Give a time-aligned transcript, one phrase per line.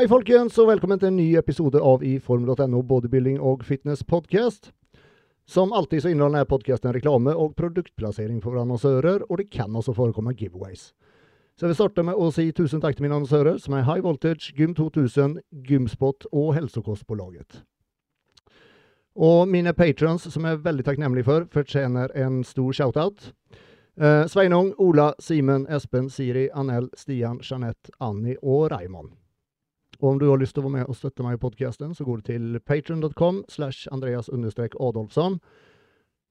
[0.00, 4.70] Hei folkens, og velkommen til en ny episode av i form.no bodybuilding og fitness podcast.
[5.44, 9.92] Som alltid så inneholder denne podcasten reklame og produktplassering for annonsører, og det kan også
[9.92, 10.94] forekomme giveaways.
[11.52, 14.00] Så jeg vil starte med å si tusen takk til mine annonsører, som er High
[14.08, 15.36] Voltage, Gym 2000,
[15.68, 17.60] Gymspot og Hälsokostbolaget.
[19.20, 23.34] Og mine patrons, som jeg er veldig takknemlig for, fortjener en stor shout-out.
[24.00, 29.19] Eh, Sveinung, Ola, Simen, Espen, Siri, Anel, Stian, Jeanette, Annie og Raymond.
[30.00, 32.04] Og om du har lyst til å være med og støtte meg i podkasten, så
[32.08, 35.40] går du til patron.com slash Andreas Adolfsson.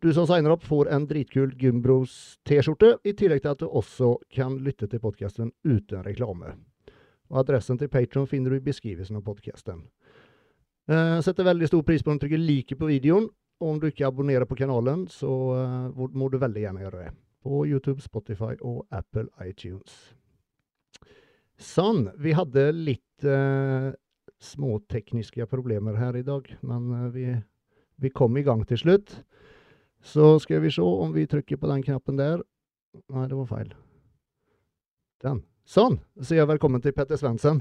[0.01, 4.15] Du som signer opp, får en dritkul Gymbros T-skjorte, i tillegg til at du også
[4.31, 6.55] kan lytte til podkasten uten reklame.
[7.29, 9.83] Og Adressen til Patron finner du i beskrivelsen av podkasten.
[10.89, 13.29] Eh, setter veldig stor pris på om du trykker like på videoen.
[13.59, 17.11] Og om du ikke abonnerer på kanalen, så eh, må du veldig gjerne gjøre det.
[17.43, 20.15] På YouTube, Spotify og Apple iTunes.
[21.59, 22.07] Sånn.
[22.15, 23.91] Vi hadde litt uh,
[24.39, 27.33] småtekniske problemer her i dag, men uh, vi,
[27.99, 29.17] vi kom i gang til slutt.
[29.99, 32.39] Så skal vi se om vi trykker på den knappen der.
[33.11, 33.73] Nei, det var feil.
[35.19, 35.43] Den.
[35.67, 35.99] Sånn.
[36.15, 37.59] Så sier jeg velkommen til Petter Svendsen.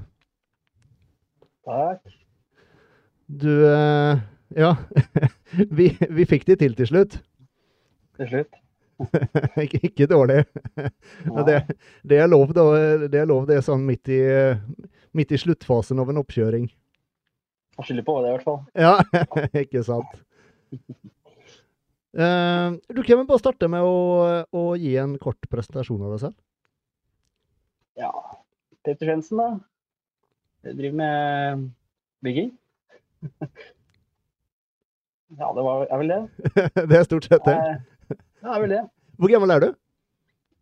[1.67, 2.15] Takk.
[3.27, 4.23] Du uh,
[4.55, 4.77] Ja.
[5.79, 7.19] vi, vi fikk det til til slutt.
[8.17, 8.63] Til slutt.
[9.65, 10.43] ikke, ikke dårlig.
[11.47, 11.59] Det,
[12.03, 12.53] det, er lov.
[12.55, 14.21] Det er lov, det er sånn midt i,
[15.17, 16.67] midt i sluttfasen av en oppkjøring.
[17.79, 18.61] Jeg skylder på det, i hvert fall.
[18.75, 18.95] Ja,
[19.63, 20.19] ikke sant.
[22.19, 23.99] Uh, du kan vel bare starte med å,
[24.51, 26.37] å, gi en kort presentasjon av deg selv?
[27.99, 28.11] Ja.
[28.87, 29.49] Petter Svendsen, da.
[30.67, 31.69] Jeg driver med
[32.27, 32.51] bygging.
[35.39, 36.21] ja, det var, er vel det.
[36.91, 37.59] det er stort sett det.
[38.43, 38.83] Ja, det er vel det.
[39.19, 39.69] Hvor gammel er du?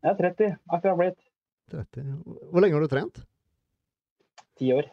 [0.03, 0.53] Jeg er 30.
[0.73, 1.19] Akkurat blitt.
[1.73, 2.05] 30.
[2.53, 3.25] Hvor lenge har du trent?
[4.57, 4.89] Ti år.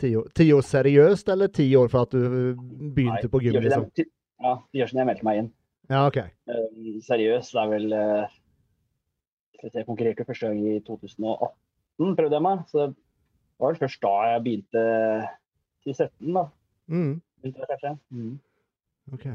[0.00, 2.54] Ti år, ti år seriøst, eller ti år for at du
[2.94, 3.58] begynte Nei, på gym?
[3.60, 3.88] Liksom?
[4.40, 5.50] Ja, ti år siden jeg meldte meg inn.
[5.90, 6.20] Ja, ok.
[6.48, 8.38] Um, seriøst, det er vel uh,
[9.66, 12.64] Jeg konkurrerte første gang i 2018, prøvde jeg meg.
[12.70, 12.94] Så det
[13.60, 14.86] var vel først da jeg begynte
[15.84, 16.46] til 17, da.
[16.88, 17.14] Mm.
[17.42, 17.96] Begynte jeg.
[18.08, 18.38] Mm.
[19.12, 19.26] Ok.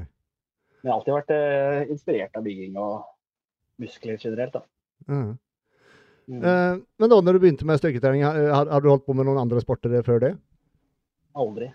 [0.82, 3.06] Men jeg har alltid vært eh, inspirert av bygging og
[3.82, 4.64] muskler generelt, da.
[5.10, 5.32] Mm.
[6.26, 6.42] Mm.
[6.42, 9.28] Uh, men da når du begynte med styrketrening, har, har, har, du holdt på med
[9.28, 10.32] noen andre sporter før det?
[11.38, 11.70] Aldri.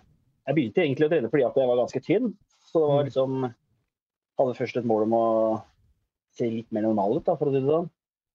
[0.49, 2.31] Jeg begynte egentlig å trene fordi at jeg var ganske tynn.
[2.71, 3.50] Så det var liksom
[4.41, 5.25] Hadde først et mål om å
[6.32, 7.91] se litt mer normal ut, da, for å si det sånn.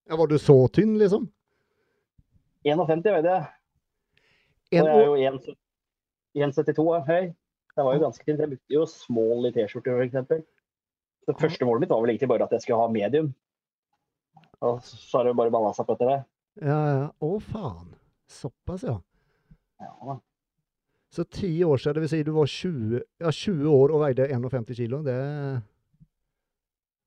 [0.05, 1.23] Ja, Var du så tynn, liksom?
[2.65, 3.47] 51, vet jeg.
[4.75, 5.55] En Og jeg er jo
[6.45, 7.23] 1,72 høy.
[7.75, 8.43] Jeg var jo ganske tynn.
[8.43, 10.45] Jeg brukte jo small i T-skjorter, f.eks.
[11.25, 13.31] Så første målet mitt var vel egentlig bare at jeg skulle ha medium.
[14.65, 16.19] Og så har det bare balla seg på etter det.
[16.63, 17.05] Ja, ja.
[17.25, 17.93] Å, faen.
[18.31, 18.99] Såpass, ja.
[19.81, 20.19] Ja, da.
[21.15, 24.27] Så ti år siden, det vil si du var 20, ja, 20 år og veide
[24.31, 25.01] 51 kilo.
[25.05, 25.15] Det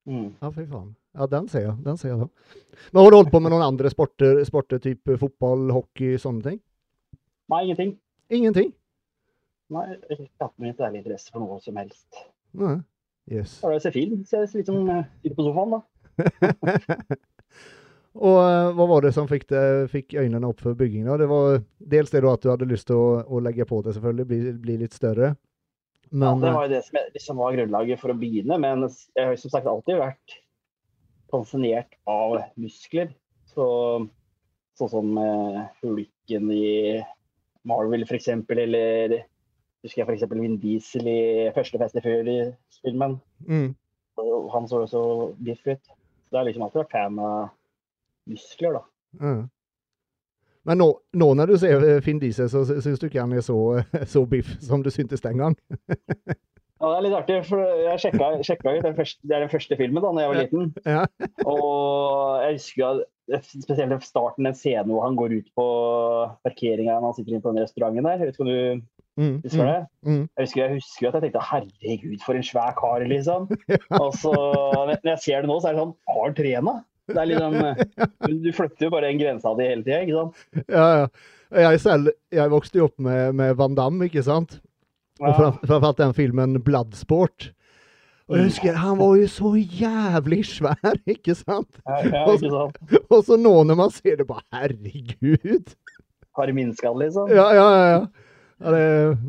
[0.08, 0.28] Mm.
[0.40, 0.94] Ja, fy faen.
[1.18, 1.76] Ja, den ser jeg.
[1.84, 2.28] Den ser jeg da.
[2.94, 6.60] Men har du holdt på med noen andre sporter, sporter type fotball, hockey, sånne ting?
[7.52, 7.90] Nei, ingenting.
[8.32, 8.70] Ingenting?
[9.74, 12.22] Nei, jeg har ikke hatt noen særlig interesse for noe som helst.
[12.56, 12.78] Nei.
[13.28, 13.58] Yes.
[13.64, 14.22] å se film.
[14.28, 14.88] Ser litt som
[15.20, 15.82] sitter på sofaen, da.
[18.18, 19.62] Og uh, hva var det som fikk, det,
[19.92, 21.04] fikk øynene opp for bygging?
[21.06, 21.18] da?
[21.20, 21.60] Det var
[21.92, 24.78] dels det at du hadde lyst til å, å legge på det, selvfølgelig, bli, bli
[24.80, 25.36] litt større.
[26.08, 28.56] Ja, det var jo det som liksom var grunnlaget for å begynne.
[28.62, 30.38] Men jeg har som sagt alltid vært
[31.30, 33.12] fascinert av muskler.
[33.52, 33.66] Så,
[34.78, 36.98] sånn som uh, Hulken i
[37.68, 39.18] Marvel, eksempel, eller
[39.84, 41.18] husker jeg eksempel Vin Diesel i
[41.56, 43.18] første Fast Furious-filmen.
[43.46, 43.68] mm,
[44.52, 45.02] Han så jo så
[45.44, 45.84] biff ut.
[45.84, 47.50] Så det har liksom alltid vært fan av
[48.28, 48.82] muskler, da.
[49.22, 49.44] Mm.
[50.68, 53.32] Men nå, nå når du ser eh, Finn Diesel, så sy- syns du ikke han
[53.32, 53.56] er så,
[54.04, 55.54] så biff som du syntes den gang?
[56.78, 59.50] Ja, det er litt artig, for jeg sjekka, sjekka ut den første, Det er den
[59.50, 60.68] første filmen da når jeg var liten.
[60.86, 61.00] Ja.
[61.48, 63.00] Og jeg husker
[63.38, 65.64] at spesielt starten en scene hvor han går ut på
[66.46, 68.20] parkeringa når han sitter inne på den restauranten der.
[68.22, 68.84] Jeg vet ikke om du
[69.18, 69.78] Mm, husker det?
[70.06, 70.20] mm.
[70.22, 73.48] Jeg husker, jeg husker at jeg tenkte herregud, for en svær kar, liksom.
[74.02, 74.34] Og så
[74.76, 76.76] når jeg ser det nå, så er det sånn Har han trena?
[77.08, 77.58] Det er liksom
[78.44, 80.64] Du flytter jo bare en grensa di hele tida, ikke sant?
[80.68, 81.10] Ja, ja.
[81.64, 84.58] Jeg selv jeg vokste jo opp med, med Van Damme, ikke sant?
[85.18, 87.48] Og framfor alt den filmen Bloodsport.
[88.28, 91.80] Og jeg husker, han var jo så jævlig svær, ikke sant?
[91.88, 92.80] Ja, ja, ikke sant?
[93.08, 95.72] Og så nå når man ser det, bare herregud.
[96.36, 97.32] Har det minska, liksom?
[97.32, 98.02] Ja, ja, ja.
[98.58, 98.66] Ja.
[98.66, 98.84] ja det,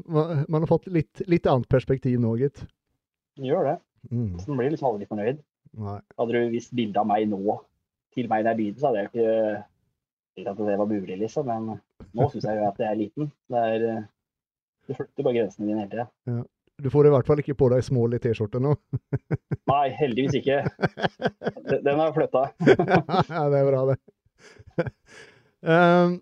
[0.06, 2.64] man, man har fått litt, litt annet perspektiv nå, gitt.
[3.40, 3.78] Gjør det.
[4.12, 4.38] Mm.
[4.40, 5.42] Så man blir liksom aldri fornøyd.
[5.80, 5.98] Nei.
[6.18, 7.60] Hadde du vist bilde av meg nå
[8.16, 9.34] til meg da jeg begynte, så hadde jeg ikke
[10.40, 11.50] tenkt at det var mulig, liksom.
[11.50, 11.80] Men
[12.16, 13.28] Nå syns jeg jo at jeg er liten.
[13.52, 14.08] Det er, eh,
[14.88, 16.40] du flytter bare grensene dine hele tida.
[16.80, 18.72] Du får i hvert fall ikke på deg små i T-skjorte nå.
[19.72, 20.62] Nei, heldigvis ikke.
[21.84, 22.46] Den har jeg flytta.
[23.36, 24.00] ja, det er bra, det.
[25.60, 26.14] Ehm,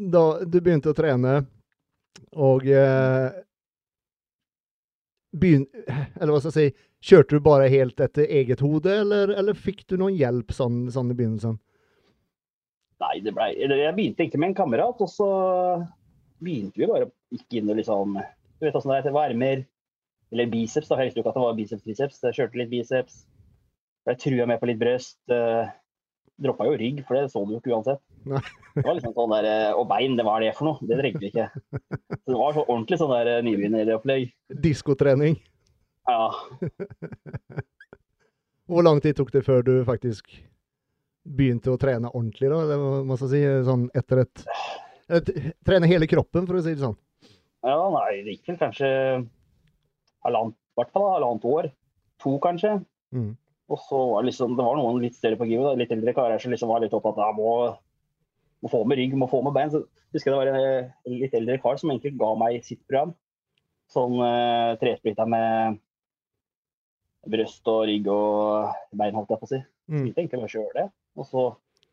[0.00, 1.42] da du begynte å trene,
[2.36, 3.28] og eh,
[5.38, 5.64] begyn,
[6.20, 9.84] Eller hva skal jeg si Kjørte du bare helt etter eget hode, eller, eller fikk
[9.86, 11.54] du noen hjelp sånn, sånn i begynnelsen?
[12.98, 15.28] Nei, det ble, jeg begynte egentlig med en kamerat, og så
[16.42, 19.62] begynte vi bare gikk inn og liksom Du vet åssen det er til varmer.
[20.34, 20.98] Eller biceps, da.
[20.98, 22.22] Jeg visste jo ikke at det var biceps-triceps.
[22.26, 23.20] Jeg kjørte litt biceps.
[24.08, 25.20] Jeg trua med på litt brøst.
[25.30, 25.70] Uh,
[26.42, 28.02] Droppa jo rygg, for det så du jo ikke uansett.
[28.28, 28.40] Nei.
[28.74, 30.86] Det var liksom sånn der, eh, Og bein, det var det for noe?
[30.86, 31.46] Det trengte vi ikke.
[32.12, 34.28] Så det var så ordentlig sånn der eh, nybegynneropplegg.
[34.66, 35.38] Diskotrening.
[36.08, 36.28] Ja.
[38.68, 40.28] Hvor lang tid tok det før du faktisk
[41.28, 42.60] begynte å trene ordentlig, da?
[42.68, 44.44] Det må jeg si, sånn etter et,
[45.18, 45.30] et
[45.66, 46.96] Trene hele kroppen, for å si det sånn.
[47.64, 48.88] ja, nei, det gikk vel kanskje
[50.24, 51.70] halvannet, hvert fall halvannet år.
[52.24, 52.78] To, kanskje.
[53.14, 53.32] Mm.
[53.68, 56.40] Og så var det liksom, det var noen litt større på givet, litt eldre karer
[56.40, 57.52] som liksom var litt opptatt av må,
[58.64, 59.72] må få med rygg, må få med bein.
[59.72, 59.84] Så
[60.14, 63.14] husker jeg det var en eh, litt eldre kar som egentlig ga meg sitt program.
[63.88, 65.78] Sånn uh, tresplitta med
[67.28, 69.62] brøst og rygg og bein, holdt jeg på å si.
[69.88, 70.04] Mm.
[70.10, 70.86] Jeg tenkte bare kjøre det.
[71.18, 71.46] Og så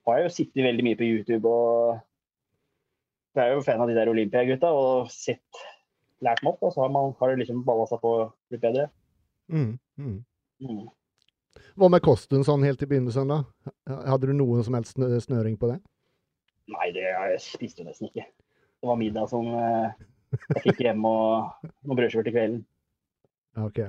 [0.07, 2.03] har jeg jo sittet veldig mye på YouTube og
[3.35, 5.63] jeg er jo fan av de der Olympia-gutta og sett,
[6.23, 6.61] lært meg opp.
[6.63, 8.13] Og så har, man, har det liksom balla seg på
[8.53, 8.85] litt bedre.
[9.51, 9.73] Mm.
[9.99, 10.13] Mm.
[10.63, 10.85] Mm.
[11.75, 13.41] Hva med kosten sånn helt i begynnelsen, da?
[14.07, 14.95] Hadde du noen som helst
[15.27, 15.81] snøring på det?
[16.73, 18.25] Nei, det jeg spiste jo nesten ikke.
[18.25, 19.91] Det var middag som eh,
[20.55, 22.63] jeg fikk hjemme og noen brødskiver til kvelden.
[23.61, 23.81] OK.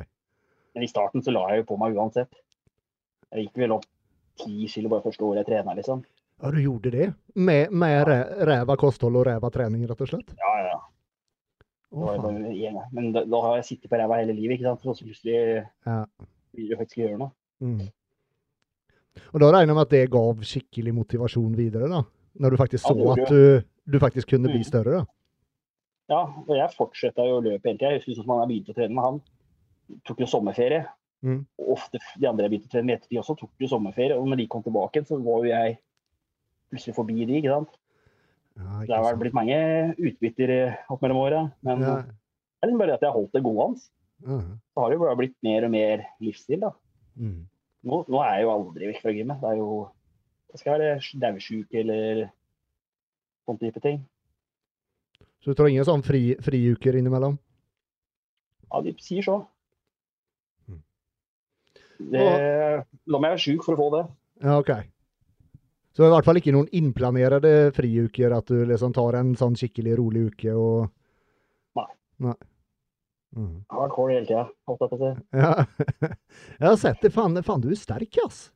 [0.77, 2.37] Men i starten så la jeg jo på meg uansett.
[3.33, 3.89] Jeg gikk vel opp
[4.43, 6.05] ti kilo bare første året jeg trena, liksom.
[6.43, 7.07] Ja, du gjorde det?
[7.35, 8.19] Med, med ja.
[8.45, 10.35] ræva kosthold og ræva trening, rett og slett?
[10.37, 10.77] Ja, ja,
[11.97, 12.81] en.
[12.93, 14.83] Men da, da har jeg sittet på ræva hele livet, ikke sant.
[14.85, 16.03] Så plutselig Ja.
[16.53, 17.33] vil du faktisk gjøre noe.
[17.61, 17.89] Mm.
[19.33, 22.03] Og da regner jeg med at det gav skikkelig motivasjon videre, da?
[22.41, 24.69] Når du faktisk så at du, du faktisk kunne bli Mm.
[24.69, 25.05] større, da?
[26.09, 27.91] Ja, og jeg fortsetta jo å løpe hele tida.
[27.91, 30.85] Jeg husker sånn som han begynte å trene med, han tok jo sommerferie.
[31.25, 31.41] Mm.
[31.59, 34.15] Og ofte de andre jeg begynte å trene med ettertid også, tok jo sommerferie.
[34.19, 35.79] Og når de kom tilbake, så var jo jeg
[36.71, 37.75] plutselig forbi de, ikke sant.
[38.57, 39.59] Ja, Det har vel blitt mange
[39.99, 41.43] utbytter eh, opp mellom åra.
[41.63, 41.97] Men Ja.
[42.63, 43.83] det er bare at jeg har holdt det gående.
[44.27, 44.39] Ja.
[44.73, 46.71] Så har det jo bare blitt mer og mer livsstil, da.
[47.19, 47.47] Mm.
[47.85, 49.41] Nå, nå er jeg jo aldri vekk fra gymmet.
[49.43, 49.91] Det er jo
[50.55, 52.27] Jeg skal være daudsjuk eller
[53.47, 54.01] sånn type ting.
[55.43, 57.37] Så du tar ingen sånn fri, friuker innimellom?
[58.67, 59.37] Ja, de sier så.
[60.67, 60.83] Mm.
[62.13, 62.27] Det,
[63.07, 64.05] la meg være sjuk for å få det.
[64.43, 64.73] Ja, OK.
[65.97, 69.95] Så i hvert fall ikke noen innplanerte friuker, at du liksom tar en sånn skikkelig
[70.01, 70.91] rolig uke og
[71.79, 71.89] Nei.
[72.27, 72.37] Nei.
[73.37, 73.55] Mm.
[73.73, 75.15] Hardcore hele tida, holdt jeg på å si.
[75.37, 76.11] Ja.
[76.61, 77.13] Jeg har sett det.
[77.13, 78.47] Faen, faen du er sterk, ass.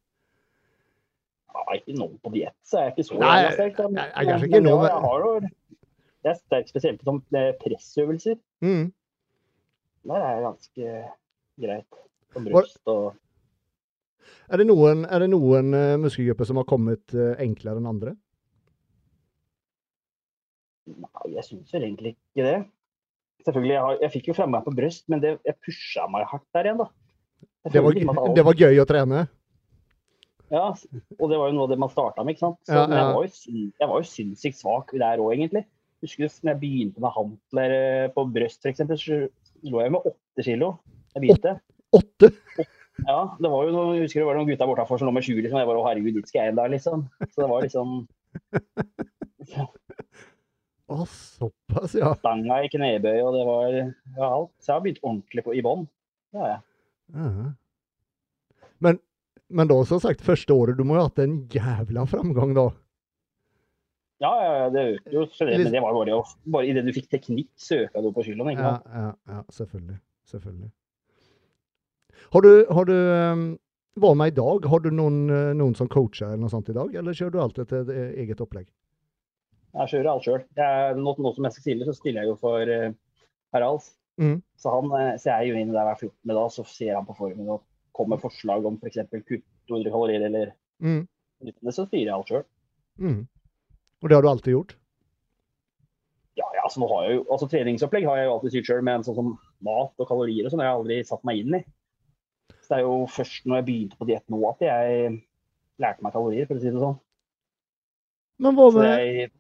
[1.55, 3.77] Ja, ikke nå på diett, så er jeg ikke så Nei, sterk.
[3.77, 3.83] da.
[3.89, 4.85] jeg- jeg er kanskje Men- noen.
[4.87, 7.23] Jeg har jo jeg er sterk spesielt på
[7.63, 8.39] pressøvelser.
[8.63, 8.93] Mm.
[10.07, 11.11] Der er jeg ganske
[11.61, 11.99] greit.
[12.33, 13.15] På bryst og
[14.51, 18.17] Er det noen, er det noen eh, muskelgrupper som har kommet eh, enklere enn andre?
[20.91, 22.57] Nei, jeg syns vel egentlig ikke det.
[23.47, 26.45] Selvfølgelig, jeg, har, jeg fikk jo framgang på bryst, men det, jeg pusha meg hardt
[26.55, 26.89] der igjen, da.
[27.73, 27.93] Det var,
[28.35, 29.23] det var gøy å trene?
[30.51, 32.59] Ja, og det var jo noe av det man starta med, ikke sant.
[32.67, 35.65] Så, Ja, men jeg var jo, jeg var jo sinnssykt svak der òg, egentlig.
[36.03, 39.19] Husker du når jeg begynte med hantler eh, på bryst, f.eks., så
[39.71, 40.73] lå jeg med åtte kilo.
[41.15, 41.53] Jeg begynte.
[41.95, 42.33] Åtte?
[43.07, 45.27] Ja, det var jo noen, jeg husker det var noen gutta bortafor som lå med
[45.27, 45.61] 20, liksom.
[45.61, 47.05] Jeg bare å herregud, dit skal jeg en dag, liksom.
[47.31, 47.95] Så det var liksom
[50.91, 52.11] Å, såpass, ja.
[52.19, 54.51] stanga i knebøy, og det var ja, alt.
[54.59, 55.87] Så jeg har begynt ordentlig på, i bånn.
[56.35, 56.63] Det har jeg.
[57.15, 57.29] Ja.
[58.83, 58.99] Men,
[59.51, 62.71] men da, som sagt, første året, du må jo ha hatt en jævla framgang da.
[64.21, 64.33] Ja,
[64.73, 66.19] det økte jo generelt, men det var bare,
[66.53, 68.53] bare idet du fikk teknikk, søka du på kiloen.
[68.53, 69.97] Ja, ja, ja selvfølgelig.
[70.31, 70.71] Selvfølgelig.
[72.31, 73.57] Har du, har du Var
[74.01, 74.67] Hva med i dag?
[74.71, 77.41] Har du noen, eh, noen som coacher eller noe sånt i dag, eller kjører du
[77.43, 78.69] alt etter eh, eget opplegg?
[79.75, 80.45] Jeg kjører alt sjøl.
[81.01, 82.93] Nå, nå som jeg skal stille, så stiller jeg jo for uh,
[83.55, 83.91] Haralds.
[84.21, 84.39] Mhm.
[84.61, 86.35] Så, han, eh, så jeg er jo inne der hver 14.
[86.35, 87.65] dag, så ser han på formen og
[87.97, 88.99] kommer med forslag om f.eks.
[89.27, 91.07] kutt 200 kalorier eller Mm.
[91.69, 92.45] så styrer jeg alt sjøl.
[92.99, 93.27] Mm.
[94.01, 94.77] Og det har du alltid gjort?
[96.39, 98.83] Ja, ja, altså, nå har jeg jo, altså treningsopplegg har jeg jo alltid styrt sjøl,
[98.87, 99.31] men sånn som
[99.67, 101.63] mat og kalorier og sånn har jeg aldri satt meg inn i.
[102.63, 105.11] Så det er jo først når jeg begynte på diett nå at jeg
[105.81, 106.99] lærte meg kalorier, for å si det sånn.
[108.41, 109.33] Men hva med, jeg,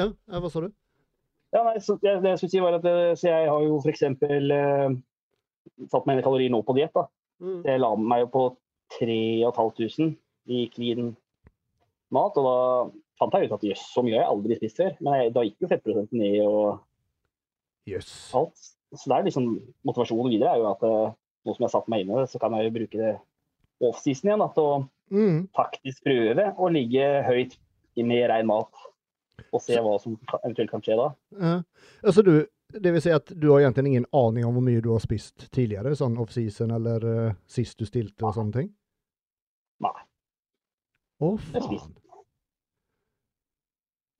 [0.00, 0.06] Ja,
[0.40, 0.70] hva sa du?
[1.52, 3.80] Ja, nei, så det, det jeg skulle si var at eh, så jeg har jo
[3.82, 4.06] f.eks.
[4.08, 4.94] Eh,
[5.92, 6.96] satt meg inn i kalorier nå på diett.
[7.42, 7.60] Mm.
[7.66, 8.44] Det la meg jo på
[8.98, 10.12] 3500
[10.52, 11.12] i clean
[12.12, 12.56] mat, og da
[13.20, 14.94] fant jeg ut at jøss, så mye har jeg aldri spist før.
[15.00, 18.10] Men jeg, da gikk jo fettprosenten ned og yes.
[18.36, 18.70] alt.
[18.92, 19.52] Så det er liksom
[19.88, 22.26] motivasjonen videre er jo at eh, nå som jeg har satt meg inn i det,
[22.30, 23.12] så kan jeg jo bruke det
[23.82, 24.74] offseason igjen da, til å
[25.12, 25.48] Mm.
[25.52, 27.58] faktisk prøve å ligge høyt
[28.00, 28.70] med rein mat.
[29.52, 31.08] Og se hva som eventuelt kan skje da.
[31.36, 31.56] Ja.
[32.00, 34.90] Altså du, det vil si at du har egentlig ingen aning om hvor mye du
[34.94, 38.70] har spist tidligere, sånn off-season eller uh, sist du stilte og sånne ting?
[39.82, 39.94] Nei.
[41.22, 41.92] Å, faen.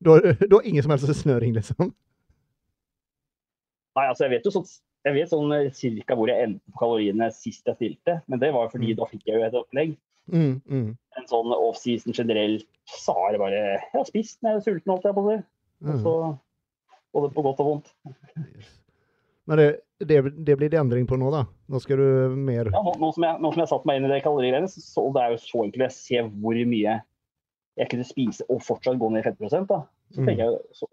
[0.02, 1.92] Du har, du har ingen som helst snøring, liksom?
[3.97, 4.68] Nei, altså jeg vet jo sånn,
[5.06, 8.21] jeg vet sånn cirka hvor jeg endte på kaloriene sist jeg stilte.
[8.30, 8.97] Men det var fordi Mm.
[9.02, 9.97] da fikk jeg jo et opplegg.
[10.32, 10.88] Mm, mm.
[11.18, 14.92] En sånn offseason generelt så har jeg bare Jeg har spist når jeg er sulten,
[14.94, 15.38] holdt jeg på å si.
[15.82, 15.99] mm.
[16.04, 16.12] Så
[17.12, 17.90] både på godt og vondt.
[18.57, 18.71] Yes.
[19.50, 19.66] Men det,
[20.07, 21.45] det, det blir det endring på nå, da?
[21.69, 24.07] Nå skal du mer Ja, nå, nå, som jeg, nå som jeg satt meg inn
[24.07, 25.83] i det kalorigreiene, så, det er jo så enkelt.
[25.88, 26.95] Jeg ser hvor mye
[27.81, 29.69] jeg kunne spise og fortsatt gå ned i fettprosent.
[29.73, 29.81] da.
[30.12, 30.26] Så Mm.
[30.28, 30.87] tenker jeg, så,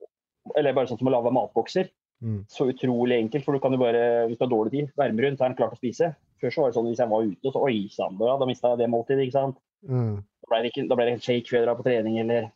[0.57, 1.89] Eller bare sånn som å lage matbokser.
[2.23, 2.39] mm.
[2.49, 5.38] Så utrolig enkelt, for du kan jo bare, hvis du har dårlig tid, varme rundt,
[5.38, 6.15] så er den klar til å spise.
[6.41, 8.71] Før så var det sånn hvis jeg var ute, så oi sann, da, da mista
[8.71, 9.57] jeg det måltidet, ikke sant.
[9.85, 10.15] Mm.
[10.23, 12.49] Da ble det, ikke, da ble det en shake før jeg drar på trening, eller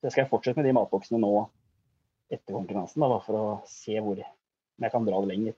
[0.00, 1.48] Så skal jeg fortsette med de matboksene nå
[2.28, 5.56] etter konkurransen, da, for å se hvor jeg kan dra det lenger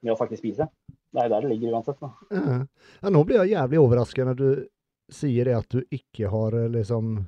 [0.00, 0.68] med å faktisk spise.
[1.10, 2.00] Det er jo der det ligger uansett.
[2.00, 2.12] da.
[2.30, 2.60] Ja.
[3.02, 4.48] Ja, nå blir jeg jævlig overrasket når du
[5.10, 7.18] sier det at du ikke har eh, liksom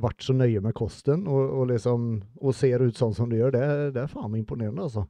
[0.00, 3.54] vært så nøye med kosten, og, og liksom og ser ut sånn som du gjør.
[3.54, 3.64] Det,
[3.96, 5.06] det er faen meg imponerende, altså.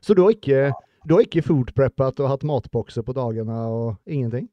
[0.00, 0.70] Så du har ikke,
[1.06, 4.48] du har ikke food preppet og hatt matbokser på dagene og ingenting?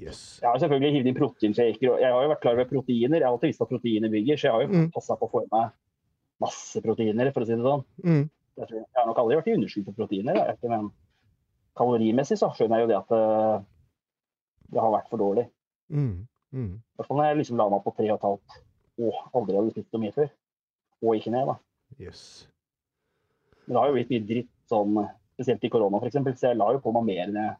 [0.00, 0.38] Yes.
[0.40, 3.18] Jeg har selvfølgelig hivd inn proteinshaker, jeg har jo vært klar over proteiner.
[3.20, 4.90] Jeg har alltid visst at proteiner bygger, så jeg har jo Mm.
[4.94, 5.70] passa på å få i meg
[6.40, 7.84] masse proteiner, for å si det sånn.
[8.02, 8.30] Mm.
[8.56, 10.90] Jeg, tror, jeg har nok aldri vært i underskudd på proteiner, ikke, men
[11.76, 13.64] kalorimessig så skjønner jeg jo det at eh,
[14.72, 15.46] det har vært for dårlig.
[15.92, 16.26] Mm.
[16.52, 16.72] Mm.
[16.80, 18.40] I hvert fall når jeg liksom la meg på 3,5
[19.02, 20.30] og aldri hadde spist så mye før.
[21.02, 21.56] Og ikke ned, da.
[22.00, 22.48] Yes.
[23.66, 24.98] Men det har jo blitt mye dritt sånn,
[25.36, 27.56] spesielt i korona f.eks., så jeg la jo på meg mer enn jeg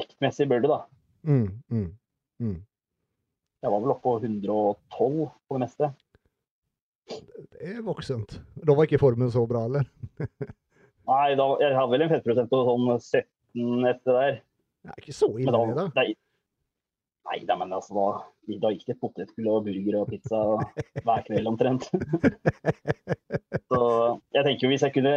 [0.00, 0.80] vektmessig burde, da.
[1.26, 1.46] Mm.
[1.72, 1.88] Mm.
[2.42, 2.58] Mm.
[3.62, 5.90] Jeg var vel oppe på 112 på det meste.
[7.06, 8.38] Det er voksent.
[8.62, 9.88] Da var ikke formen så bra, eller?
[11.10, 14.38] Nei, da, jeg hadde vel en fettprosent på sånn 17 etter der.
[14.86, 16.06] Det er ikke så Men ille, da, det, da.
[17.30, 20.42] nei, da, men altså, da, da gikk det potetgull og burger og pizza
[21.06, 21.88] hver kveld omtrent.
[23.66, 23.78] Så
[24.34, 25.14] jeg tenker jo hvis jeg kunne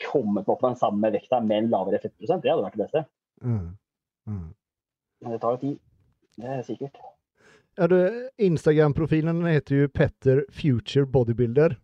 [0.00, 3.02] kommet opp på den samme vekta med en lavere fettprosent, det hadde vært det beste.
[3.42, 3.66] Mm.
[5.40, 5.76] Det tar jo tid.
[6.36, 6.98] Det er sikkert.
[7.80, 7.86] Ja,
[8.36, 11.78] Instagram-profilen heter jo Petter Future Bodybuilder.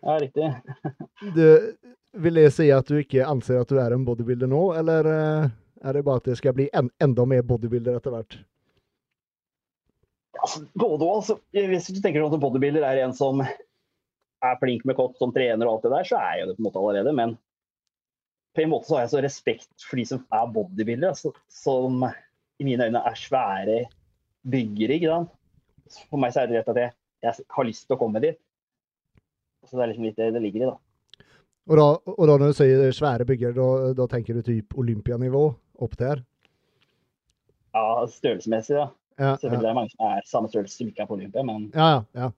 [0.00, 0.54] Ja, riktig.
[1.34, 1.74] Du,
[2.12, 5.52] vil det si at du ikke anser at du er en bodybuilder nå, eller eh,
[5.84, 8.40] er det bare at det skal bli en, enda mer bodybuilder etter hvert?
[10.40, 11.16] Altså, både og.
[11.20, 15.36] Altså, hvis du tenker at en bodybuilder er en som er flink med kott, som
[15.36, 17.16] trener og alt det der, så er jeg det på en måte allerede.
[17.20, 17.36] Men
[18.56, 22.06] på en måte så har jeg så respekt for de som er bodybuildere, altså, som
[22.60, 23.78] i mine øyne er svære
[24.50, 24.98] byggere.
[24.98, 25.30] ikke sant?
[26.10, 26.94] For meg så er det rett at jeg,
[27.24, 28.38] jeg har lyst til å komme dit.
[29.64, 30.76] Så det er liksom litt det det ligger i, da.
[31.64, 35.44] Og da, og da når du sier svære bygger, da, da tenker du typ olympianivå
[35.84, 36.20] opp der?
[37.74, 38.90] Ja, Størrelsesmessig, da.
[39.18, 41.42] Ja, Selvfølgelig ja, er det mange som er samme størrelse som ikke er på Olympia,
[41.46, 42.02] men ja.
[42.18, 42.30] ja.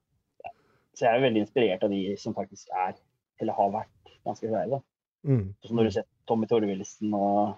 [0.92, 2.98] så jeg er veldig inspirert av de som faktisk er,
[3.40, 4.76] eller har vært, ganske svære.
[4.76, 4.80] da.
[5.26, 5.46] Mm.
[5.64, 7.56] Så når du ser Tommy Torvildsen og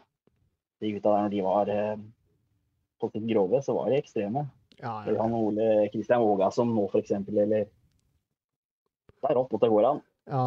[0.79, 2.05] de gutta der når de var eh,
[3.01, 4.47] på sitt grove, så var de ekstreme.
[4.79, 7.11] Ja, ja, ja, han Ole Kristian Våga som nå, f.eks.
[7.29, 10.01] Eller Det er rått at det går an.
[10.31, 10.45] ja,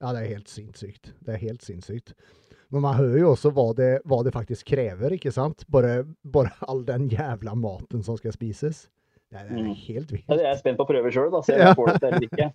[0.00, 0.12] ja.
[0.12, 1.12] det er helt sinnssykt.
[1.24, 2.12] Det er helt sinnssykt.
[2.70, 5.64] Men man hører jo også hva det, hva det faktisk krever, ikke sant?
[5.72, 8.84] Bare, bare all den jævla maten som skal spises.
[9.30, 9.72] Det er, Mm.
[9.86, 10.24] helt vilt.
[10.28, 12.26] Ja, det er spent på å prøve sjøl, se om jeg får det til eller
[12.28, 12.46] ikke.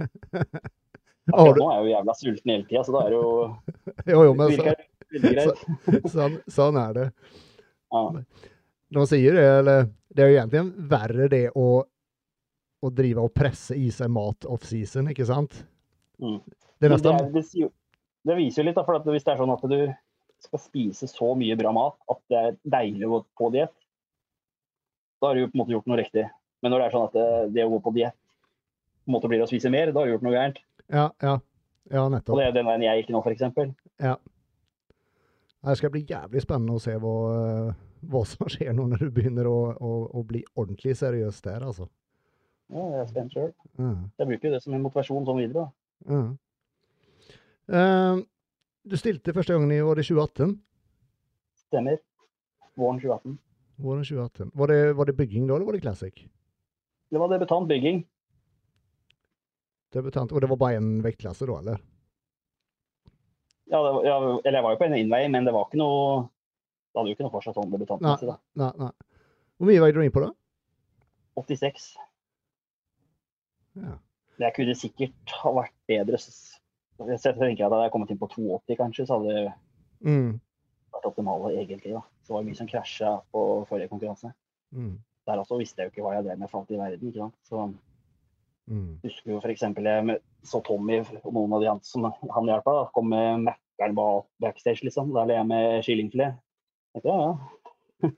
[1.33, 3.29] Akkurat nå er jeg jo jævla sulten hele tida, så da er det jo
[4.13, 4.75] Jo, jo, men så,
[5.25, 7.05] så, sånn, sånn er det.
[7.95, 8.03] Ja.
[8.95, 13.75] De sier det, eller Det er jo egentlig verre det å, å drive og presse
[13.75, 15.57] i seg mat off-season, ikke sant?
[16.23, 16.39] Mm.
[16.79, 17.69] Det nesten det, det,
[18.29, 19.79] det viser jo litt, da, for at hvis det er sånn at du
[20.45, 23.73] skal spise så mye bra mat at det er deilig å gå på diett,
[25.19, 26.25] da har du jo på en måte gjort noe riktig.
[26.63, 29.29] Men når det er sånn at det, det å gå på diett på en måte
[29.31, 30.63] blir å spise mer, da har du gjort noe gærent.
[30.87, 31.35] Ja, ja.
[31.93, 33.43] Ja, Og det er den veien jeg gikk nå, f.eks.
[35.65, 37.75] Det skal bli jævlig spennende å se hva, eh,
[38.11, 41.87] hva som skjer nå når du begynner å, å, å bli ordentlig seriøs der, altså.
[42.73, 43.51] Ja, jeg er spent sjøl.
[43.77, 44.07] Mm.
[44.17, 45.65] Jeg bruker jo det som en motivasjon sånn videre.
[45.65, 46.15] da.
[46.15, 46.23] Ja.
[47.75, 48.21] Eh,
[48.85, 50.55] du stilte første gangen i var det 2018?
[51.65, 51.99] Stemmer.
[52.77, 53.37] Våren 2018.
[53.85, 54.51] Våren 2018.
[54.55, 56.25] Var det, var det bygging da, eller var det classic?
[57.11, 58.03] Det var debutant bygging.
[59.95, 60.31] Debutant.
[60.35, 61.81] Og det var bare én vektklasse da, eller?
[63.71, 65.79] Ja, det, var- ja, eller jeg var jo på en innvei, men det var ikke
[65.81, 66.25] noe
[66.95, 68.37] Det hadde jo ikke noe for seg sånn debutantmessig, da.
[68.55, 68.91] Nei, nei.
[69.59, 70.29] Hvor mye veide du inn på da?
[71.35, 71.89] 86.
[73.75, 73.97] Ja.
[74.39, 76.15] Jeg kunne sikkert ha vært bedre.
[76.15, 79.53] Jeg tenker at Hadde jeg kommet inn på 82, kanskje, så hadde det
[80.07, 80.39] Mm.
[80.93, 81.91] vært optimale, egentlig.
[81.93, 81.99] da.
[82.23, 84.33] Så det var mye som krasja på forrige konkurranse.
[84.73, 84.99] Mm.
[85.27, 87.07] Der også visste jeg jo ikke hva jeg drev med for alt i verden.
[87.11, 87.35] ikke sant?
[87.43, 87.75] Så
[88.67, 88.99] Mm.
[89.03, 89.61] husker jo f.eks.
[89.61, 93.45] jeg så Tommy og noen av de andre som han hjalp kom med
[93.79, 93.95] Mækkern
[94.39, 95.13] backstage, liksom.
[95.13, 96.37] Der ble jeg med kyllingfilet.
[97.03, 97.33] Ja, ja.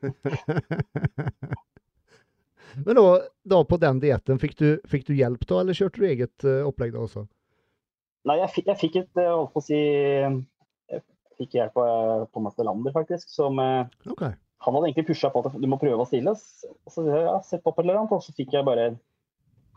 [2.86, 3.04] Men da,
[3.48, 6.68] da på den dietten, fikk du, fikk du hjelp da, eller kjørte du eget uh,
[6.68, 7.24] opplegg da også?
[8.28, 11.02] Nei, jeg fikk, jeg fikk et eh, holdt på å si Jeg
[11.40, 13.30] fikk hjelp av eh, Thomas Delander, faktisk.
[13.32, 14.26] Som eh, OK.
[14.66, 16.34] Han hadde egentlig pusha på at du må prøve å stille.
[16.34, 18.90] Og så ja, sett opp eller annet, og så fikk jeg bare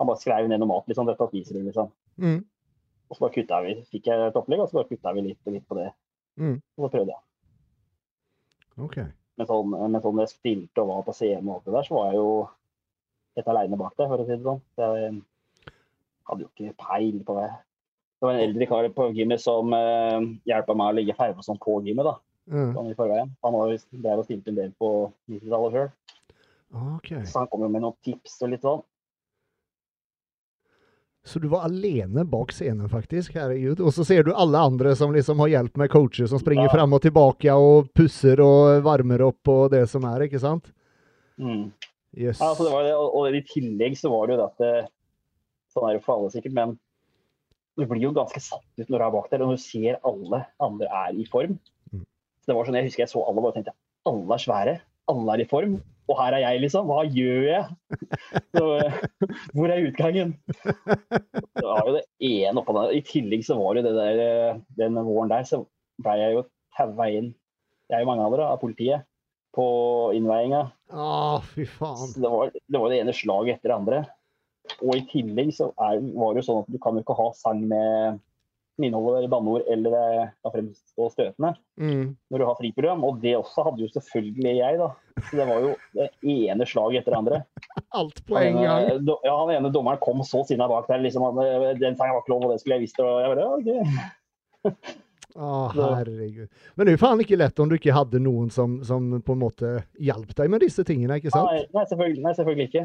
[0.00, 1.08] Han bare skrev ned noe mat, liksom.
[1.10, 1.92] Dette spiser du, liksom.
[2.20, 2.40] Mm.
[3.10, 3.76] Og så bare kutta vi.
[3.92, 5.90] Fikk jeg et opplegg, og så bare kutta vi litt og litt på det.
[6.40, 6.56] Mm.
[6.58, 7.22] Og så prøvde jeg.
[8.78, 8.96] OK.
[9.38, 11.94] Men sånn, men sånn jeg stilte og var på CM og alt det der, så
[11.96, 12.30] var jeg jo
[13.36, 14.60] helt aleine bak det, for å si det sånn.
[14.76, 15.22] Jeg
[16.28, 17.50] hadde jo ikke peil på det.
[18.20, 21.58] Det var en eldre kar på gymmet som uh, hjelpa meg å legge farge sånn
[21.62, 22.04] på gymmet.
[22.04, 22.18] da,
[22.50, 22.72] Mm.
[22.74, 23.30] sånn i forveien.
[23.44, 25.90] Han var der og stilte en del på 90-tallet sjøl,
[26.96, 27.24] Okay.
[27.24, 28.82] så han kom jo med noen tips og litt sånn.
[31.26, 33.80] Så du var alene bak scenen faktisk, herregud.
[33.84, 36.72] Og så ser du alle andre som liksom har hjelp med coacher som springer Ja.
[36.72, 40.70] fram og tilbake og pusser og varmer opp og det som er, ikke sant?
[41.38, 41.72] Mm.
[42.16, 42.40] Yes.
[42.40, 44.58] Ja, altså det var det, og, og i tillegg så var det jo det at
[44.64, 44.88] det,
[45.70, 46.72] Sånn er det for alle sikkert, men
[47.78, 50.40] du blir jo ganske satt ut når du er bak der, og du ser alle
[50.58, 51.52] andre er i form.
[51.94, 52.02] Mm.
[52.42, 53.76] Så det var sånn, Jeg husker jeg så alle og bare tenkte
[54.10, 54.74] alle er svære,
[55.10, 55.78] alle er i form.
[56.10, 56.88] Og her er jeg, liksom.
[56.90, 57.64] Hva gjør jeg?
[58.56, 58.64] Så,
[59.54, 60.32] hvor er utgangen?
[60.64, 62.96] Det var jo det ene oppå der.
[62.98, 65.62] I tillegg så var det det der, eh, den våren der, så
[66.02, 66.46] ble jeg jo
[66.76, 67.30] taua inn,
[67.92, 69.06] jeg og mange andre, av politiet
[69.54, 69.66] på
[70.16, 70.64] innveiinga.
[70.94, 71.12] Å,
[71.52, 72.14] fy faen.
[72.16, 74.00] Det var, det var det ene slaget etter det andre.
[74.80, 77.30] Og i tillegg så er, var det jo sånn at du kan jo ikke ha
[77.38, 78.20] sang med
[78.80, 82.16] som inneholder banneord eller kan fremstå støtende Mm.
[82.32, 83.04] når du har friprogram.
[83.04, 84.88] Og det også hadde jo selvfølgelig jeg, da.
[85.20, 87.38] Så det var jo det ene slaget etter det andre.
[88.00, 88.88] Alt på en gang.
[89.24, 91.04] ja, han ene dommeren kom så sinna bak der.
[91.04, 91.40] liksom han,
[91.80, 93.00] Den sangen var ikke lov, og det skulle jeg visst.
[93.00, 94.74] Og jeg bare, ja, okay.
[95.36, 95.48] Å,
[96.00, 96.48] herregud.
[96.74, 99.36] Men det er jo faen ikke lett om du ikke hadde noen som, som på
[99.36, 101.48] en måte hjalp deg med disse tingene, ikke sant?
[101.52, 102.84] Nei, nei, selvfølgelig, nei, selvfølgelig ikke.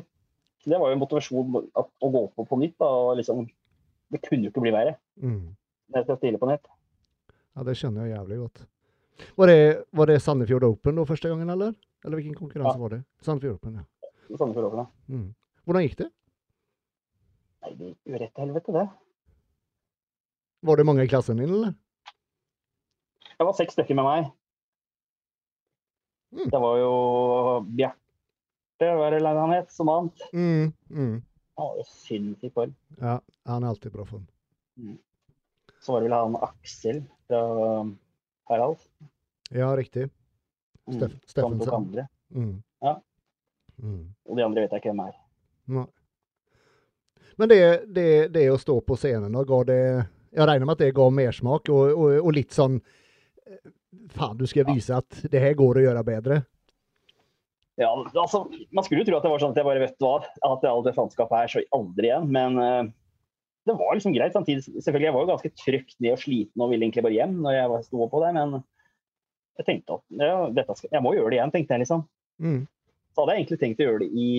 [0.65, 2.77] Det var jo en motivasjon å gå på på nytt.
[2.81, 3.43] da, og liksom,
[4.13, 4.95] Det kunne jo ikke bli verre.
[5.21, 5.55] Mm.
[5.93, 6.65] Jeg skal stille på nett.
[7.55, 8.65] Ja, det skjønner jeg jævlig godt.
[9.39, 9.59] Var det,
[9.95, 11.73] var det Sandefjord Open da første gangen, eller?
[12.03, 12.81] Eller hvilken konkurranse Ja.
[12.81, 13.03] var det?
[13.21, 14.09] Sandefjord Open, ja.
[14.37, 15.15] Sandefjord Open, ja.
[15.15, 15.35] Mm.
[15.65, 16.09] Hvordan gikk det?
[17.63, 18.85] Nei, det gikk jo rett til helvete, det.
[20.65, 21.75] Var det mange i klassen din, eller?
[23.37, 24.27] Det var seks stykker med meg.
[26.35, 26.49] Mm.
[26.51, 26.91] Det var jo
[27.71, 30.27] Bjarte, hva er det han het, som vant.
[30.33, 30.73] Mm.
[30.89, 31.15] Mm.
[31.55, 32.75] Han var jo sinnssykt form.
[32.99, 34.25] Ja, han er alltid bra form.
[35.85, 37.41] Så var det vel han Aksel fra
[38.49, 38.81] Harald.
[39.53, 40.07] Ja, riktig.
[40.87, 42.07] Mm, Steff, mm, Steffensen.
[42.33, 42.63] Mm.
[42.81, 43.01] Ja.
[43.83, 44.15] Mm.
[44.25, 45.13] Og de andre vet jeg ikke hvem er.
[45.77, 45.85] Nei.
[47.35, 49.79] Men det, det, det å stå på scenen, da, det
[50.35, 53.71] Jeg regner med at det ga mersmak, og, og, og litt sånn eh,
[54.15, 56.41] Faen, du skal vise at det her går å gjøre bedre.
[57.79, 60.17] Ja, altså, Man skulle jo tro at det var sånn at jeg bare vet hva,
[60.23, 62.29] at det alt det faenskapet her så aldri igjen.
[62.31, 62.93] Men eh,
[63.65, 64.33] det var liksom greit.
[64.35, 67.37] Samtidig, selvfølgelig, jeg var jo ganske trøkt ned og sliten og ville egentlig bare hjem
[67.41, 68.57] når jeg sto på det, Men
[69.57, 72.03] jeg tenkte at ja, dette skal, jeg må gjøre det igjen, tenkte jeg liksom.
[72.43, 72.61] Mm.
[73.15, 74.29] Så hadde jeg egentlig tenkt å gjøre det i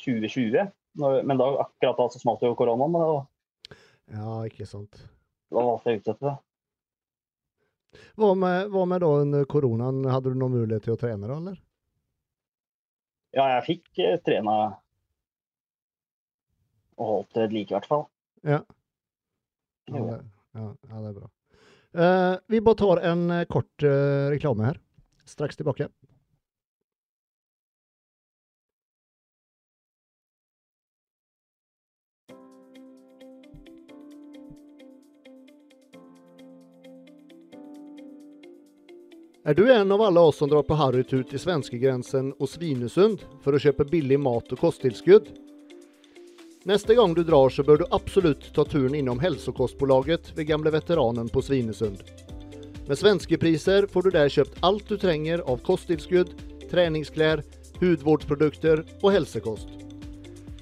[0.00, 2.98] 2020, når, men da akkurat da så smalt jo koronaen.
[2.98, 3.76] Da,
[4.10, 5.00] Ja, ikke sant.
[5.54, 6.36] da valgte jeg å utsette det.
[8.20, 10.04] Hva med, hva med da under koronaen?
[10.10, 11.56] Hadde du noen mulighet til å trene, da, eller?
[13.34, 14.54] Ja, jeg fikk eh, trena
[17.00, 18.06] og holdt det ved like, i hvert fall.
[18.44, 18.60] Ja.
[19.90, 20.20] Ja, det,
[20.54, 21.30] ja, ja, det er bra.
[21.90, 24.78] Uh, vi bare tar en eh, kort uh, reklame her.
[25.26, 25.88] Straks tilbake.
[39.50, 43.56] Er du en av alle oss som drar på harrytur til svenskegrensen og Svinesund for
[43.56, 45.32] å kjøpe billig mat og kosttilskudd?
[46.70, 51.28] Neste gang du drar så bør du absolutt ta turen innom Hälsokostbolaget ved gamle veteranen
[51.28, 51.98] på Svinesund.
[52.86, 56.30] Med svenske priser får du der kjøpt alt du trenger av kosttilskudd,
[56.70, 57.42] treningsklær,
[57.80, 59.72] hudvårdsprodukter og helsekost.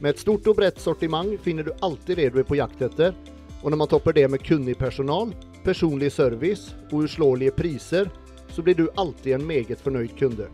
[0.01, 3.12] Med et stort og bredt sortiment finner du alltid det du er på jakt etter,
[3.61, 8.09] og når man topper det med kunnig personal, personlig service og uslåelige priser,
[8.49, 10.49] så blir du alltid en meget fornøyd kunde.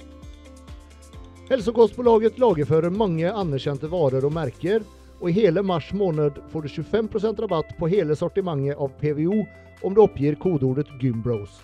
[1.47, 4.83] Hälsokostbolaget lagerfører mange anerkjente varer og merker,
[5.25, 9.39] og i hele mars måned får du 25% rabatt på hele sortimentet av PVO
[9.81, 11.63] om du oppgir kodeordet Gymbros.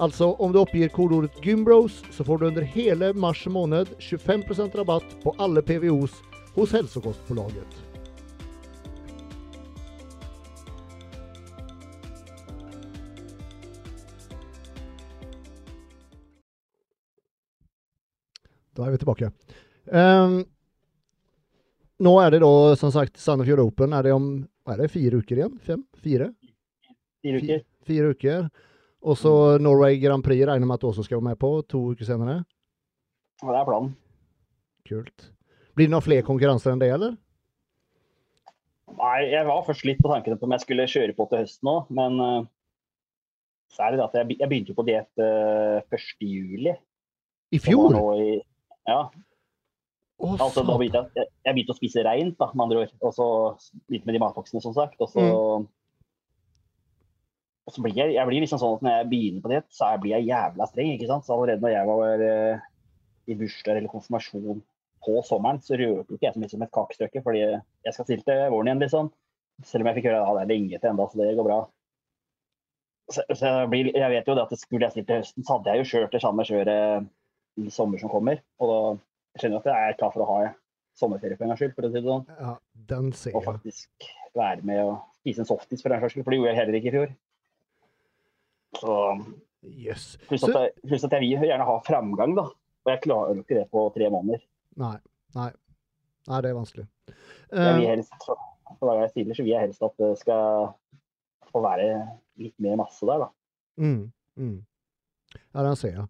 [0.00, 5.12] Altså, om du oppgir kodeordet Gymbros, så får du under hele mars måned 25% rabatt
[5.20, 6.16] på alle PVOs
[6.56, 7.84] hos Hälsokostbolaget.
[18.72, 19.32] Da er vi tilbake.
[19.92, 20.44] Um,
[22.02, 23.94] nå er det da som sagt Sandefjord Open.
[23.96, 24.26] Er det om
[24.68, 25.58] er det, fire uker igjen?
[25.62, 25.84] Fem?
[26.02, 26.30] Fire?
[27.22, 27.62] Fire uker.
[27.86, 28.48] Fire uker.
[29.06, 29.32] Og så
[29.62, 32.40] Norway Grand Prix regner med at du også skal være med på to uker senere.
[33.42, 33.92] Ja, det er planen.
[34.88, 35.28] Kult.
[35.76, 37.14] Blir det noen flere konkurranser enn det, eller?
[38.96, 41.68] Nei, jeg var først litt på tanken på om jeg skulle kjøre på til høsten
[41.70, 42.46] òg, men uh,
[43.74, 46.06] så er det at jeg, jeg begynte på diett uh, 1.
[46.24, 46.74] juli.
[47.52, 47.96] I fjor?
[48.22, 48.42] i-
[48.86, 49.00] Ja,
[50.16, 52.92] Å, altså da begynte jeg, jeg, jeg begynte å spise reint, da, med andre ord.
[53.04, 53.26] Og så
[53.88, 55.00] begynte med de matboksene, som sagt.
[55.04, 55.66] Og så, Mm.
[57.66, 59.90] og så blir jeg, jeg blir liksom sånn at når jeg begynner på diett, så
[60.00, 60.94] blir jeg jævla streng.
[60.94, 61.26] ikke sant?
[61.26, 62.66] Så allerede når jeg var uh,
[63.26, 64.60] i bursdag eller konfirmasjon
[65.06, 68.24] på sommeren, så rørte ikke jeg så mye som et kakestykke, fordi jeg skal stille
[68.26, 69.10] til våren igjen, liksom.
[69.64, 71.48] Selv om jeg fikk høre at ja, det er lenge til enda, så det går
[71.48, 71.58] bra.
[73.10, 75.56] Så, så jeg, blir, jeg vet jo det at skulle jeg stilt til høsten, så
[75.56, 77.06] hadde jeg jo kjørt det samme kjøret
[77.62, 78.42] i sommer som kommer.
[78.60, 78.80] Og da
[79.36, 80.38] jeg skjønner at jeg er klar for å ha
[80.96, 82.26] sommerferie for en gangs skyld, for å si det sånn.
[82.40, 82.52] Ja,
[82.92, 86.32] den ser Og faktisk være med og spise en softis for en gangs skyld, for
[86.32, 87.12] det gjorde jeg heller ikke i fjor.
[88.80, 88.94] Så
[89.66, 90.16] Yes.
[90.28, 90.72] pluss at, jeg,
[91.04, 92.44] at jeg vil gjerne ha framgang, da.
[92.86, 94.42] Og jeg klarer jo ikke det på tre måneder.
[94.78, 94.96] Nei.
[95.34, 95.48] Nei.
[96.30, 96.86] Nei, det er vanskelig.
[97.06, 100.12] Jeg vil Eh, helst, for hver gang jeg sier, så vil jeg helst at det
[100.20, 100.70] skal
[101.50, 101.88] få være
[102.42, 103.28] litt mer masse der, da.
[103.78, 104.56] mm, mm.
[105.54, 106.06] Ja, den ser jeg.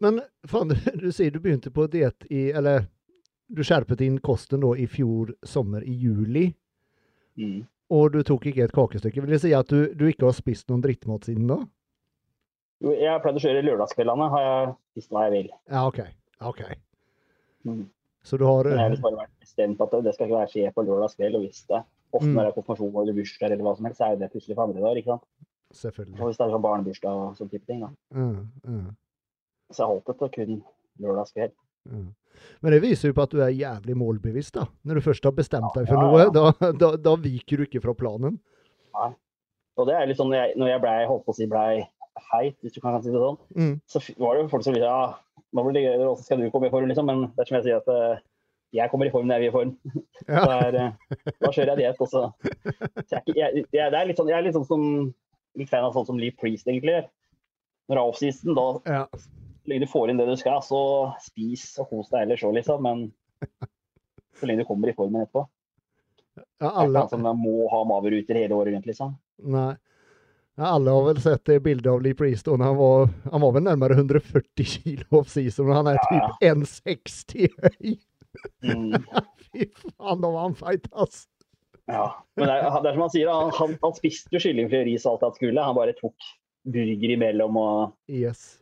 [0.00, 2.86] Men faen, du, sier du begynte på diett i Eller
[3.48, 6.50] du skjerpet inn kosten da i fjor sommer, i juli.
[7.40, 7.62] Mm.
[7.96, 9.22] Og du tok ikke et kakestykke.
[9.24, 11.56] Vil det si at du, du ikke har spist noen drittmat siden da?
[12.84, 15.48] Jo, Jeg har pleid å kjøre lørdagskveldene, har jeg spist hva jeg vil.
[15.72, 16.02] Ja, OK.
[16.50, 16.60] OK.
[17.66, 17.86] Mm.
[18.22, 20.52] Så du har Men jeg har eh, bare vært bestemt at det skal ikke være
[20.52, 21.38] skje på lørdagskveld.
[21.40, 21.80] Og hvis det
[22.12, 22.34] ofte Mm.
[22.36, 24.62] når det er konfirmasjon eller bursdag eller hva som helst, så er det plutselig på
[24.68, 25.00] andre dager.
[25.00, 25.26] ikke sant?
[25.80, 26.20] Selvfølgelig.
[26.20, 27.80] Og hvis det er sånn barnebursdag og sånn type ting.
[27.80, 27.90] da.
[28.12, 28.86] Mm, mm,
[29.72, 30.62] Så jeg holdt det til kun
[31.04, 31.52] lørdagskveld.
[31.90, 32.08] mm.
[32.62, 34.64] Men det viser jo på at du er jævlig målbevisst, da.
[34.86, 36.30] Når du først har bestemt deg for Ja, noe, ja.
[36.30, 38.36] da, da, da viker du ikke fra planen.
[38.94, 39.08] Nei.
[39.78, 41.80] Og det er litt sånn, når jeg, når jeg blei holdt på å si blei
[42.32, 43.74] heit, hvis du kan si det sånn, Mm.
[43.90, 45.14] så var det jo folk som ville ja,
[45.54, 47.06] nå blir det gøy, så skal du komme i form, liksom.
[47.10, 48.22] Men det er som jeg sier, at eh,
[48.78, 49.74] jeg kommer i form når jeg er i form.
[50.28, 50.42] Ja.
[50.46, 52.24] Så er, eh, da kjører jeg diett, og så
[53.08, 54.82] så jeg, jeg, jeg, det er litt sånn, jeg er litt sånn som
[55.58, 57.06] litt fan av sånn som Lee Priest egentlig gjør.
[57.88, 59.04] Når det er offseason, da Ja.
[59.68, 60.78] Så lenge du får inn det du skal, så
[61.20, 62.86] spis og kos deg ellers òg, liksom.
[62.86, 63.02] Men
[64.40, 65.42] så lenge du kommer i formen etterpå.
[66.62, 69.12] Ja, alle, som må ha maveruter hele året rundt, liksom.
[69.44, 69.74] nei.
[70.58, 73.62] Ja, alle har vel sett det bildet av Lee Priest han var, han var vel
[73.62, 77.92] nærmere 140 kilo off season och han er typ 1,60 høy!
[78.64, 78.96] Mm.
[79.52, 81.28] Fy faen, da var han feit, ass.
[81.86, 84.80] Ja, men det er, det er som han sier, han, han, han spiste jo kyllingfri
[84.80, 85.68] og ris og alt han skulle.
[85.68, 86.32] Han bare tok
[86.74, 87.60] burger imellom.
[87.62, 88.57] Og, Yes.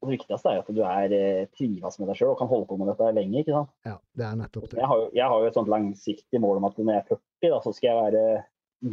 [0.00, 2.68] Og det viktigste er at du er eh, trives med deg sjøl og kan holde
[2.70, 3.42] på med dette lenge.
[3.42, 3.72] ikke sant?
[3.84, 4.78] Ja, det er nettopp det.
[4.80, 7.50] Jeg har, jeg har jo et sånt langsiktig mål om at når jeg er 40,
[7.52, 8.22] da, så skal jeg være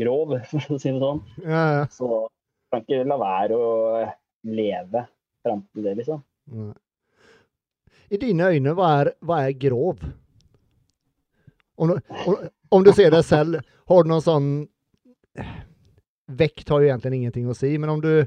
[0.01, 1.21] grov, for å si det sånn.
[1.45, 1.85] Ja, ja.
[1.95, 2.09] Så
[2.73, 3.69] kan ikke la være å
[4.51, 5.05] leve
[5.47, 6.23] fram til det, liksom.
[6.51, 6.73] Ja.
[8.11, 10.03] I dine øyne, hva er, hva er grov?
[11.77, 12.35] Om om,
[12.73, 14.49] om du ser deg selv, har du noen sånn
[16.27, 18.25] Vekt har jo egentlig ingenting å si, men om du,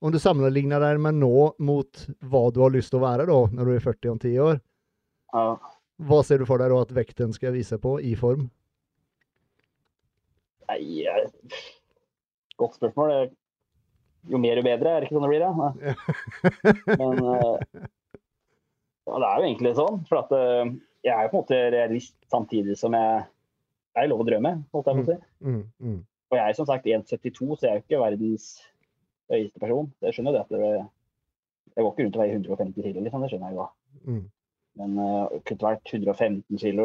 [0.00, 3.38] om du sammenligner deg med nå mot hva du har lyst til å være da,
[3.52, 4.60] når du er 40 om 10 år,
[5.34, 5.44] Ja.
[6.08, 8.48] hva ser du for deg da at vekten skal vise på i form?
[10.70, 11.04] Nei,
[12.60, 13.30] godt spørsmål.
[14.30, 15.40] Jo mer jo bedre, er det ikke sånn det blir?
[15.40, 15.52] ja.
[17.00, 17.84] Men eh,
[19.08, 20.00] ja, det er jo egentlig sånn.
[20.10, 20.72] For at eh,
[21.08, 23.24] jeg er jo på en måte realist samtidig som jeg
[23.90, 25.16] Det er lov å drømme, holdt jeg på å si.
[26.30, 28.44] Og jeg er som sagt 1,72, så jeg er jo ikke verdens
[29.30, 29.92] høyeste person.
[30.02, 30.86] Det skjønner jeg at det,
[31.76, 33.22] Jeg går ikke rundt og veier 150 kilo, liksom.
[33.22, 33.68] Det skjønner jeg jo.
[34.10, 34.24] mm.
[34.80, 36.84] Men uh, kunne vært 115 kilo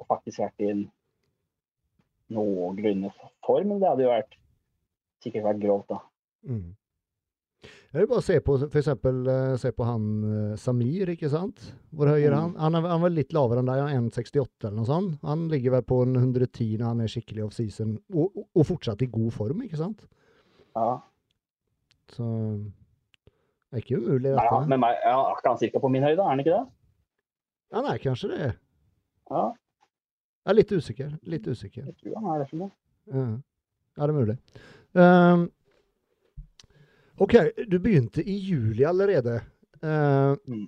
[0.00, 0.82] og faktisk vært i en
[2.30, 3.10] noenlunde
[3.46, 3.72] form.
[3.80, 4.36] Det hadde jo vært
[5.24, 5.98] sikkert vært grovt, da.
[6.48, 6.68] Mm.
[7.90, 11.58] Jeg vil bare se på for eksempel, eh, se på han eh, Samir, ikke sant?
[11.90, 12.52] Hvor høy er han?
[12.54, 12.60] Mm.
[12.62, 15.16] Han er, han er litt lavere enn deg, han er 1,68 eller noe sånt.
[15.26, 19.10] Han ligger vel på en 110 når han er skikkelig off-season, og- og fortsatt i
[19.10, 20.06] god form, ikke sant?
[20.78, 21.00] Ja.
[22.10, 22.26] Så
[23.70, 24.46] det er ikke umulig, dette.
[24.50, 26.64] Nei, men meg, ja, ikke han cirka på min høyde, er han ikke det?
[27.76, 28.48] Han er kanskje det.
[29.30, 29.44] Ja,
[30.40, 31.10] Jeg er litt usikker.
[31.30, 31.84] Litt usikker.
[31.86, 32.48] jeg tror han er det.
[32.50, 32.70] for.
[33.14, 33.26] Ja,
[34.02, 34.36] Er det mulig.
[34.94, 35.44] Um,
[37.20, 37.34] OK,
[37.68, 39.40] du begynte i juli allerede.
[39.84, 40.66] Uh, Mm.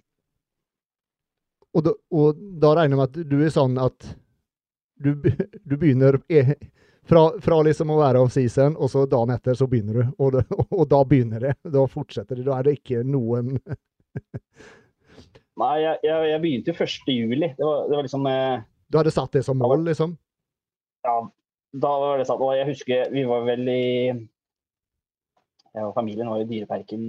[1.74, 4.06] og, da, og da regner jeg med at du er sånn at
[5.02, 5.14] du,
[5.68, 6.52] du begynner eh,
[7.08, 10.04] fra, fra liksom å være off-season, og så dagen etter så begynner du.
[10.18, 10.44] Og, det,
[10.78, 11.54] og da begynner det.
[11.74, 12.46] Da fortsetter det.
[12.46, 13.56] Da er det ikke noen
[15.60, 17.10] Nei, jeg, jeg, jeg begynte jo 1.
[17.12, 17.48] juli.
[17.58, 20.14] Det var, det var liksom eh, Du hadde satt det som mål, liksom?
[21.04, 21.16] Ja,
[21.84, 22.40] da var det satt.
[22.40, 27.04] Og jeg husker vi var vel i Jeg og familien var i Dyreparken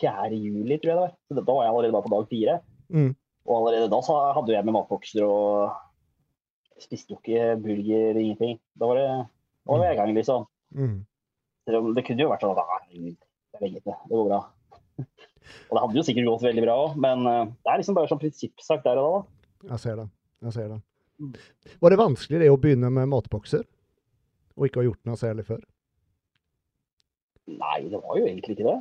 [0.00, 0.30] 4.
[0.34, 1.14] juli, tror jeg det var.
[1.28, 2.58] Så da var jeg allerede bare på dag fire.
[2.90, 3.12] Mm.
[3.44, 8.58] Og allerede da så hadde jeg med matbokser og spiste jo ikke burger, ingenting.
[8.74, 9.08] Da var det
[9.64, 10.46] jeg i gang, liksom.
[10.76, 10.96] Mm.
[11.64, 12.98] Det kunne jo vært sånn at «Ah, det
[13.56, 14.40] er lenge til, det går bra.
[15.68, 18.10] Og det hadde jo sikkert gått veldig bra òg, men eh, det er liksom bare
[18.10, 19.20] sånn prinsippsak der og da.
[19.20, 19.70] da.
[19.74, 20.06] Jeg ser det.
[20.46, 20.80] Jeg ser det.
[21.20, 21.34] Mm.
[21.84, 23.64] Var det vanskelig det å begynne med matbokser?
[24.54, 25.62] Og ikke ha gjort noe særlig før?
[27.50, 28.78] Nei, det var jo egentlig ikke det.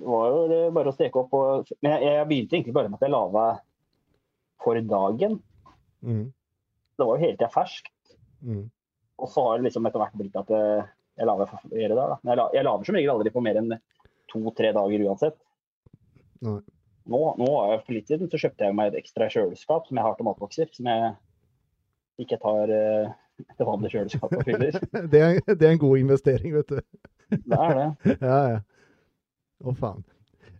[0.00, 2.96] Det var jo bare å steke opp og Men jeg, jeg begynte egentlig bare med
[2.96, 3.46] at jeg laga
[4.62, 5.40] for dagen.
[6.00, 6.24] Mm.
[6.96, 7.92] Det var jo hele tida ferskt.
[8.44, 8.66] Mm.
[9.20, 10.84] Og så har det liksom etter hvert blitt at jeg,
[11.20, 12.14] jeg lager flere dager.
[12.14, 12.20] da.
[12.22, 13.74] Men jeg, la, jeg lager som regel aldri på mer enn
[14.32, 15.36] to-tre dager uansett.
[16.42, 16.60] Nei.
[17.12, 19.98] Nå, nå har jeg for litt siden så kjøpte jeg meg et ekstra kjøleskap som
[19.98, 20.70] jeg har til matbokser.
[20.74, 21.12] Som jeg
[22.22, 23.14] ikke tar uh,
[23.58, 24.78] til vanlig kjøleskap og fyller.
[25.12, 26.80] Det er, det er en god investering, vet du.
[27.32, 27.88] Det er det.
[28.28, 28.60] Ja, ja.
[29.62, 30.02] Å, faen.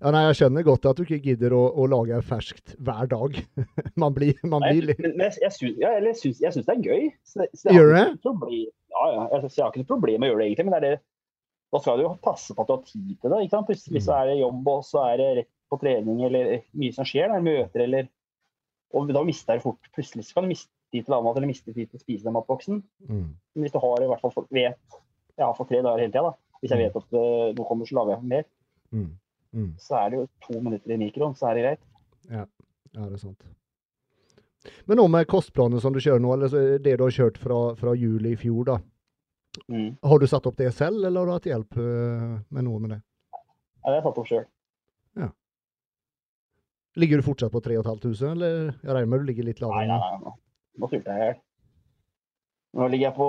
[0.03, 3.37] Ja, nei, jeg skjønner godt at du ikke gidder å, å lage ferskt hver dag.
[4.03, 7.05] Man blir, man blir litt men, jeg, jeg, syns, ja, det er gøy.
[7.29, 8.05] Så, så Gjør du det?
[8.91, 9.27] Ja, ja.
[9.31, 10.67] Jeg, så jeg har ikke noe problem med å gjøre det, egentlig.
[10.67, 10.97] Men det det,
[11.73, 13.41] da skal du passe på at du har tid til det.
[13.45, 13.69] Ikke sant?
[13.71, 16.51] Plutselig så er det jobb, og så er det rett på trening, eller
[16.83, 17.31] mye som skjer.
[17.33, 18.11] Der, møter, eller
[18.93, 21.73] Og da mister du fort Plutselig så kan du miste tid til mat, eller miste
[21.73, 22.83] tid til å spise den matboksen.
[23.09, 23.29] mm.
[23.55, 24.99] Men hvis du har i hvert fall vet
[25.38, 26.59] Jeg har fått tre dager hele tida, da.
[26.61, 28.45] Hvis jeg vet at uh, nå kommer, så lager jeg mer.
[28.93, 29.09] Mm.
[29.53, 29.73] Mm.
[29.81, 31.83] Så er det jo to minutter i mikroen, så er det greit.
[32.31, 32.47] Ja,
[32.97, 33.45] det er sant.
[34.87, 37.61] Men nå med kostplanen som du kjører nå, eller er det du har kjørt fra,
[37.79, 38.79] fra juli i fjor, da.
[39.69, 39.97] Mm.
[40.07, 42.95] Har du satt opp det selv, eller har du hatt hjelp eh, med noe med
[42.95, 43.01] det?
[43.03, 44.49] Ja, det har jeg satt opp sjøl.
[47.01, 49.87] Ligger du fortsatt på 3500, eller jeg regner med du ligger litt Nei, lavere?
[49.88, 50.29] nei, nå?
[50.29, 50.33] nei.
[50.83, 51.38] Nå, sulter jeg i hjel.
[52.77, 53.29] Nå ligger jeg på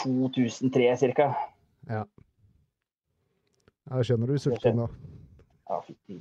[0.00, 1.26] 2003 ca.
[3.84, 4.86] Jeg skjønner du er sulten nå.
[5.64, 6.18] Ja, fytti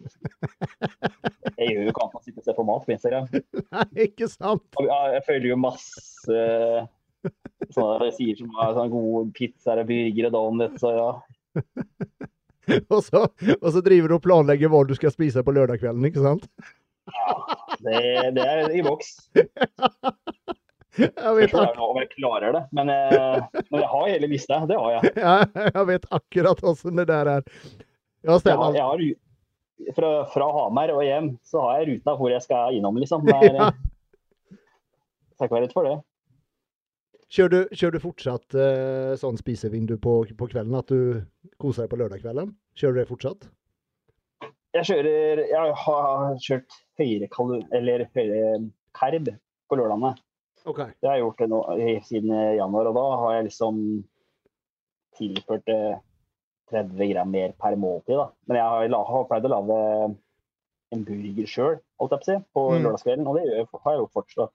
[1.57, 3.25] Jeg gjør jo ikke annet enn å sitte og se på mat på Instagram.
[3.75, 4.63] Nei, ikke sant?
[4.79, 6.43] Jeg følger jo masse
[7.73, 11.11] sånne sider som er sånne gode pizzaer og burgere og donuts og ja.
[12.87, 13.25] Og så,
[13.59, 16.47] og så driver du og planlegger hva du skal spise på lørdagskvelden, ikke sant?
[17.83, 17.99] Det,
[18.37, 19.17] det er i boks.
[20.93, 22.59] Jeg vet, nå om jeg klarer det.
[22.77, 24.59] Men, eh, men jeg har hele lista.
[24.69, 25.13] Det har jeg.
[25.25, 25.31] ja,
[25.73, 27.47] jeg vet akkurat åssen det der er.
[28.21, 29.01] Ja, jeg har, jeg har
[29.97, 33.25] fra, fra Hamar og hjem så har jeg ruta hvor jeg skal innom, liksom.
[33.27, 33.71] Det er, Ja.
[35.41, 35.95] Takk være for det.
[37.33, 41.23] Kjører du, kjør du fortsatt eh, sånn spisevindu på, på kvelden, at du
[41.61, 42.51] koser deg på lørdagskvelden?
[42.77, 43.47] Kjører du det fortsatt?
[44.77, 47.65] Jeg kjører Jeg har kjørt høyere kalor...
[47.73, 48.61] Eller høyere
[48.93, 49.33] karb
[49.69, 50.13] på lørdagene.
[50.63, 50.93] Okay.
[51.01, 51.59] Det har jeg gjort det nå
[52.07, 53.81] siden januar, og da har jeg liksom
[55.17, 55.97] tilført eh,
[56.71, 58.15] 30 gram mer per måltid.
[58.17, 58.29] da.
[58.47, 60.15] Men jeg har, pleid å lage
[60.93, 61.79] en burger sjøl,
[62.53, 62.83] på Mm.
[62.83, 63.27] lørdagskvelden.
[63.27, 63.43] Og det
[63.83, 64.53] har jeg gjort fortsatt.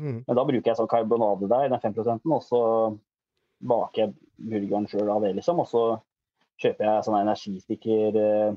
[0.00, 0.24] Mm.
[0.26, 2.98] Men da bruker jeg sånn karbonade der, den 5 og så
[3.62, 5.60] baker jeg burgeren sjøl av det, liksom.
[5.60, 6.00] Og så
[6.60, 8.56] kjøper jeg sånne energistikker eh,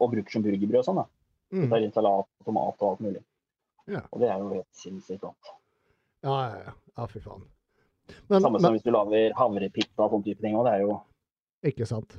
[0.00, 0.96] og bruker som burgerbrød og sånn.
[1.02, 1.06] da.
[1.52, 1.68] Mm.
[1.70, 3.22] Tar inn salat, tomat og alt mulig.
[3.86, 4.00] Ja.
[4.12, 5.52] Og det er jo helt sinnssykt godt.
[6.24, 6.72] Ja, ja, ja.
[6.96, 7.44] Ja, fy faen.
[8.30, 10.56] Men, Samme som hvis du lager havrepizza og sånne type ting.
[10.56, 11.00] Og det er jo
[11.64, 12.18] ikke sant.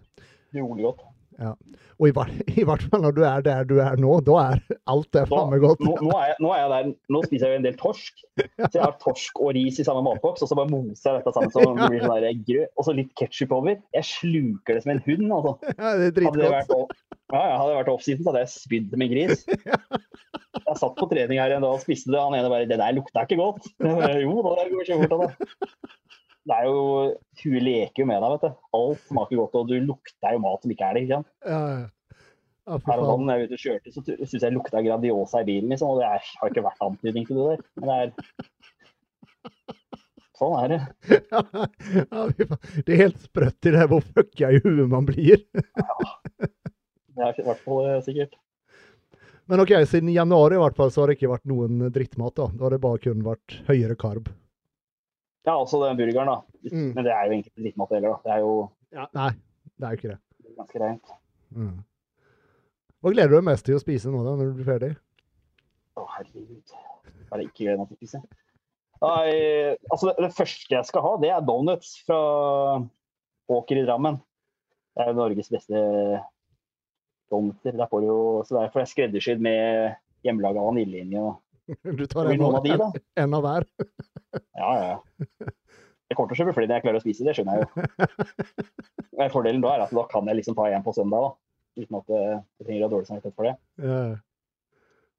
[0.55, 1.05] Gjorde godt.
[1.37, 2.11] Og i,
[2.61, 5.51] i hvert fall når du er der du er nå, da er alt det faen
[5.51, 5.81] meg godt.
[5.85, 8.23] Nå, nå, er jeg, nå er jeg der, nå spiser jeg jo en del torsk.
[8.61, 11.33] Så jeg har torsk og ris i samme matboks, og så bare moser jeg dette
[11.35, 12.73] sammen så det blir sånn der grøt.
[12.77, 13.77] Og så litt ketsjup over.
[13.95, 15.27] Jeg sluker det som en hund.
[15.39, 15.53] altså.
[15.77, 17.01] Ja, det er Hadde det vært,
[17.33, 19.43] Ja, hadde vært off-season, så hadde jeg spydd med gris.
[19.47, 22.79] Jeg satt på trening her en dag og spiste det, og han ene bare 'Det
[22.81, 23.69] der lukta ikke godt'.
[23.83, 25.87] Jeg bare, jo, det går kjempefort av det.
[26.47, 26.79] Det er jo
[27.43, 28.57] Huet leker jo med deg, vet du.
[28.79, 31.03] Alt smaker godt, og du lukter jo mat som ikke er det.
[31.05, 31.31] ikke sant?
[31.45, 31.85] Ja, ja.
[32.67, 35.45] Ja, Her og da jeg var ute og kjørte, så syns jeg lukta Grandiosa i
[35.47, 35.93] bilen, liksom.
[35.93, 37.61] Og det er, har ikke vært antydning til det der.
[37.79, 38.09] Men det er
[40.37, 40.81] Sånn er det.
[41.31, 42.57] Ja.
[42.83, 45.39] Det er helt sprøtt i det her hvor fucka i huet man blir.
[45.47, 48.35] Det er i hvert fall eh, sikkert.
[49.47, 52.35] Men ok, siden januar i hvert fall så har det ikke vært noen drittmat.
[52.37, 54.27] Da Da har det bare kun vært høyere karb.
[55.45, 56.37] Ja, altså den burgeren, da.
[56.71, 56.89] Mm.
[56.95, 58.17] Men det er jo egentlig drittmat heller, da.
[58.25, 58.55] Det er jo
[58.95, 59.29] Ja, nei,
[59.77, 60.19] det er jo ikke det.
[60.57, 61.13] ganske rent.
[61.55, 61.77] Mm.
[63.01, 64.91] Hva gleder du deg mest til å spise nå, da, når du blir ferdig?
[65.97, 66.75] Å, herregud.
[67.29, 68.21] Bare ikke gjør noe til
[68.97, 72.17] Nei, altså det, det første jeg skal ha, det er donuts fra
[73.53, 74.17] Åker i Drammen.
[74.97, 75.81] Det er jo Norges beste
[77.29, 77.77] donutser.
[77.77, 79.93] Der får du jo, så der får jeg skreddersydd med
[80.25, 81.35] hjemmelaga vaniljelinje og
[81.99, 82.77] Du tar en, av de,
[83.21, 83.67] en, av hver.
[84.59, 85.49] Ja, ja.
[86.07, 89.31] Jeg kommer til å kjøpe flere enn jeg klarer å spise, det skjønner jeg jo.
[89.33, 91.33] Fordelen da er at da kan jeg liksom ta en på søndag, da.
[91.77, 93.55] Uten at eh, jeg trenger å ha dårlig samvittighet for det.
[93.83, 93.99] Ja.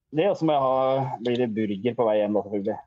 [0.09, 2.79] Det, og så må jeg ha blir det burger på vei hjem, da, selvfølgelig.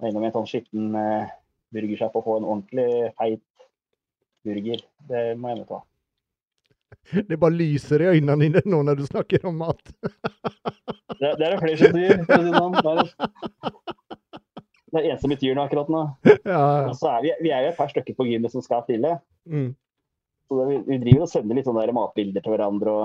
[0.00, 1.32] Jeg er innom en sånn skitten eh,
[1.74, 2.88] burgersjapp og få en ordentlig
[3.18, 3.66] feit
[4.46, 4.84] burger.
[5.10, 5.82] Det må jeg nå ta.
[7.28, 9.80] Det bare lyser i øynene dine nå når du snakker om mat.
[11.20, 12.20] Det, det er det flere som sier.
[12.26, 12.76] det sånn.
[14.90, 16.02] Det er det eneste betyr noe akkurat nå.
[16.48, 18.82] Ja, Og så er vi, vi er jo et par stykker på gymmet som skal
[18.86, 19.16] stille.
[19.46, 19.70] mm.
[20.50, 23.04] Så vi, vi driver og sender litt sånne matbilder til hverandre og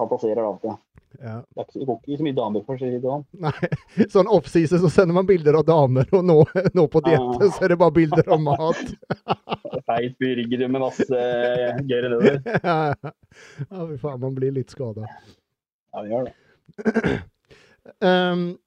[0.00, 0.72] fantaserer alt det.
[1.20, 1.36] Ja.
[1.42, 3.22] Det er ikke, det går ikke så mye damer for å si det sånn.
[3.44, 3.68] Nei,
[4.14, 6.36] sånn off-season så sender man bilder av damer, og nå,
[6.76, 8.82] nå på diett så er det bare bilder av mat.
[9.88, 12.40] Feit burger med masse gøyere nedover.
[12.64, 13.14] Ja, ja.
[13.68, 15.06] ja, fy faen, man blir litt skada.
[15.94, 16.36] Ja, vi gjør det.
[18.00, 18.44] Um,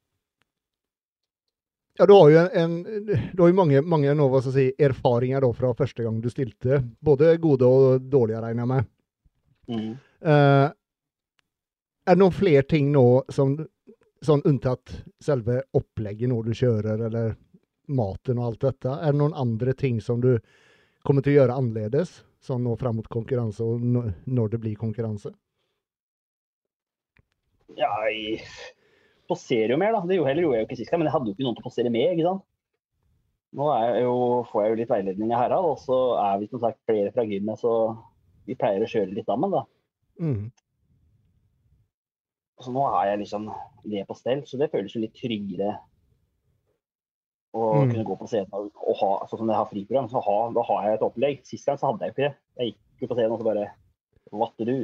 [1.99, 5.53] ja, du har jo en, en du har jo mange, mange skal si, erfaringer da
[5.57, 6.83] fra første gang du stilte.
[7.03, 8.91] Både gode og dårlige, regner jeg med.
[9.67, 9.95] Mm.
[10.21, 10.67] Eh,
[12.07, 13.57] er det noen flere ting nå som
[14.25, 14.89] Sånn unntatt
[15.21, 17.35] selve opplegget når du kjører, eller
[17.85, 18.89] maten og alt dette.
[18.89, 20.39] Er det noen andre ting som du
[21.05, 22.15] kommer til å gjøre annerledes?
[22.41, 25.35] Sånn nå fram mot konkurranse, og når, det blir konkurranse?
[27.77, 28.41] Ja, jeg
[29.29, 30.03] poserer jo mer, da.
[30.09, 31.67] Det heller gjorde jeg jo ikke sist gang, men jeg hadde jo ikke noen til
[31.67, 32.45] å posere med, ikke sant.
[33.57, 34.13] Nå jeg jo,
[34.49, 37.25] får jeg jo litt veiledning av Harald, og så er vi som sagt flere fra
[37.29, 37.73] gymmet, så
[38.49, 39.67] vi pleier å kjøre litt sammen, da.
[40.17, 40.47] Mm.
[42.59, 43.47] Så nå har jeg liksom
[43.85, 45.75] det på stell, så det føles jo litt tryggere
[47.53, 47.91] å Mm.
[47.91, 50.63] kunne gå på scenen og, og ha, sånn som jeg har friprogram, så ha, da
[50.67, 51.39] har jeg et opplegg.
[51.47, 52.33] Sist gang så hadde jeg ikke det.
[52.57, 53.67] Jeg gikk jo på scenen og så bare
[54.31, 54.65] What du.
[54.65, 54.77] do?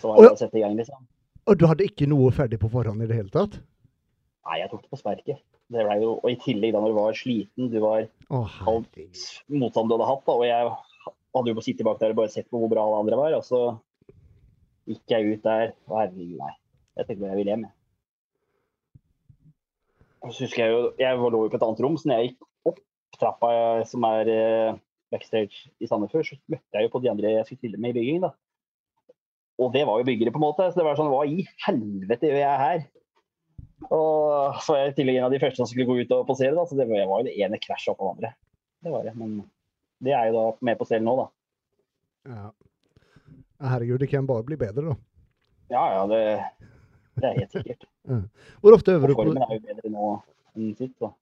[0.00, 1.02] Så var det å sette i gang, liksom.
[1.48, 3.58] Og du hadde ikke noe ferdig på forhånd i det hele tatt?
[4.48, 5.42] Nei, jeg tok det på sparket.
[5.68, 8.96] Det ble jo, og i tillegg da når du var sliten, du var oh, alt
[9.52, 10.70] motstand du hadde hatt, da, og jeg
[11.36, 13.36] hadde jo på sittet bak der og bare sett på hvor bra alle andre var,
[13.36, 13.60] og så
[14.88, 16.54] gikk jeg ut der, og herregud, nei.
[16.98, 17.66] Jeg tenkte jeg ville hjem.
[17.68, 17.74] jeg.
[20.28, 22.46] Så husker jeg jo, jeg lå jo på et annet rom, så når jeg gikk
[22.68, 22.80] opp
[23.18, 24.78] trappa eh, som er eh,
[25.14, 27.98] backstage i Sandefjord, så møtte jeg jo på de andre jeg skulle stille med i
[28.00, 28.32] bygging, da.
[29.58, 30.68] Og det var jo byggere, på en måte.
[30.70, 32.84] Så det var sånn, hva i helvete gjør jeg her?
[33.88, 36.28] Og så var jeg i tillegg en av de første som skulle gå ut og
[36.28, 36.66] posere, da.
[36.66, 38.32] Så det var, jo det ene krasjet oppå det andre.
[38.86, 39.14] Det var det.
[39.18, 39.34] Men
[40.04, 41.28] det er jo da med på stell nå, da.
[42.30, 42.46] Ja.
[43.58, 44.96] Ja, Herregud, det kan bare bli bedre, da.
[45.74, 46.20] Ja ja, det,
[47.20, 47.86] det er helt sikkert.
[48.62, 50.08] Hvor ofte øver du på formen er jo bedre nå
[50.56, 50.96] enn sist.
[51.02, 51.12] Da.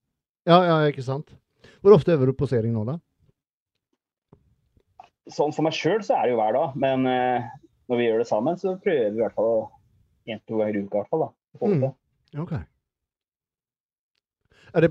[0.46, 1.34] Ja, ja, ikke sant.
[1.82, 2.96] Hvor ofte øver du posering nå, da?
[5.32, 7.48] Sånn for meg sjøl så er det jo hver dag, men eh,
[7.90, 9.66] når vi gjør det sammen, så prøver vi i hvert fall
[10.30, 10.86] én-to ganger i uka.
[10.86, 11.30] i hvert fall da.
[11.56, 11.80] Mm.
[11.82, 12.42] til.
[12.44, 12.54] Ok.
[14.76, 14.90] Er det,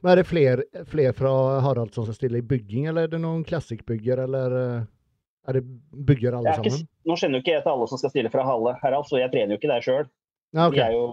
[0.00, 3.20] men er det flere, fler fra Harald som skal stille i bygging, eller er det
[3.22, 4.86] noen classic-bygger, eller eh,
[5.48, 5.64] er det
[6.08, 6.88] bygger alle ikke, sammen?
[7.08, 9.32] nå kjenner jo ikke jeg til alle som skal stille fra Halle, Harald, så jeg
[9.32, 10.10] trener jo ikke der sjøl.
[10.56, 10.82] Ja, Vi ok.
[10.84, 11.06] er jo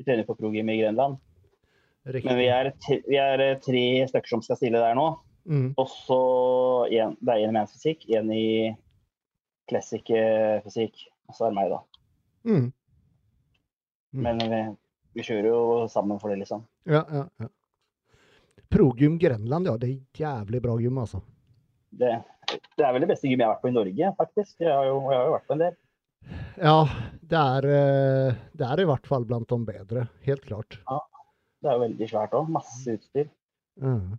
[0.00, 1.18] vi trener på progym i Grenland.
[2.08, 2.30] Riktig.
[2.30, 2.70] Men vi er,
[3.04, 5.10] vi er eh, tre stykker som skal stille der nå.
[5.44, 5.74] Mm.
[5.76, 6.20] Og så
[6.88, 8.46] en, det er en i mansfysikk, en i
[9.68, 11.80] classic eh, fysikk, og så er det meg, da.
[12.48, 12.70] Mm.
[14.16, 14.24] Mm.
[14.24, 14.62] Men vi,
[15.20, 15.60] vi kjører jo
[15.92, 16.64] sammen for det, liksom.
[16.88, 17.50] Ja, ja, ja.
[18.70, 19.76] Progym Grenland, ja.
[19.76, 21.20] Det er jævlig bra gym, altså.
[21.90, 22.16] Det,
[22.78, 24.52] det er vel det beste gymmet jeg har vært på i Norge, faktisk.
[24.62, 25.78] Jeg har jo, jeg har jo vært på en del.
[26.60, 26.76] Ja,
[27.32, 30.06] det er, eh, det er i hvert fall blant de bedre.
[30.26, 30.78] Helt klart.
[30.88, 31.00] Ja,
[31.60, 32.48] Det er jo veldig svært òg.
[32.48, 33.28] Masse utstyr.
[33.80, 34.18] Mm.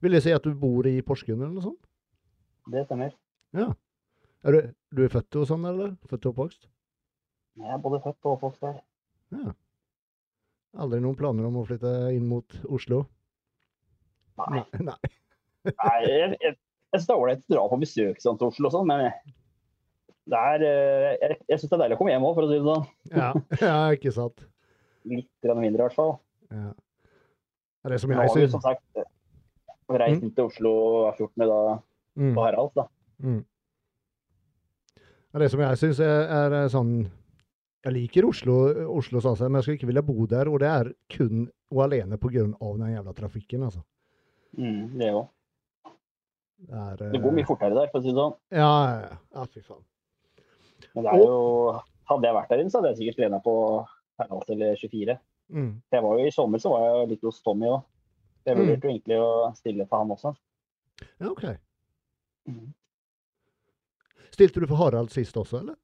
[0.00, 1.88] Vil det si at du bor i Porsgrunn eller noe sånt?
[2.72, 3.14] Det stemmer.
[3.56, 3.70] Ja.
[4.44, 4.60] Er du,
[4.96, 5.96] du er født og sånn, eller?
[6.08, 6.68] Født og oppvokst?
[7.60, 8.78] Jeg er både født og oppvokst der.
[9.36, 9.54] Ja.
[10.80, 13.02] Aldri noen planer om å flytte inn mot Oslo?
[14.40, 14.62] Nei.
[14.80, 14.96] Nei.
[15.70, 16.56] Nei, jeg, jeg,
[16.90, 19.04] jeg synes det er ålreit å dra på besøk til Oslo og sånn, men
[20.30, 22.50] det er, eh, jeg, jeg syns det er deilig å komme hjem òg, for å
[22.50, 22.86] si det sånn.
[23.14, 23.30] Ja,
[23.66, 24.42] ja ikke sant.
[25.10, 26.16] Litt mindre, i hvert fall.
[26.50, 26.72] Ja.
[27.86, 28.52] Det er som Nå jeg har vi syns.
[28.52, 29.06] som sagt
[29.90, 30.74] reist inn til Oslo
[31.06, 31.46] hver 14.
[31.48, 31.78] da
[32.18, 32.34] Mm.
[32.34, 32.74] på Haralds.
[32.74, 32.84] da.
[33.22, 33.44] Mm.
[35.32, 37.10] Ja, Det som jeg syns er, er eh, sånn
[37.86, 38.56] Jeg liker Oslo,
[38.98, 40.50] Oslo sånn sett, men jeg skulle ikke ville bo der.
[40.52, 42.42] Og det er kun og alene pga.
[42.44, 43.80] den jævla trafikken, altså.
[44.58, 45.28] Mm, det òg.
[46.60, 48.34] Det, er, Det går eh, mye fortere der, for å si det sånn.
[48.52, 49.44] Ja, ja, ja.
[49.54, 49.84] fy faen.
[50.94, 51.80] Men det er jo
[52.10, 53.52] Hadde jeg vært der inne, så hadde jeg sikkert trena på
[54.18, 55.14] Haralds eller 24.
[55.54, 55.68] Mm.
[55.94, 57.84] Jeg var jo I sommer så var jeg litt hos Tommy òg.
[58.48, 58.60] Jeg Mm.
[58.64, 60.32] vurderte jo egentlig å stille for han også.
[61.20, 61.44] Ja, OK.
[62.50, 62.72] Mm.
[64.34, 65.76] Stilte du for Harald sist også, eller?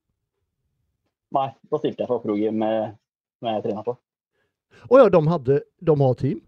[1.35, 2.91] Nei, da stilte jeg for Progym eh,
[3.39, 3.95] som jeg trena på.
[4.91, 6.41] Å ja, de, hadde, de har team?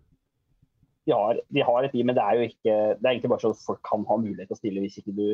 [1.09, 3.41] De har, de har et team, men det er jo ikke Det er egentlig bare
[3.41, 5.25] så folk kan ha mulighet til å stille hvis ikke du,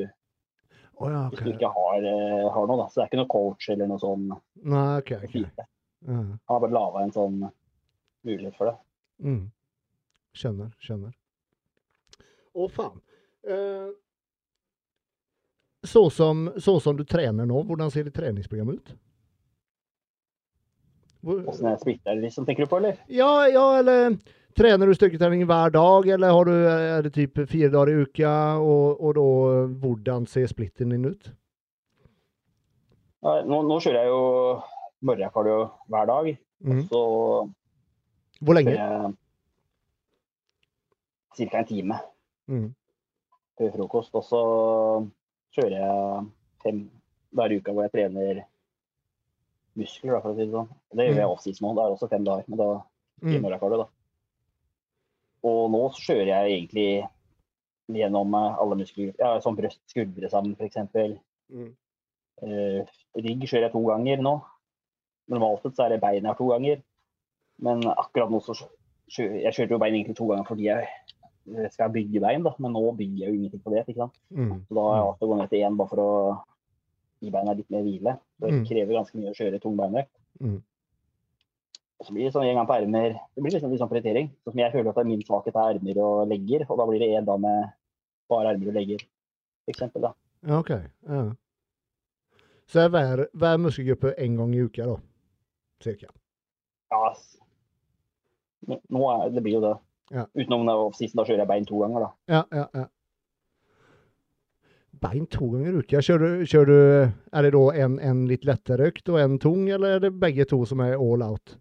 [1.02, 2.80] oh, ja, hvis du ikke har, eh, har noe.
[2.80, 2.88] da.
[2.88, 4.30] Så det er ikke noe coach eller noe sånn.
[4.64, 5.12] Nei, OK.
[5.20, 5.36] ok.
[6.06, 6.32] Mm.
[6.32, 7.38] Han har bare laga en sånn
[8.26, 8.76] mulighet for det.
[9.26, 9.44] Mm.
[10.36, 11.14] Skjønner, skjønner.
[12.56, 13.00] Å, faen.
[13.48, 13.90] Eh,
[15.86, 18.96] så, som, så som du trener nå, hvordan ser ditt treningsprogram ut?
[21.26, 23.00] Åssen splitter det, liksom, tenker du på, eller?
[23.10, 24.18] ja, ja, eller
[24.56, 28.34] trener du styrketrening hver dag, eller har du, er det typ fire dager i uka?
[28.64, 29.26] Og, og da,
[29.84, 31.30] hvordan ser splitten din ut?
[33.26, 34.24] Nei, Nå, nå kjører jeg jo
[35.06, 36.32] morgenkardio hver dag.
[36.66, 36.82] Mm.
[36.92, 37.02] Så
[38.42, 38.76] Hvor lenge?
[41.36, 41.58] ca.
[41.60, 42.00] en time
[42.48, 42.68] Mm.
[43.58, 44.14] før frokost.
[44.16, 44.42] Og så
[45.58, 46.28] kjører jeg
[46.64, 46.84] fem
[47.36, 48.44] dager i uka hvor jeg trener
[49.76, 50.70] muskler, da, for å si det sånn.
[50.96, 51.74] Det gjør jeg også i små.
[51.76, 52.70] Det er også fem dager, men da
[53.26, 53.42] i Mm.
[53.42, 53.88] morgenkardio, da.
[55.46, 56.90] Og nå kjører jeg egentlig
[57.94, 59.14] gjennom eh, alle muskler.
[59.20, 60.80] Ja, som brøst, skuldre sammen, f.eks.
[61.54, 61.74] Mm.
[62.44, 62.82] Uh,
[63.16, 64.34] rigg kjører jeg to ganger nå.
[65.32, 66.82] Normalt sett så er det bein har to ganger.
[67.64, 71.70] Men akkurat nå så kjører jeg kjørte jo bein egentlig to ganger fordi jeg eh,
[71.72, 72.56] skal bygge bein, da.
[72.60, 73.86] Men nå bygger jeg jo ingenting på det.
[73.86, 74.20] ikke sant?
[74.34, 74.60] Mm.
[74.68, 76.12] Så da har jeg å gå ned til én bare for å
[77.24, 78.18] gi beina litt mer hvile.
[78.42, 78.66] Det Mm.
[78.68, 80.12] krever ganske mye å kjøre tung beinvekt.
[80.42, 80.60] Mm.
[82.00, 84.30] Og så blir det sånn en gang på ermer Det blir liksom litt sånn prioritering.
[84.44, 86.88] Sånn som jeg føler at det er min svakhet er ermer og legger, og da
[86.90, 87.72] blir det én da med
[88.32, 89.02] bare ermer og legger,
[89.70, 90.12] eksempel, da.
[90.60, 90.72] OK.
[91.08, 91.24] Ja.
[92.66, 94.98] Så er hver, hver muskelgruppe én gang i uka, da?
[95.86, 96.10] Cirka.
[96.92, 97.14] Ja,
[98.66, 99.76] nå er, det blir jo det.
[100.14, 100.26] Ja.
[100.38, 102.12] Utenom off-season, da kjører jeg bein to ganger, da.
[102.34, 102.88] Ja, ja, ja.
[105.06, 106.02] Bein to ganger i uka.
[106.02, 106.80] Kjører du
[107.36, 110.48] Er det da en, en litt lettere økt og en tung, eller er det begge
[110.50, 111.58] to som er all out?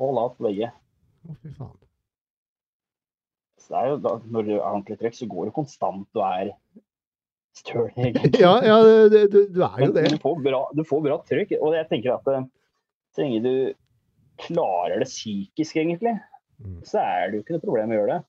[0.00, 0.70] Og lavt begge.
[1.28, 1.76] Å, fy faen.
[3.60, 6.24] Så det er jo da, når du er ordentlig trøkk, så går det konstant og
[6.24, 6.52] er
[7.58, 7.90] støl.
[8.00, 8.40] egentlig.
[8.40, 8.78] Ja, ja
[9.12, 10.06] det, du, du er jo det.
[10.14, 11.54] du får bra, du får bra trøkk.
[11.60, 12.48] Og jeg tenker at eh,
[13.14, 13.54] så lenge du
[14.40, 16.16] klarer det psykisk, egentlig,
[16.60, 16.82] Mm.
[16.84, 18.24] så er det jo ikke noe problem å gjøre det.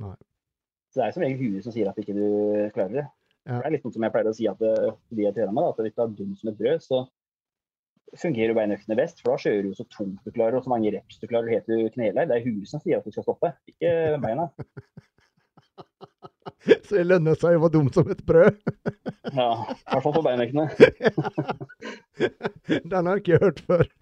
[0.00, 0.14] Nei.
[0.88, 2.22] Så det er som regel huet som sier at ikke du
[2.72, 3.02] klarer det.
[3.44, 3.58] Ja.
[3.58, 5.66] Det er litt sånn som jeg pleier å si at eh, de jeg trener med,
[5.68, 7.02] at hvis du er dum som et brød, så
[8.20, 9.22] fungerer jo beinøktene best.
[9.22, 11.66] For da kjører du så tungt du klarer, og så mange reps du klarer helt
[11.70, 12.28] til kneler.
[12.30, 13.94] Det er huet som sier at du skal stoppe, ikke
[14.24, 14.50] beina.
[16.64, 18.56] Så det lønner seg å være dum som et brød.
[19.34, 20.66] Ja, I hvert fall på beinøktene.
[22.92, 23.88] Den har jeg ikke hørt før.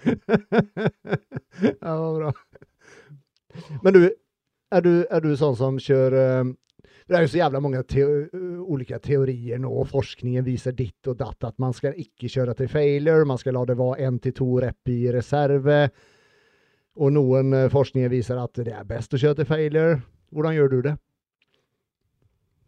[1.63, 2.31] Ja, det var bra.
[3.85, 4.01] Men du,
[4.73, 6.49] er du, er du sånn som kjører
[7.13, 11.19] Det er jo så jævla mange teo olika teorier nå, og forskningen viser ditt og
[11.21, 14.33] datt, at man skal ikke kjøre til failure, man skal la det være én til
[14.39, 15.91] to rep i reserve.
[16.97, 20.01] Og noen forskninger viser at det er best å kjøre til failure.
[20.33, 20.95] Hvordan gjør du det?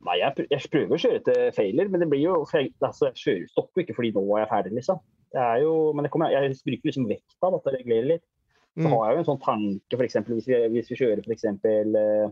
[0.04, 3.20] Nei, jeg, jeg prøver å kjøre til failure, men det blir jo jeg, altså, jeg
[3.22, 5.00] kjører, stopper ikke fordi nå er jeg ferdig, liksom.
[5.34, 8.26] Det er jo, men det kommer, jeg bruker liksom vekta da, til å regulere litt.
[8.74, 8.90] Så Mm.
[8.90, 10.16] har jeg jo en sånn tanke, f.eks.
[10.26, 11.44] Hvis, vi- hvis vi kjører f.eks.
[11.46, 12.30] Eh,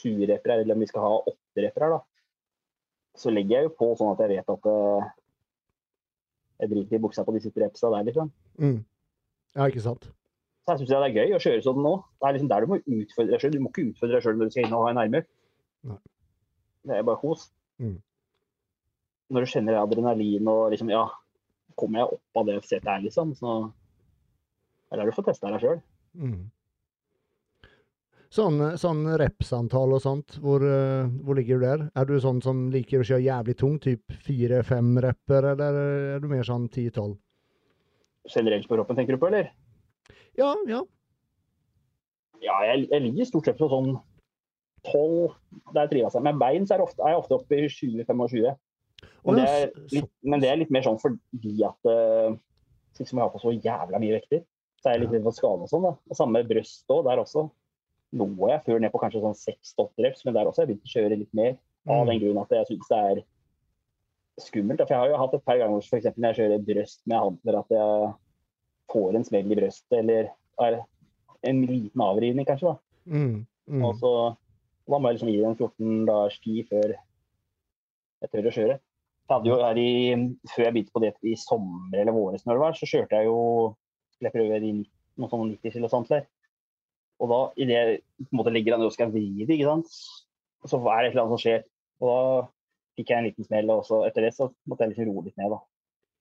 [0.00, 1.16] 20 repere, eller om vi skal ha
[1.56, 2.00] 8 her, da,
[3.18, 5.08] så legger jeg jo på sånn at jeg vet at uh,
[6.60, 8.30] jeg driter i buksa på de siste repsa der, liksom.
[8.60, 8.80] Mm.
[9.56, 10.06] Ja, ikke sant?
[10.60, 11.94] Så jeg syns det er gøy å kjøre sånn nå.
[12.20, 13.54] Det er liksom der du må utfordre deg sjøl.
[13.56, 15.30] Du må ikke utfordre deg sjøl når du skal inn og ha en armøkt.
[16.86, 17.48] Det er bare kos.
[17.80, 17.96] Mm.
[19.32, 21.06] Når du kjenner adrenalin og liksom Ja,
[21.80, 23.56] kommer jeg opp av det setet her, liksom, så
[24.90, 25.80] det er der du får testa deg sjøl.
[26.18, 26.40] Mm.
[28.30, 31.80] Sånn, sånn repsantall og sånt, hvor, eh, hvor ligger du der?
[31.98, 35.78] Er du sånn som liker å kjøre jævlig tung, typ fire-fem repper, eller
[36.14, 37.16] er du mer sånn ti-tolv?
[38.30, 39.50] Generelt på kroppen, tenker du på, eller?
[40.38, 40.84] Ja, ja.
[42.40, 43.96] Ja, jeg, jeg ligger stort sett på sånn
[44.86, 45.34] 12
[45.74, 46.22] der trives jeg.
[46.24, 48.46] Med bein så er, ofte, er jeg ofte oppe i 20-25.
[48.54, 48.54] Å,
[49.26, 52.36] Men, det er litt- men det er litt mer sånn fordi at uh,
[52.96, 54.40] Siden jeg har på så jævla mye vekter,
[54.82, 55.84] så er jeg litt redd for skade og sånn.
[55.86, 55.92] da.
[56.10, 57.04] Og Samme brøst òg.
[57.06, 57.44] Der også
[58.16, 60.88] lå jeg før ned på kanskje sånn 6-8 reps, men der også har jeg begynt
[60.88, 61.52] å kjøre litt mer.
[61.88, 62.08] Av Mm.
[62.10, 63.22] den grunn at jeg syns det er
[64.40, 64.80] skummelt.
[64.80, 67.58] For jeg har jo hatt et par ganger eksempel når jeg kjører brøst med hantler,
[67.60, 68.14] at jeg
[68.90, 70.30] får en smell i brøstet, eller
[70.60, 70.80] er
[71.48, 72.74] en liten avrivning kanskje.
[72.74, 72.76] da.
[73.06, 73.84] Mm, mm.
[73.84, 74.36] Og så
[74.90, 76.94] da må jeg liksom gi en 14 dagers tid før
[78.20, 78.78] jeg tør å kjøre.
[79.30, 79.90] Jeg hadde jo her i,
[80.50, 83.28] Før jeg begynte på det i sommer eller våres, når det var, så kjørte jeg
[83.30, 83.38] jo
[84.10, 84.72] skulle jeg prøve de
[85.20, 86.26] noen sånne 90 kilo samtler.
[87.20, 87.80] Og da, i det
[88.22, 89.90] på en måte legger an og skal vri det, ikke sant,
[90.68, 91.64] så er det et eller annet som skjer.
[92.00, 92.20] Og da
[92.96, 95.40] fikk jeg en liten smell, og så etter det så måtte jeg liksom roe litt
[95.40, 95.52] ned.
[95.52, 95.60] da.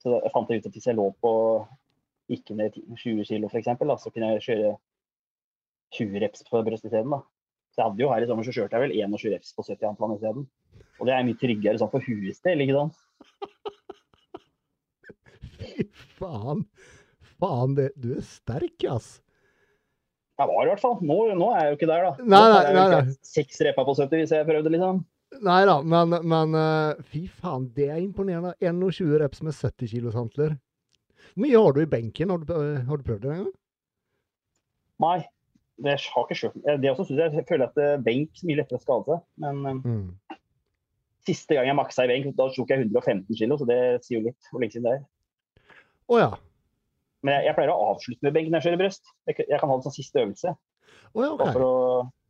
[0.04, 1.34] Så jeg fant ut at hvis jeg lå på
[2.30, 3.72] ikke ned 20 kilo f.eks.,
[4.04, 4.74] så kunne jeg kjøre
[5.98, 7.16] 20 reps på brøst isteden.
[7.74, 9.90] Så jeg hadde jo her i sommer så kjørte jeg vel 21 reps på 70
[9.92, 10.46] antall isteden.
[11.00, 12.96] Og det er mye tryggere sånn for huets del, ikke sant.
[15.60, 15.88] Fy
[16.20, 16.66] faen.
[17.40, 19.18] Faen, det, du er sterk, ass.
[20.40, 20.98] Jeg var i hvert fall.
[21.04, 22.28] Nå, nå er jeg jo ikke der, da.
[22.32, 25.02] Nei, nei, nei, nei, Seks repa på 70 hvis jeg prøvde, liksom.
[25.46, 28.56] Nei da, men, men uh, fy faen, det er imponerende.
[28.64, 30.56] 21 reps med 70 kilos hantler.
[31.36, 32.32] Hvor mye har du i benken?
[32.34, 33.52] Har du, eh, har du prøvd det en gang?
[35.06, 35.20] Nei.
[35.80, 36.58] Det har ikke skjønt.
[36.82, 39.22] Det også synes jeg, jeg føler at eh, benk er mye lettere å skade seg.
[39.46, 40.40] Men eh, Mm.
[41.30, 44.26] siste gang jeg maksa i benk, da tok jeg 115 kilo, så det sier jo
[44.26, 45.06] litt hvor lenge siden det er.
[46.10, 46.30] Å ja.
[47.24, 49.10] Men jeg, jeg pleier å avslutte med benk når jeg kjører brøst.
[49.28, 50.54] Jeg, jeg kan ha det som siste øvelse.
[51.14, 51.52] Oh, ja, okay.
[51.56, 51.74] For, å,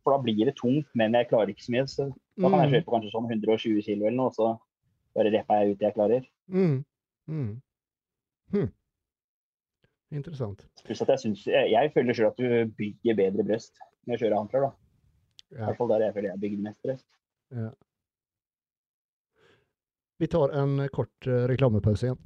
[0.03, 1.85] for da blir det tungt, men jeg klarer ikke så mye.
[1.91, 4.49] Så da kan jeg Mm, kjøre på kanskje sånn 120 kilo eller noe, så
[5.17, 6.27] bare repper jeg ut det jeg klarer.
[6.47, 6.77] mm,
[7.27, 7.49] mm.
[8.55, 8.69] Hm.
[10.15, 10.63] Interessant.
[10.87, 13.75] Pluss at jeg synes, jeg, jeg føler sjøl at du bygger bedre brøst
[14.07, 14.61] når jeg kjører hantler.
[14.65, 14.71] da.
[15.49, 15.65] I Ja.
[15.67, 17.05] hvert fall der jeg føler jeg bygger mest brøst.
[20.19, 22.19] Vi tar en kort eh, reklamepause igjen.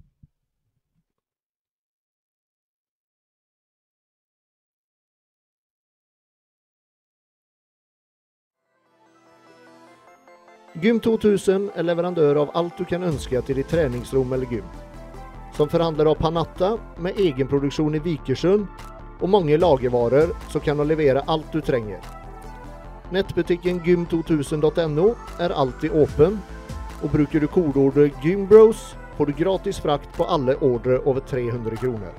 [10.81, 14.65] Gym 2000 er leverandør av alt du kan ønske til ditt treningsrom eller gym.
[15.53, 18.65] Som forhandler av Panatta med egenproduksjon i Vikersund
[19.19, 22.01] og mange lagervarer som kan levere alt du trenger.
[23.13, 25.11] Nettbutikken gym2000.no
[25.45, 26.39] er alltid åpen,
[27.03, 32.17] og bruker du kodeordet GYMBROS får du gratis frakt på alle ordre over 300 kroner.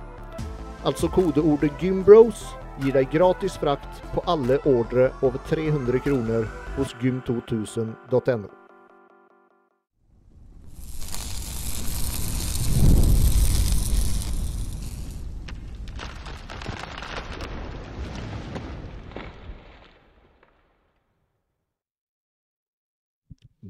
[0.84, 2.46] Alltså kodeordet GYMBROS
[2.82, 6.46] ger deg gratis frakt på alle ordre over 300 kroner
[6.76, 8.50] hos gym2000.no.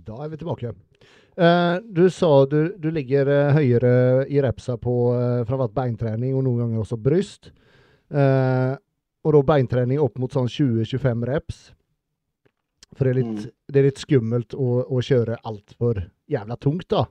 [0.04, 0.72] Da er vi tilbake.
[1.34, 6.44] Uh, du sa du, du ligger uh, høyere i repsa på uh, fra beintrening og
[6.46, 7.50] noen ganger også bryst.
[9.24, 11.60] Og da beintrening opp mot sånn 20-25 reps.
[12.94, 17.06] For det er litt, det er litt skummelt å, å kjøre altfor jævla tungt, da.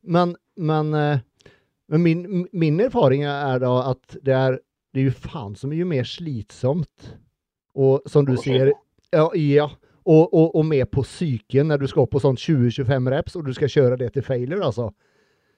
[0.00, 1.22] Men, men, eh,
[1.90, 4.60] men min, min erfaring er da at det er,
[4.94, 7.14] det er jo faen så mye mer slitsomt.
[7.74, 8.72] Og som du sier
[9.10, 9.26] Ja.
[9.34, 9.68] ja
[10.10, 13.44] og, og, og med på psyken når du skal opp på sånn 20-25 reps, og
[13.46, 14.88] du skal kjøre det til failure, altså.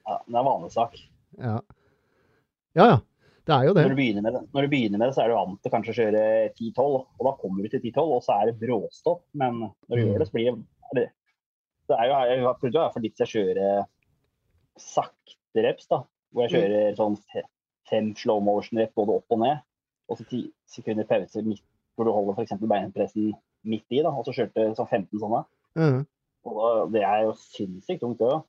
[0.03, 0.99] Ja, det er vanesak.
[1.39, 1.55] Ja.
[2.75, 2.97] ja, ja.
[3.45, 3.83] Det er jo det.
[3.83, 5.71] Når du, begynner med det, når du begynner med det, så er du vant til
[5.73, 6.21] kanskje å kjøre
[6.55, 9.23] 10-12, og da kommer du til 10-12, og så er det bråstopp.
[9.33, 9.57] Men
[9.89, 10.07] når du Mm.
[10.13, 10.45] gjør det, så blir
[10.95, 11.09] det
[11.89, 13.85] det, er jo, Jeg har prøvd å være for litt til å kjøre
[14.79, 16.03] sakte reps, da.
[16.33, 16.57] Hvor jeg Mm.
[16.61, 17.49] kjører sånn fe-
[17.89, 19.59] fem slow motion rep både opp og ned,
[20.09, 21.61] og så ti sekunder pause midt,
[21.95, 22.57] hvor du holder f.eks.
[22.59, 23.33] beinpressen
[23.65, 25.45] midt i, da, og så kjørte sånn 15 sånne.
[25.77, 26.05] Mm.
[26.45, 28.41] Og det er jo sinnssykt tungt, det.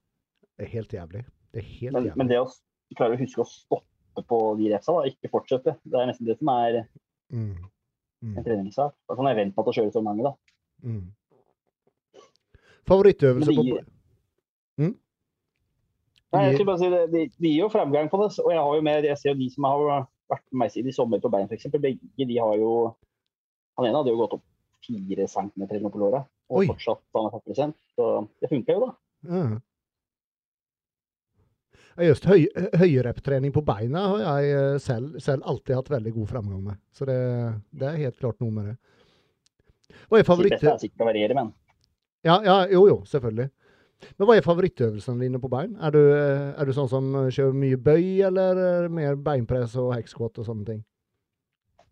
[0.58, 1.24] Det er helt jævlig.
[1.52, 2.16] Det er helt Men, jævlig.
[2.16, 2.48] men det å
[2.96, 6.38] klare å huske å stoppe på de refsa da, ikke fortsette, det er nesten det
[6.38, 6.84] som er
[7.32, 7.56] Mm.
[8.22, 8.36] Mm.
[8.38, 8.94] en treningssak.
[9.08, 10.32] Da kan jeg vente på at å kjøre så mange, da.
[10.84, 11.12] Mm.
[12.86, 13.64] Favorittøvelse på
[14.76, 14.96] Mm?
[16.32, 18.32] Nei, jeg skulle bare si det, det, det gir jo fremgang på det.
[18.42, 20.90] Og jeg har jo med, jeg ser jo de som har vært med meg siden
[20.90, 21.68] i sommer på bein, f.eks.
[21.78, 22.72] Begge de har jo
[23.78, 24.42] Han ene hadde jo gått opp
[24.84, 26.66] fire centimeter eller noe på låra, og Oi.
[26.66, 28.08] fortsatt han er 40 Så
[28.42, 28.90] det funka jo, da.
[29.30, 29.54] Mhm.
[32.02, 32.48] Just høy,
[32.80, 36.80] høyreptrening på beina har jeg eh, selv, selv alltid hatt veldig god framgang med.
[36.94, 37.18] Så det,
[37.70, 38.78] det er helt klart noe med det.
[40.10, 41.52] Hva er fleste er sikkert å variere, men
[42.26, 43.50] Ja, ja, jo, jo, selvfølgelig.
[44.18, 45.76] Men hva er favorittøvelsene dine på bein?
[45.78, 49.78] Er du, eh, er du sånn som eh, kjører mye bøy, eller er mer beinpress
[49.80, 50.82] og hekskvott og sånne ting?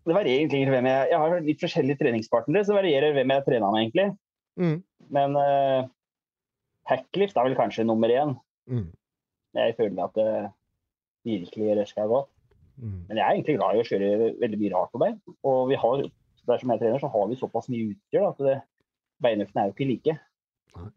[0.02, 3.44] det varierer egentlig hvem jeg Jeg har litt forskjellige treningspartnere, så det varierer hvem jeg
[3.46, 4.06] trener med, egentlig.
[4.58, 4.78] Mm.
[5.14, 5.86] Men uh,
[6.90, 8.34] hacklift er vel kanskje nummer én.
[8.66, 8.88] Mm.
[9.58, 10.30] Jeg føler at det
[11.28, 12.30] virkelig røsker godt.
[12.76, 13.04] Mm.
[13.08, 15.18] Men jeg er egentlig glad i å kjøre veldig mye rart på bein.
[15.48, 16.04] Og vi har,
[16.48, 18.56] der som jeg trener, så har vi såpass mye utstyr at det,
[19.22, 20.16] beinøktene er jo ikke like.
[20.78, 20.88] Nei.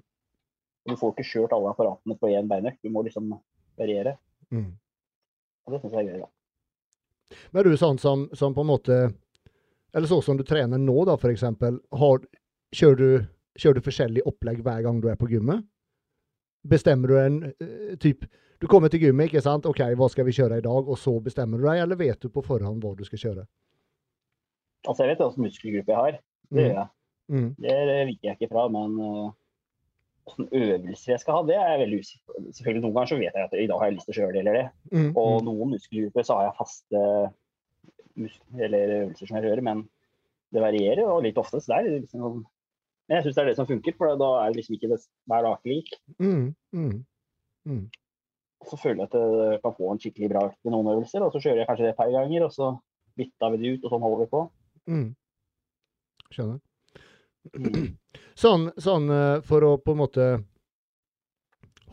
[0.85, 3.31] Og du får ikke kjørt alle apparatene på én beinøkt, du må liksom
[3.77, 4.15] variere.
[4.53, 4.71] Mm.
[5.65, 6.25] Og det syns jeg er gøy.
[6.25, 7.35] da.
[7.49, 8.97] Men er du sånn som, som på en måte
[9.95, 11.79] Eller sånn som du trener nå, da, for eksempel.
[12.75, 13.25] Kjører, du,
[13.57, 15.63] kjører du forskjellig opplegg hver gang du er på gymmet?
[16.65, 18.25] Bestemmer du en eh, typ
[18.61, 19.65] Du kommer til gymmet, ikke sant?
[19.69, 20.87] OK, hva skal vi kjøre i dag?
[20.89, 23.43] Og så bestemmer du deg, eller vet du på forhånd hva du skal kjøre?
[24.87, 26.19] Altså, jeg vet hvilken muskelgruppe jeg har.
[26.55, 26.87] Det gjør jeg.
[27.35, 27.49] Mm.
[27.59, 27.75] Det
[28.07, 28.95] viker jeg ikke fra, men
[30.25, 32.43] åssen øvelser jeg skal ha, det er jeg veldig usikker på.
[32.57, 34.33] Selvfølgelig Noen ganger så vet jeg at i dag har jeg lyst til å kjøre
[34.33, 34.65] det eller det.
[34.95, 35.09] Mm.
[35.21, 35.45] Og Mm.
[35.49, 37.03] noen muskelgrupper så har jeg faste
[38.15, 39.83] mus- eller øvelser som jeg gjør, men
[40.53, 41.59] det varierer og litt ofte.
[41.61, 42.45] Så det er liksom
[43.05, 44.99] Men jeg syns det er det som funker, for da er det liksom ikke det
[45.29, 45.91] hver dag lik.
[46.17, 46.47] Mm.
[46.73, 46.95] Mm.
[47.69, 47.83] Mm.
[48.65, 51.33] Så føler jeg at jeg kan få en skikkelig bra økt i noen øvelser, og
[51.33, 52.71] så kjører jeg kanskje det et par ganger, og så
[53.19, 54.41] bytter vi det ut, og sånn holder vi på.
[54.89, 55.07] Mm.
[56.33, 56.63] Skjønner.
[58.35, 60.23] Sånn, sånn eh, for å på en måte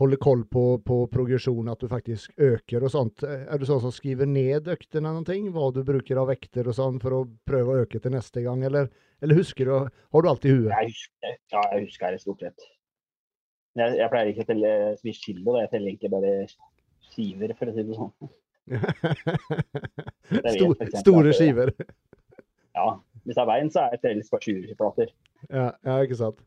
[0.01, 3.23] holde koll på, på progresjon, at du faktisk øker og sånt.
[3.23, 5.49] Er du sånn som skriver ned øktene eller ting?
[5.53, 8.63] Hva du bruker av vekter og sånn for å prøve å øke til neste gang,
[8.65, 8.89] eller,
[9.21, 10.71] eller husker du Har du alt i huet?
[10.73, 12.69] Jeg husker, ja, jeg husker det stort sett.
[13.77, 16.33] Jeg, jeg pleier ikke å telle så mye kilo, jeg teller egentlig bare
[17.13, 18.13] skiver, for å si det sånn.
[20.53, 21.73] Stor, vet, store skiver.
[22.73, 22.85] Ja,
[23.25, 25.11] hvis det er bein, så er det telles bare 20-plater.
[25.49, 26.39] Ja, ja, ikke sant.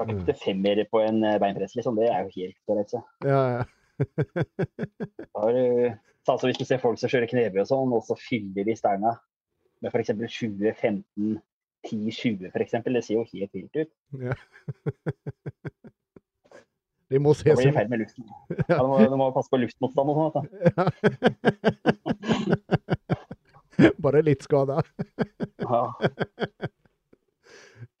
[0.00, 0.16] Kan Mm.
[0.16, 1.92] ikke putte femmer på en eh, beinpress, liksom.
[2.00, 2.56] Det er jo helt
[2.88, 3.02] så.
[3.26, 3.64] Ja, ja.
[6.30, 9.12] Altså, hvis du ser folk som kjører knebøy og sånn, og så fyller de stanga
[9.82, 10.10] med f.eks.
[10.14, 11.40] 20, 15,
[11.88, 13.90] 10, 20 f.eks., det ser jo helt vilt ut.
[14.20, 14.34] ja.
[17.10, 17.90] De må se Da blir det feil.
[18.70, 20.46] Ja, du, må, du må passe på luftmotstand og sånn.
[20.70, 20.86] ja.
[24.04, 24.76] Bare litt skada.
[25.64, 25.82] Ja.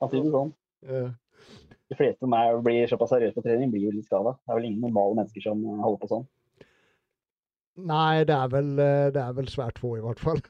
[0.06, 0.54] Det sånn.
[0.86, 1.10] Ja.
[2.00, 4.34] Fleste som er, blir såpass seriøse på trening, blir jo litt skada.
[4.40, 6.28] Det er vel ingen normale mennesker som eh, holder på sånn.
[7.90, 10.40] Nei, det er vel, eh, det er vel svært få, i hvert fall.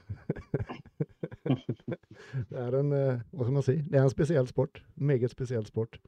[2.51, 3.77] det er en eh, Hva skal man si?
[3.87, 4.81] Det er en spesiell sport.
[4.95, 5.99] Meget spesiell sport.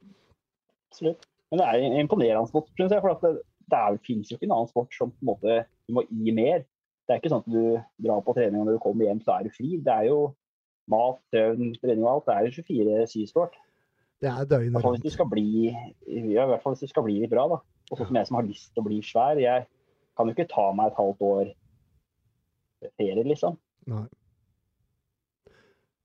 [0.92, 1.28] Absolutt.
[1.52, 3.04] Men det er en imponerende sport, synes jeg.
[3.04, 3.34] For at det,
[3.72, 6.34] det er, finnes jo ikke en annen sport som på en måte du må gi
[6.36, 6.64] mer.
[7.04, 9.36] Det er ikke sånn at du drar på trening og når du kommer hjem, så
[9.36, 9.76] er du fri.
[9.84, 10.20] Det er jo
[10.92, 12.28] mat, søvn, trening og alt.
[12.28, 12.66] Det er jo
[13.04, 13.58] 24-7-sport.
[14.24, 15.02] Det er døgnet rundt.
[15.02, 17.44] hvis du skal bli, ja, i hvert fall hvis du skal bli litt bra.
[17.52, 17.58] da.
[17.92, 19.40] Og sånn som jeg som har lyst til å bli svær.
[19.42, 19.66] Jeg
[20.16, 21.50] kan jo ikke ta meg et halvt år
[22.98, 23.58] ferie, liksom.
[23.92, 24.06] Nei.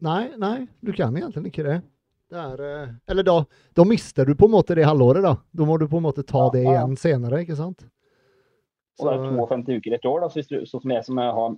[0.02, 1.78] nei, nei, du kan egentlig ikke det.
[2.28, 3.38] Det er eh, Eller da,
[3.74, 5.36] da mister du på en måte det halvåret, da.
[5.54, 7.00] Da må du på en måte ta Ja, det igjen ja.
[7.00, 7.86] senere, ikke sant?
[8.98, 10.20] Og det er Så- 52 uker et år.
[10.20, 11.56] da, så hvis du, Sånn som jeg som har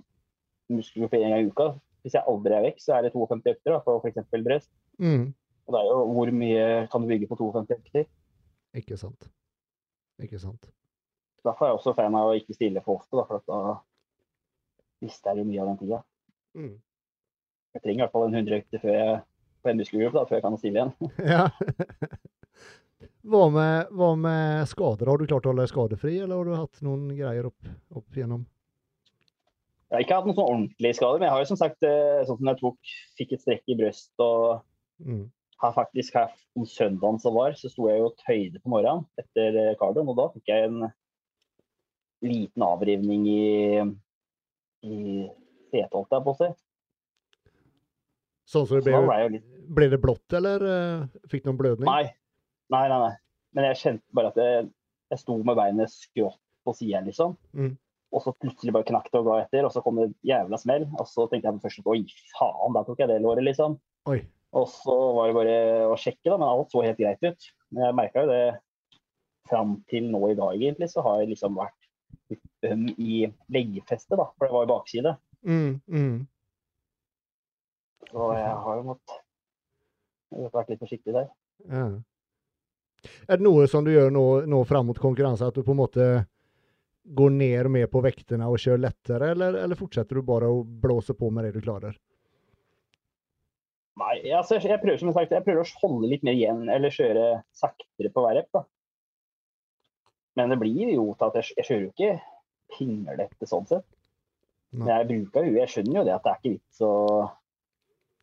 [0.71, 1.73] muskelgruppe én gang i uka.
[2.05, 4.29] Hvis jeg aldri er vekk, så er det 52 økter da, for f.eks.
[4.31, 4.69] brøst.
[4.99, 5.33] Mm,
[5.71, 8.07] Og det er jo hvor mye kan du bygge på 52 hekter?
[8.75, 9.27] ikke sant.
[10.21, 10.67] Ikke sant.
[11.43, 13.77] Derfor er jeg også fan av å ikke stille for ofte, da, for at da
[15.01, 15.99] mister jeg jo mye av den tida.
[16.59, 16.75] Mm.
[17.71, 19.17] Jeg trenger i hvert fall en 100 økter før jeg,
[19.63, 19.73] på
[20.17, 20.93] da, før jeg kan stille igjen.
[21.33, 21.47] Ja.
[23.21, 25.09] Hva med, hva med skader?
[25.09, 28.17] Har du klart å holde deg skadefri, eller har du hatt noen greier opp, opp
[28.17, 28.43] igjennom?
[29.87, 32.23] Jeg har ikke hatt noen sånn ordentlige skader, men jeg har jo som sagt eh,
[32.27, 34.61] sånn som jeg tok, fikk et strekk i brøst og
[35.01, 35.31] Mm.
[35.61, 39.05] Har faktisk her om søndagen som var, så sto jeg jo og tøyde på morgenen
[39.21, 40.83] etter eh, kardioen, og da fikk jeg en
[42.25, 43.45] liten avrivning i,
[44.85, 44.97] i
[45.71, 46.51] setet, holdt jeg på å si.
[48.51, 51.51] Sånn som det Så da ble, ble litt ble det blått, eller eh, fikk du
[51.51, 51.87] noen blødning?
[51.87, 52.11] Nei.
[52.71, 53.13] Nei, nei, nei.
[53.55, 54.67] Men jeg kjente bare at jeg,
[55.11, 57.35] jeg sto med beinet skrått på sida, liksom.
[57.57, 57.73] Mm.
[58.11, 60.85] Og så plutselig bare knakk det og ga etter, og så kom det jævla smell.
[60.99, 62.01] Og så tenkte jeg først oi,
[62.35, 63.77] faen, da tok jeg det låret, liksom.
[64.11, 64.19] Oi.
[64.57, 67.47] Og så var det bare å sjekke, da, men alt så helt greit ut.
[67.71, 68.43] Men jeg merka jo det
[69.49, 71.77] fram til nå i dag, egentlig, så har jeg liksom vært
[72.67, 74.27] øm i leggefestet, da.
[74.35, 75.15] For det var jo bakside.
[75.47, 76.15] Mm, mm.
[78.11, 79.19] Så jeg har jo måttet
[80.51, 81.31] vært litt forsiktig der.
[81.71, 81.87] Ja.
[83.27, 85.81] Er det noe som du gjør nå, nå fram mot konkurranse, at du på en
[85.81, 86.11] måte
[87.03, 91.15] går ned mer på vektene og kjører lettere, eller, eller fortsetter du bare å blåse
[91.17, 91.95] på med det du klarer?
[94.01, 97.25] Nei, altså, jeg prøver som sagt, jeg prøver å holde litt mer igjen, eller kjøre
[97.55, 98.49] saktere på hver rep.
[98.55, 98.63] da.
[100.39, 102.13] Men det blir jo til at jeg, jeg kjører jo ikke
[102.71, 103.87] pinglete sånn sett.
[104.71, 104.85] Nei.
[104.85, 106.91] Men jeg bruker jo, Jeg skjønner jo det at det er ikke vits å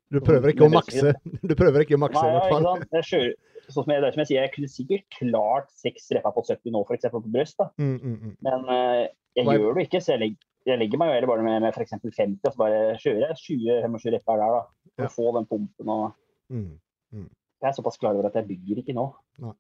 [0.09, 1.13] Du prøver ikke å makse,
[1.51, 2.85] du prøver ikke å makse Nei, i hvert fall.
[2.97, 3.35] Jeg kjører,
[3.67, 6.47] sånn som jeg, det er som jeg sier, jeg kunne sikkert klart seks repper på
[6.49, 7.11] 70 nå, f.eks.
[7.13, 7.59] på brøst.
[7.61, 7.69] da.
[7.77, 8.37] Mm, mm, mm.
[8.49, 9.03] Men eh,
[9.37, 11.59] jeg Hva gjør det ikke, så jeg legger, jeg legger meg jo heller bare med,
[11.67, 11.95] med f.eks.
[12.01, 14.65] 50, og så bare kjører jeg 20-25 repper der, da.
[14.99, 15.09] For Ja.
[15.09, 16.15] å få den pumpen og
[16.51, 16.79] Mm.
[17.13, 19.03] Jeg er såpass klar over at jeg bygger ikke nå.
[19.43, 19.53] Nei.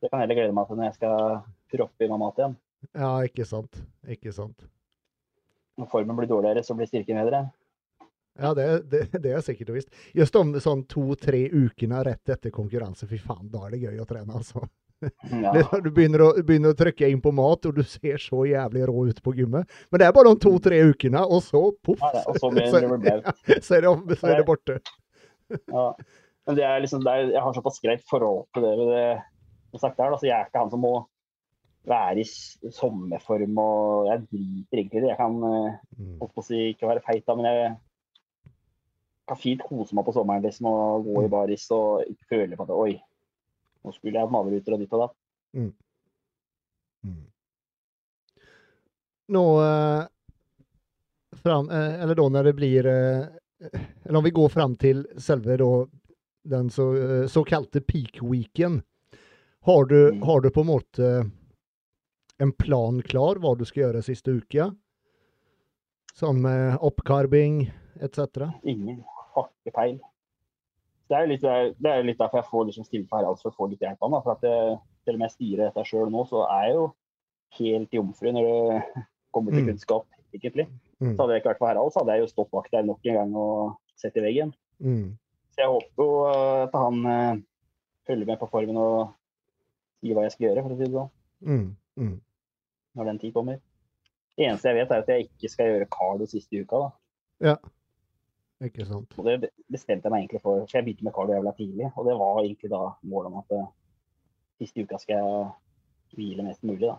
[0.00, 2.56] Det kan jeg heller glede meg til når jeg skal proppe i meg mat igjen.
[2.96, 3.80] Ja, ikke sant.
[4.08, 4.64] Ikke sant.
[5.78, 7.42] Når formen blir dårligere, så blir styrken bedre.
[8.40, 9.92] Ja, det, det, det er sikkert og visst.
[10.16, 14.06] Just om sånn to-tre ukene rett etter konkurranse, fy faen, da er det gøy å
[14.08, 14.64] trene, altså.
[15.30, 15.52] Ja.
[15.84, 19.06] Du begynner å, begynner å trykke inn på mat, og du ser så jævlig rå
[19.08, 19.68] ut på gymmet.
[19.90, 22.80] Men det er bare de to-tre ukene, og så poff, Ja, og så blir så,
[22.82, 24.80] er det, så er det borte.
[25.70, 25.86] Ja.
[26.48, 28.74] Men det er liksom, det er, jeg har såpass greit forhold til det.
[28.90, 29.06] det,
[29.72, 30.94] det sagt der, da, så Jeg er ikke han som må
[31.88, 35.12] være i sommerform og Jeg driter egentlig i det.
[35.14, 36.16] Jeg kan eh, Mm.
[36.20, 37.72] holdt på å si, ikke være feit, da, men jeg
[39.28, 42.64] kan fint kose meg på sommeren liksom, og gå i baris og ikke føle på
[42.66, 42.94] at oi,
[43.84, 45.16] nå skulle jeg ha malerruter og ditt og datt.
[45.56, 45.72] Mm.
[49.28, 50.04] Nå eh,
[51.42, 53.24] fram, eh, Eller da når det blir eh,
[54.04, 55.70] Eller om vi går fram til selve da
[56.50, 58.82] den så, eh, såkalte peak-weeken.
[59.68, 60.22] Har du, Mm.
[60.22, 61.30] har du på en måte
[62.40, 64.70] en plan klar hva du skal gjøre siste uke?
[66.16, 67.70] Som eh, oppkarbing
[68.00, 68.48] etc.?
[68.64, 69.04] Ingen
[69.34, 70.00] har ikke peil.
[71.10, 71.42] Det er jo litt,
[71.82, 73.98] det er, litt derfor jeg får liksom stille på Haralds for å få litt hjelp
[74.06, 74.22] av ham.
[74.22, 76.84] For at jeg, selv om jeg styrer dette sjøl nå, så er jeg jo
[77.58, 79.04] helt jomfru når det
[79.34, 79.70] kommer til Mm.
[79.72, 80.66] kunnskap, egentlig.
[81.00, 81.16] Mm.
[81.16, 83.00] Så hadde jeg ikke vært for Harald, så hadde jeg jo stått bak der nok
[83.10, 84.54] en gang og sett i veggen.
[84.78, 85.16] Mm.
[85.50, 87.40] Så jeg håper jo eh, at han uh,
[88.06, 89.10] følger med på formen og
[90.00, 91.10] sier hva jeg skal gjøre, for å si det sånn,
[91.42, 91.76] Mm.
[91.98, 92.20] Mm.
[92.96, 93.58] når den tid kommer.
[94.36, 96.76] Det eneste jeg vet, er at jeg ikke skal gjøre Carlo siste uka.
[96.86, 96.90] da.
[97.50, 97.56] Ja.
[98.60, 99.14] Ikke sant.
[99.16, 101.86] Og det bestemte jeg meg egentlig for, for jeg begynte med kardio jævla tidlig.
[101.96, 103.68] Og det var egentlig da målet om at eh,
[104.60, 105.46] siste uka skal jeg
[106.18, 106.96] hvile mest mulig, da.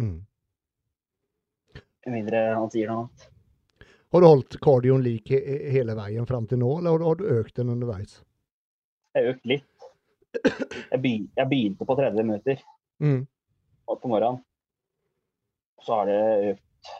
[0.00, 0.16] Mm.
[2.06, 3.28] Med mindre han sier noe annet.
[4.14, 5.38] Har du holdt kardioen lik he
[5.74, 8.20] hele veien fram til nå, eller har du, har du økt den underveis?
[9.14, 9.70] Jeg har økt litt.
[10.34, 12.62] Jeg, begy jeg begynte på 30 minutter
[13.02, 13.24] Mm.
[13.86, 14.38] på morgenen.
[15.82, 16.20] Så har det
[16.52, 16.92] økt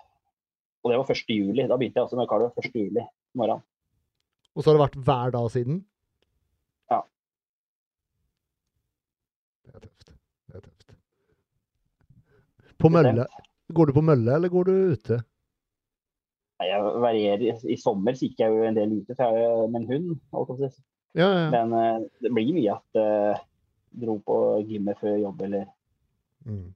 [0.85, 1.31] Og det var 1.
[1.33, 1.63] juli.
[1.71, 2.75] Da begynte jeg også med kardio 1.
[2.75, 3.05] juli
[3.39, 3.63] morgenen.
[4.55, 5.79] Og så har det vært hver dag siden?
[6.93, 7.01] Ja.
[9.67, 10.13] Det er tøft.
[10.49, 10.97] Det er tøft.
[12.79, 13.27] På mølle?
[13.75, 15.21] Går du på mølle, eller går du ute?
[16.65, 17.65] Jeg varierer.
[17.67, 20.71] I sommer gikk jeg jo en del ute for jeg har jo med en hund.
[20.71, 20.83] si.
[21.19, 21.51] Ja, ja.
[21.51, 23.43] Men eh, det blir mye at jeg
[24.05, 24.39] dro på
[24.69, 25.67] gymmet før jobb eller
[26.45, 26.75] Mm.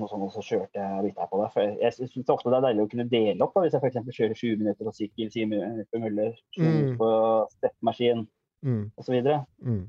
[0.00, 1.48] Noe sånt, og så kjørte jeg litt her på det.
[1.52, 3.54] For jeg, syns ofte det er deilig å kunne dele opp.
[3.54, 4.16] da, Hvis jeg f.eks.
[4.18, 6.74] kjører 20 minutter på sykkel, 10 minutter på møller, 20 Mm.
[6.76, 7.10] minutter på
[7.56, 8.26] steppemaskin
[8.64, 8.90] Mm.
[8.98, 9.22] osv.
[9.24, 9.88] Da Mm.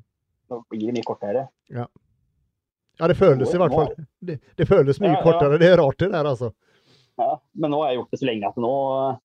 [0.69, 1.47] blir det mye kortere.
[1.69, 3.93] Ja, det føles i hvert fall.
[4.21, 5.23] Det, det føles mye Ja, ja.
[5.23, 5.57] kortere.
[5.59, 6.51] Det er rart det der, altså.
[7.17, 9.19] Ja, men nå har jeg gjort det så lenge at nå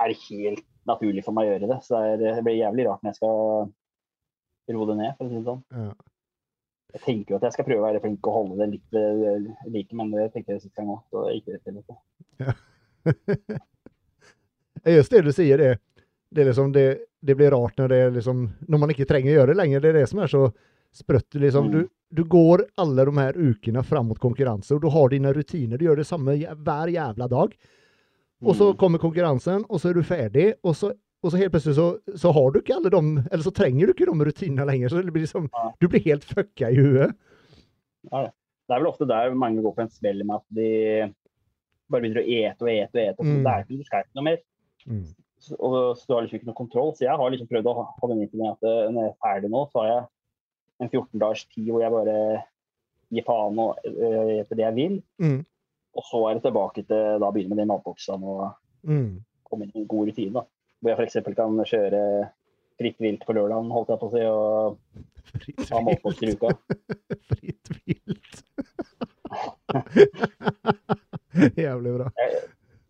[0.00, 1.78] er det helt naturlig for meg å gjøre det.
[1.82, 3.72] Så det, det blir jævlig rart når jeg skal
[4.72, 5.62] roe det ned, for å si det sånn.
[5.72, 5.92] Ja.
[6.92, 9.46] Jeg tenker jo at jeg skal prøve å være flink og holde det litt ved
[9.72, 11.00] like, men det tenker jeg sist gang òg.
[11.08, 11.94] Så det gikk til dette.
[14.82, 15.72] Det er just det du sier, det.
[16.32, 16.84] Det, liksom, det,
[17.20, 19.82] det blir rart når, det liksom, når man ikke trenger å gjøre det lenger.
[19.84, 20.46] Det er det som er så
[20.96, 21.36] sprøtt.
[21.40, 21.72] Liksom, Mm.
[21.72, 25.78] du, du går alle de her ukene fram mot konkurranse, og du har dine rutiner.
[25.78, 27.54] Du gjør det samme hver jævla dag.
[28.42, 28.76] Og så Mm.
[28.80, 31.86] kommer konkurransen, og så er du ferdig, og så, og så helt plutselig så,
[32.18, 33.00] så har du ikke alle de
[33.30, 34.88] Eller så trenger du ikke de rutinene lenger.
[34.90, 35.70] Så det blir liksom, Ja.
[35.80, 37.12] du blir helt fucka i huet.
[38.02, 40.68] Det er vel ofte der mange går på en smell med at de
[41.92, 43.26] bare begynner å ete og ete og ete.
[43.26, 43.42] Mm.
[43.44, 44.38] Det er ikke du skal ikke noe mer.
[44.88, 45.04] Mm.
[45.42, 46.92] Så, og så du har liksom ikke noe kontroll.
[46.96, 49.20] Så jeg har liksom prøvd å ha ha den innstillingen at eh, når jeg er
[49.26, 50.02] ferdig nå, så har jeg
[50.82, 52.16] en 14 dagers tid hvor jeg bare
[53.12, 54.96] gir faen og gjør etter det jeg vil.
[55.22, 55.40] Mm.
[55.92, 58.50] Og så er det tilbake til da begynne med de matboksene og
[58.82, 59.20] Mm.
[59.46, 60.32] komme inn i en god rutine.
[60.34, 60.42] da.
[60.82, 61.16] Hvor jeg f.eks.
[61.38, 62.02] kan kjøre
[62.80, 66.48] fritt vilt på lørdagen, holdt jeg på å si, og ha matboks i uka.
[67.30, 68.34] Fritt vilt.
[71.62, 72.08] Jævlig bra.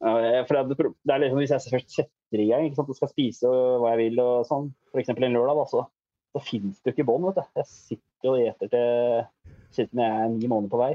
[0.02, 0.76] Jeg- for det,
[1.06, 3.92] det er liksom, Hvis jeg først setter i gang ikke sant, og skal spise hva
[3.92, 5.12] jeg vil, og sånn, f.eks.
[5.12, 5.84] en lørdag, da, så,
[6.34, 7.28] så fins det jo ikke bånd.
[7.28, 7.44] vet du.
[7.60, 8.88] Jeg sitter og gjeter til
[9.76, 10.92] siden jeg er ni måneder på vei.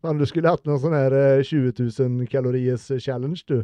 [0.00, 3.58] Fan, du skulle hatt noen sånn her eh, 20 000 kaloriers challenge, du.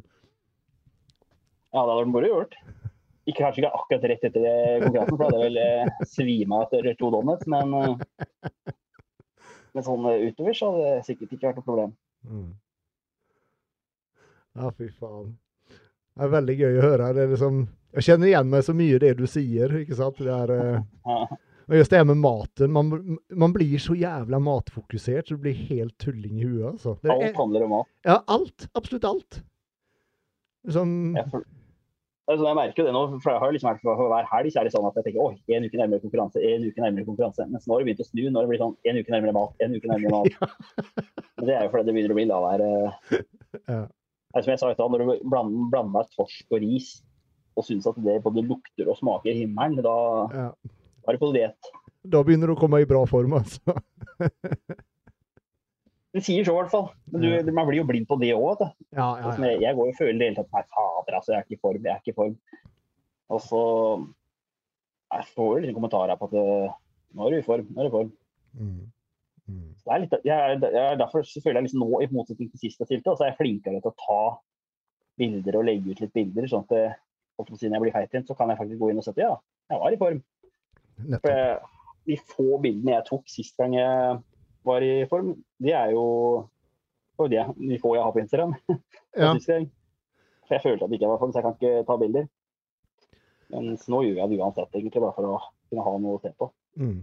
[1.73, 2.59] Ja, det hadde vært moro gjort.
[3.27, 4.45] Ikke kanskje ikke akkurat rett etter
[4.85, 7.49] konkurransen, for da hadde jeg vel eh, svima etter to donuts.
[7.51, 8.71] Men, eh,
[9.75, 11.97] men sånn eh, utover så hadde det sikkert ikke vært noe problem.
[12.29, 12.53] Mm.
[14.57, 15.35] Ja, fy faen.
[16.17, 17.11] Det er veldig gøy å høre.
[17.17, 17.59] Det er liksom,
[17.99, 19.75] jeg kjenner igjen meg så mye i det du sier.
[19.83, 20.23] ikke sant?
[20.23, 21.35] Det er, eh,
[21.67, 21.73] Ja.
[21.75, 22.73] og just det med maten.
[22.73, 26.77] Man, man blir så jævla matfokusert, så du blir helt tulling i huet.
[26.77, 26.97] Altså.
[27.03, 27.93] Det er, handler om mat.
[28.07, 28.69] ja, alt.
[28.79, 29.43] Absolutt alt.
[30.67, 31.43] Liksom, Jeg, for,
[32.27, 34.73] jeg merker det nå, for jeg har liksom vært for, hver helg så er det
[34.75, 37.47] sånn at jeg tenker oi, en uke nærmere konkurranse, en uke nærmere konkurranse.
[37.51, 38.23] Mens nå har det begynt å snu.
[38.27, 40.49] Nå har det blitt sånn en uke nærmere mat, en uke nærmere mat.
[41.37, 42.71] Men det er jo fordi det begynner å bli da, være
[43.75, 43.83] Ja.
[43.87, 46.89] Det er som jeg sa i stad, når du blander, blander torsk og ris
[47.57, 49.95] og syns at det både lukter og smaker himmelen, da
[50.35, 50.49] ja.
[51.13, 51.71] Er du på diett.
[52.07, 53.61] Da begynner du å komme i bra form, altså.
[56.17, 56.87] Det sier så i hvert fall.
[57.13, 58.63] Men du, man blir jo blind på det òg.
[58.97, 59.33] Ja, ja, ja.
[59.51, 61.33] Jeg, jeg går og føler det hele tatt Nei, fader, altså.
[61.35, 61.83] Jeg er ikke i form.
[61.85, 62.37] Jeg er ikke i form.
[63.37, 63.61] Og så
[65.13, 66.77] Jeg får jo liksom kommentarer på at eh,
[67.17, 67.67] nå er du i form.
[67.69, 68.13] Nå er du i form.
[68.57, 68.79] Mm.
[69.47, 69.67] Mm.
[69.85, 72.63] Det er litt, jeg, er- jeg er derfor føler jeg liksom nå, i motsetning til
[72.65, 74.21] sist jeg stilte, så er jeg flinkere til å ta
[75.21, 76.49] bilder og legge ut litt bilder.
[76.51, 76.81] sånn at det,
[77.39, 78.99] holdt på å si, når jeg blir feit igjen, så kan jeg faktisk gå inn
[79.03, 79.37] og sette ja,
[79.71, 80.19] jeg var i form.
[80.97, 81.73] Nettopp.
[82.07, 84.19] de få bildene jeg tok sist gang jeg
[84.67, 86.07] var i form, de er jo
[87.25, 88.57] det de, de få jeg har på Instagram.
[89.17, 89.31] Ja.
[90.47, 92.27] For jeg følte at det ikke var form, så jeg kan ikke ta bilder.
[93.51, 95.39] Men nå gjør jeg det uansett, egentlig, bare for å
[95.71, 96.51] kunne ha noe å se på.
[96.77, 96.99] Mm.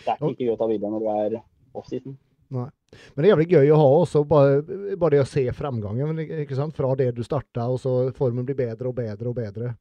[0.00, 1.36] Det er ikke, gøy å ta bilder når du er
[1.76, 2.16] off-season.
[2.54, 2.70] Men
[3.18, 4.62] det er jævlig gøy å ha også, bare,
[4.96, 5.44] bare det å se
[6.56, 6.76] sant?
[6.76, 9.74] Fra det du starta, og så formen blir bedre og bedre og bedre.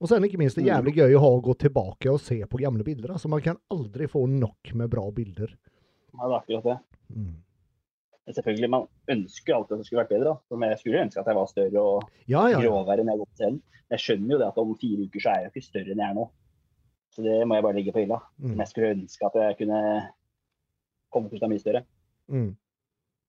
[0.00, 0.70] Og så er det ikke minst det Mm.
[0.72, 3.12] jævlig gøy å ha å gå tilbake og se på gamle bilder.
[3.12, 5.52] altså Man kan aldri få nok med bra bilder.
[6.14, 6.78] Nei, det er akkurat det.
[7.16, 7.34] Mm.
[8.30, 10.38] Selvfølgelig, Man ønsker alltid at det skulle vært bedre.
[10.50, 10.66] da.
[10.70, 12.60] Jeg skulle ønske at jeg var større og Ja, ja.
[12.60, 12.70] ja.
[12.70, 13.60] enn jeg har gått selv.
[13.90, 15.98] Jeg skjønner jo det at om fire uker så er jeg jo ikke større enn
[15.98, 16.30] jeg er nå.
[17.10, 18.20] Så det må jeg bare legge på hylla.
[18.38, 18.58] Men Mm.
[18.58, 20.10] jeg skulle ønske at jeg kunne
[21.12, 21.84] kommet ut av mye større.
[22.30, 22.56] Mm.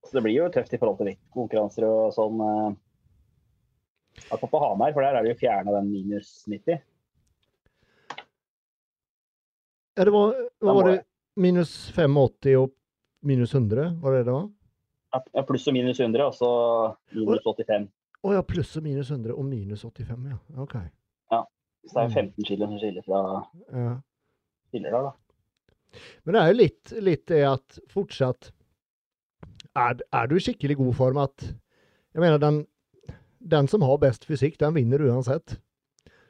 [0.06, 2.78] Så det blir jo tøft i forhold til vektkonkurranser og sånn.
[4.18, 6.80] Eh, Akkurat på Hamar, for der er det jo fjerna den minus 90.
[9.98, 10.34] Ja, det var,
[10.64, 11.06] hva var det jeg-
[11.38, 12.72] minus 85 og
[13.24, 13.90] minus 100?
[14.02, 14.50] Var det det var?
[15.36, 17.90] Ja, Pluss og minus 100, og så minus 85.
[18.24, 20.38] Å ja, pluss og minus 100 og minus 85, ja.
[20.62, 20.76] OK.
[21.84, 22.14] Så det er Mm.
[22.14, 23.96] 15 kilo som skiller fra Ja.
[24.72, 25.02] tidligere.
[25.04, 25.12] da.
[26.24, 28.52] Men det er jo litt, litt det at fortsatt
[29.76, 31.38] er, er du i skikkelig god form at
[32.14, 32.68] Jeg mener, den,
[33.44, 35.58] den som har best fysikk, den vinner uansett.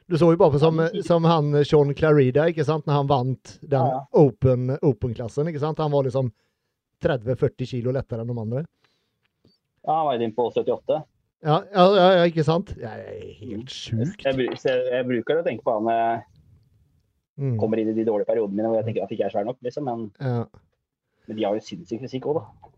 [0.08, 3.86] Du så jo bare som, som han Sean Clarida, ikke sant, når han vant den
[3.86, 5.46] Ja, open- open-klassen.
[5.48, 5.78] ikke sant?
[5.78, 6.32] Han var liksom
[7.02, 8.64] 30-40 kilo lettere enn de andre.
[9.84, 11.02] Ja, Han var inne på 78.
[11.42, 12.74] Ja, ja, ja, ja ikke sant?
[12.76, 14.22] Det er helt sjukt.
[14.24, 16.22] Jeg, jeg, jeg bruker å tenke på han når jeg
[17.40, 17.54] Mm.
[17.58, 19.46] kommer inn i de dårlige periodene mine hvor jeg tenker at jeg ikke er svær
[19.48, 19.56] nok.
[19.64, 20.44] liksom, Men, Ja.
[21.26, 22.68] men de har jo sinnssyk fysikk òg, da.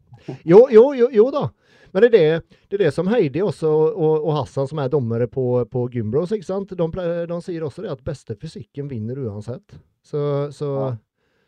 [0.45, 1.49] Jo, jo, jo, jo da.
[1.95, 4.89] Men det er det, det er det som Heidi også, og, og Hassan, som er
[4.91, 6.73] dommere på, på Gymbros, ikke sant?
[6.75, 6.89] De,
[7.31, 9.77] de sier også det at beste fysikken vinner uansett.
[10.03, 10.89] Så, så, Ja.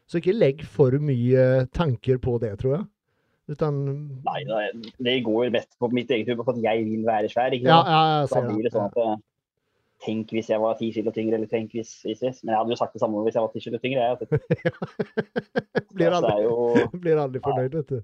[0.07, 2.87] så ikke legg for mye tanker på det, tror jeg.
[3.57, 3.77] Utan
[4.27, 4.41] Nei,
[4.99, 7.51] det, går mest på mitt eget hode, på at jeg vil være svær.
[7.55, 7.91] ikke Ja, sant?
[7.91, 9.17] ja, jeg Da blir det sånn at eh,
[10.07, 12.71] Tenk hvis jeg var ti kilo tyngre, eller tenk hvis, hvis hvis- Men jeg hadde
[12.75, 14.03] jo sagt det samme hvis jeg var ti kilo tyngre.
[14.05, 14.19] Jeg,
[15.97, 16.57] blir, aldri, jo
[17.03, 18.03] blir aldri fornøyd, vet du.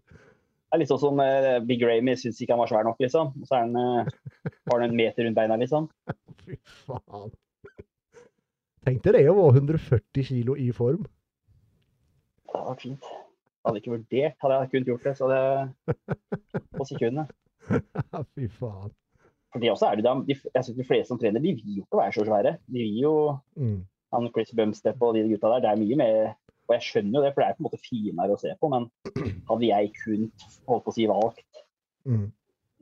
[0.72, 3.34] Det er litt sånn som uh, Big Ramy syns ikke han var svær nok, liksom.
[3.42, 4.08] Og så han, uh,
[4.48, 5.90] har han en meter rundt beina, liksom.
[6.46, 6.56] Fy
[6.86, 7.34] faen.
[8.86, 11.04] Tenk deg det å være 140 kilo i form.
[12.48, 13.10] Det hadde vært fint.
[13.12, 14.38] Jeg hadde ikke vurdert.
[14.42, 15.42] Hadde jeg kunnet gjort det, så det
[16.80, 17.36] på sekundet.
[18.32, 18.96] Fy faen.
[19.52, 21.84] For det også er det, de, jeg synes de fleste som trener, de vil jo
[21.84, 22.56] ikke være så svære.
[22.72, 23.14] De vil jo
[23.60, 23.82] Mm.
[24.16, 26.32] han Chris Bumstep og de gutta der, det er mye mer
[26.72, 28.70] Og jeg skjønner jo det, for det er på en måte finere å se på,
[28.72, 28.86] men
[29.50, 31.44] hadde jeg kunnet holdt på å si valgt
[32.02, 32.32] Mm.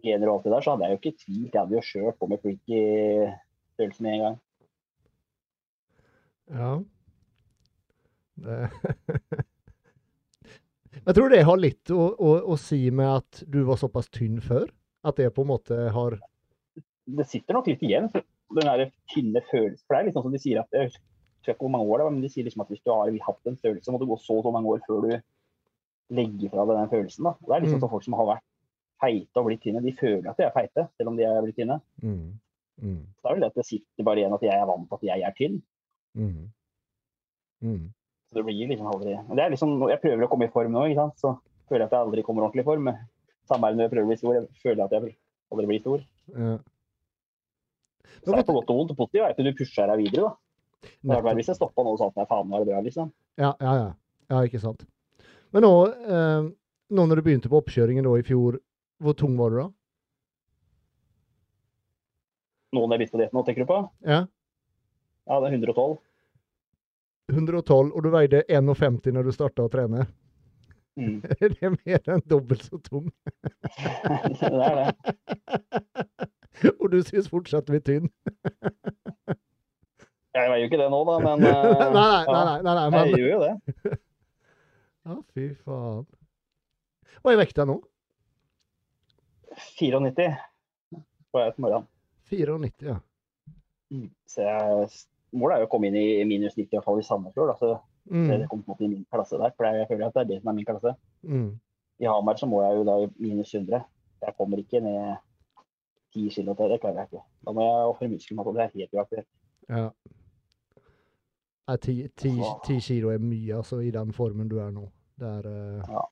[0.01, 1.51] gener og alt det der, så hadde jeg jo ikke tvilt.
[1.53, 2.78] Jeg hadde jo kjørt på med i
[3.74, 4.38] størrelse med en gang.
[6.57, 6.70] Ja.
[11.05, 14.41] Jeg tror det har litt å, å, å si med at du var såpass tynn
[14.41, 14.70] før.
[15.05, 16.16] At det på en måte har
[17.05, 19.84] Det sitter nok litt igjen, den der tynne følelsen.
[19.84, 20.72] For det er sånn som de sier at
[21.41, 23.11] husker ikke hvor mange år det var, men de sier liksom at hvis du har
[23.26, 25.12] hatt en følelse, må det gå så og så mange år før du
[26.14, 27.24] legger fra deg den følelsen.
[27.24, 27.32] da.
[27.41, 27.91] Det er liksom Mm.
[27.91, 28.47] folk som har vært
[29.01, 31.57] feite og blitt tynne, de føler at de er feite, selv om de er blitt
[31.57, 31.80] tynne.
[32.03, 32.38] mm.
[32.80, 33.05] Mm.
[33.12, 34.97] Så det er vel det at det sitter bare igjen at jeg er vant til
[34.97, 35.62] at jeg er tynn.
[36.16, 36.51] Mm.
[37.62, 37.93] Mm.
[38.30, 40.84] Så det blir liksom aldri det er liksom, Jeg prøver å komme i form nå,
[40.88, 41.18] ikke sant?
[41.20, 41.38] så
[41.68, 42.88] føler jeg at jeg aldri kommer ordentlig i form.
[43.51, 44.34] Samme er det når jeg prøver å bli stor.
[44.34, 45.16] Jeg føler at jeg
[45.53, 46.05] aldri blir stor.
[46.34, 46.59] Ja.
[48.20, 48.88] Så det er på godt og vondt.
[48.93, 50.32] Det positive er at du pusher deg videre, da.
[51.11, 53.11] Verre hvis jeg stoppa nå sa at nei, faen, det bra, liksom.
[53.41, 53.91] Ja, ja, ja.
[54.33, 54.87] ja ikke sant.
[55.55, 56.49] Men nå, eh,
[56.97, 58.61] nå når du begynte på oppkjøringen da i fjor,
[59.01, 59.66] hvor tung var du da?
[62.70, 63.81] Nå når jeg begynte på dietten, tenker du på?
[64.07, 64.22] Ja.
[65.31, 65.99] Ja, det er 112.
[67.31, 70.07] 112, og du veide 51 når du starta å trene.
[70.99, 71.20] Mm.
[71.41, 73.07] Det er mer enn dobbelt så tung.
[74.41, 74.91] det er det.
[76.81, 78.11] og du syns fortsatt vi er tynn.
[80.41, 82.88] Jeg veier jo ikke det nå, da, men uh, nei, nei, nei, nei, nei, nei,
[82.95, 83.11] men...
[83.11, 83.99] Jeg gjør jo det.
[85.11, 86.03] Ja, fy faen.
[87.24, 87.78] Hva er vekta nå?
[89.80, 90.26] 94
[91.32, 91.86] på jeg til morgenen.
[92.30, 92.99] 94, ja.
[94.30, 94.91] Så jeg,
[95.34, 97.55] målet er jo å komme inn i minus 90 i hvert fall i Sandefjord.
[97.55, 97.78] Da, så
[98.11, 99.53] Mm, det kommer på en måte i min klasse der.
[99.55, 100.95] For jeg føler at det er det som er min klasse.
[101.22, 101.51] mm,
[102.01, 103.82] I Hamar så må jeg jo da i minus 100.
[104.24, 105.20] Jeg kommer ikke ned
[106.16, 107.22] 10 kilo til, det klarer jeg ikke.
[107.47, 109.28] Da må jeg ofre muskelmasse, og det er helt uaktuelt.
[109.68, 109.84] ja.
[111.71, 114.89] Nei, ti, kilo er mye, altså, i den formen du er nå.
[115.21, 116.07] Det er uh, Ja.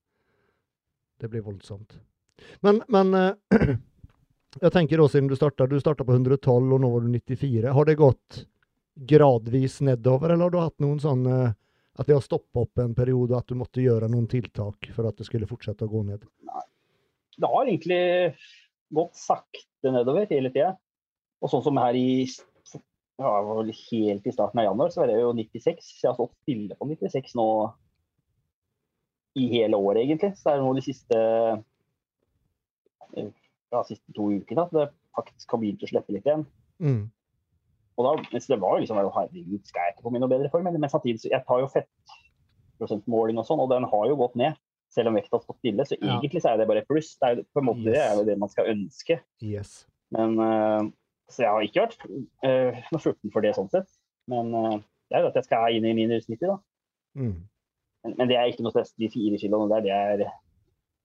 [1.18, 1.96] Det blir voldsomt.
[2.62, 3.32] Men, men uh,
[4.62, 7.72] jeg tenker også siden du starta Du starta på 112, og nå var du 94.
[7.74, 8.44] Har det gått
[9.09, 11.50] gradvis nedover, eller har du hatt noen sånn uh,
[11.98, 15.18] at det har stoppa opp en periode, at du måtte gjøre noen tiltak for at
[15.18, 16.22] det skulle fortsette å gå ned?
[16.46, 16.62] Nei.
[17.38, 18.02] Det har egentlig
[18.94, 20.76] gått sakte nedover hele tida.
[21.42, 22.26] Og sånn som her i
[23.18, 25.82] det var vel helt i starten av januar, så var det jo 96.
[25.82, 27.48] Så jeg har stått stille på 96 nå
[29.38, 30.36] i hele året, egentlig.
[30.38, 31.18] Så det er nå de siste
[33.18, 34.88] ja, siste to ukene at det
[35.18, 36.46] faktisk har begynt å slippe litt igjen.
[36.78, 37.02] Mm.
[37.98, 40.50] Og da, mens det var jo liksom Herregud, skal jeg ikke komme i noe bedre
[40.52, 40.70] form?
[40.70, 44.58] Men, samtidig, så jeg tar jo fettprosentmåling og sånn, og den har jo gått ned.
[44.94, 45.84] Selv om vekta har stått stille.
[45.84, 47.10] Så egentlig så er det bare pluss.
[47.18, 49.18] Det er jo på en måte det, er jo det man skal ønske.
[49.44, 49.82] Yes.
[50.14, 50.86] Men eh,
[51.28, 53.88] Så jeg har ikke vært uh, noe sulten for det sånn sett.
[54.30, 54.76] Men uh,
[55.08, 56.58] det er jo at jeg skal inn i minus 90, da.
[57.18, 57.36] Mm.
[58.04, 58.94] Men, men det er ikke noe stress.
[59.00, 60.32] De fire kiloene der, det er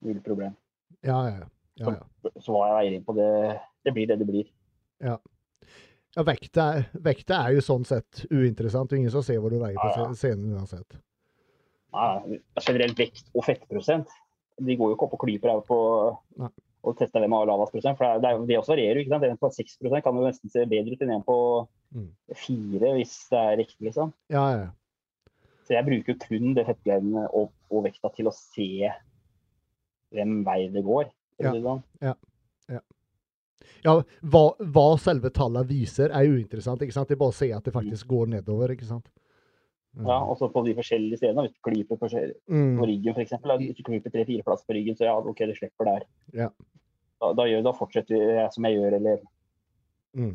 [0.08, 0.56] null problem.
[1.04, 1.48] Ja, ja, ja.
[1.84, 2.34] ja, ja.
[2.40, 3.30] Så hva jeg veier inn på det,
[3.84, 4.50] det blir det det blir.
[5.04, 5.18] Ja,
[6.28, 8.92] vekta, er- vekta er jo sånn sett uinteressant.
[8.94, 10.12] Er ingen som ser hvor du veier på Ja, ja.
[10.18, 11.00] scenen uansett.
[11.94, 14.14] Nei, generelt vekt og fettprosent.
[14.62, 15.78] De går jo ikke opp og klyper her på
[16.42, 16.50] Nei.
[16.84, 17.98] Og teste hvem har lavest prosent.
[17.98, 19.24] For det, er, det også varierer ikke sant?
[19.24, 21.40] En på 6% kan jo nesten se bedre ut enn en på
[21.94, 22.08] Mm.
[22.34, 24.08] 4, hvis det er riktig, liksom.
[24.34, 24.70] Ja, ja.
[25.68, 28.90] Så jeg bruker kun det fettgreiene og, og vekta til å se
[30.14, 31.12] hvem vei det går.
[31.42, 31.62] Ja, ja, ja.
[32.74, 32.82] sånn.
[33.86, 33.94] ja
[34.34, 34.42] hva,
[34.74, 36.82] hva selve tallene viser, er uinteressant.
[36.82, 37.10] ikke sant?
[37.12, 38.74] Det er bare å se at det faktisk går nedover.
[38.74, 39.06] ikke sant?
[39.94, 40.08] Mm.
[40.10, 41.46] Ja, også på de forskjellige stedene.
[41.46, 42.10] Hvis du klyper på,
[42.50, 42.78] Mm.
[42.80, 43.38] på ryggen f.eks.
[43.62, 46.08] Hvis du klyper tre-fire plasser på ryggen, så ja, OK, det slipper der.
[46.34, 46.50] Ja.
[47.24, 49.22] Da, da, gjør, da fortsetter jeg som jeg gjør, eller
[50.14, 50.34] Mm.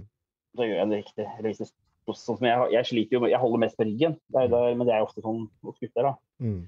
[0.59, 1.27] da gjør jeg det riktig.
[1.39, 4.75] Eller sånn som jeg, jeg sliter jo Jeg holder mest på ryggen, det er, der,
[4.75, 6.15] men det er ofte sånn hos gutter, da.
[6.41, 6.63] Mm.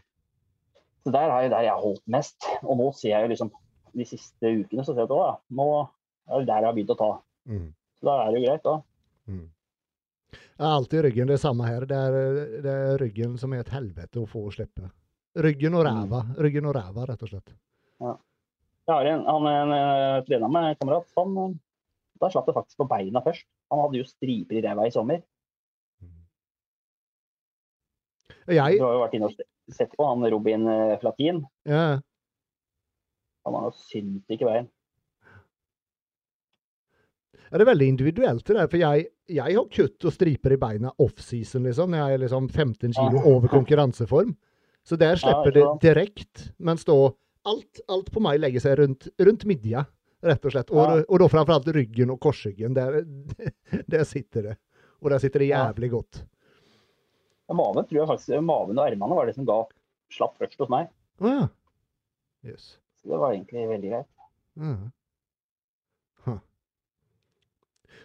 [1.03, 2.47] Så der er jo der jeg har holdt mest.
[2.61, 3.51] Og nå ser jeg jo liksom
[3.97, 6.77] de siste ukene så ser jeg at å ja, nå er det der jeg har
[6.77, 7.11] begynt å ta.
[7.51, 7.67] Mm.
[7.99, 8.77] Så da er det jo greit, da.
[9.33, 9.47] Mm.
[10.61, 11.27] Ja, alltid ryggen.
[11.33, 11.87] Det er samme her.
[11.89, 12.19] Det er,
[12.63, 14.91] det er ryggen som er et helvete å få å slippe.
[15.41, 16.21] Ryggen og ræva.
[16.39, 17.55] Ryggen og ræva, rett og slett.
[17.97, 18.21] Jeg har
[18.91, 21.07] en, han en, eh, trener med en kamerat.
[21.17, 21.57] Han, eh,
[22.21, 23.47] da slapp det faktisk på beina først.
[23.71, 25.23] Han hadde jo striper i ræva i sommer.
[28.51, 31.45] Jeg Du har jo vært inne og sett på han Robin eh, Flatin.
[31.69, 32.01] ja,
[33.47, 34.69] Han har jo ikke bein.
[37.51, 40.59] Ja, det er veldig individuelt det der, for jeg, jeg har kutt og striper i
[40.61, 44.37] beina off-season, liksom, når jeg er liksom 15 kilo over konkurranseform.
[44.87, 45.83] Så der slipper det sant.
[45.83, 46.95] direkt, mens da
[47.49, 49.85] alt, alt på meg legger seg rundt, rundt midja,
[50.23, 50.71] rett og slett.
[50.71, 51.05] Og, Ja.
[51.09, 52.75] og da framfor alt ryggen og korsryggen.
[52.77, 53.01] Der,
[53.95, 54.57] der sitter det.
[55.01, 56.23] Og der sitter det jævlig godt.
[57.49, 59.63] Ja, Maven tror jeg faktisk, maven og ermene var det som ga
[60.13, 60.91] slapp først hos meg.
[61.25, 61.49] Ja.
[62.47, 62.77] Yes.
[63.01, 64.11] Så det var egentlig veldig greit.
[64.61, 64.89] Huh.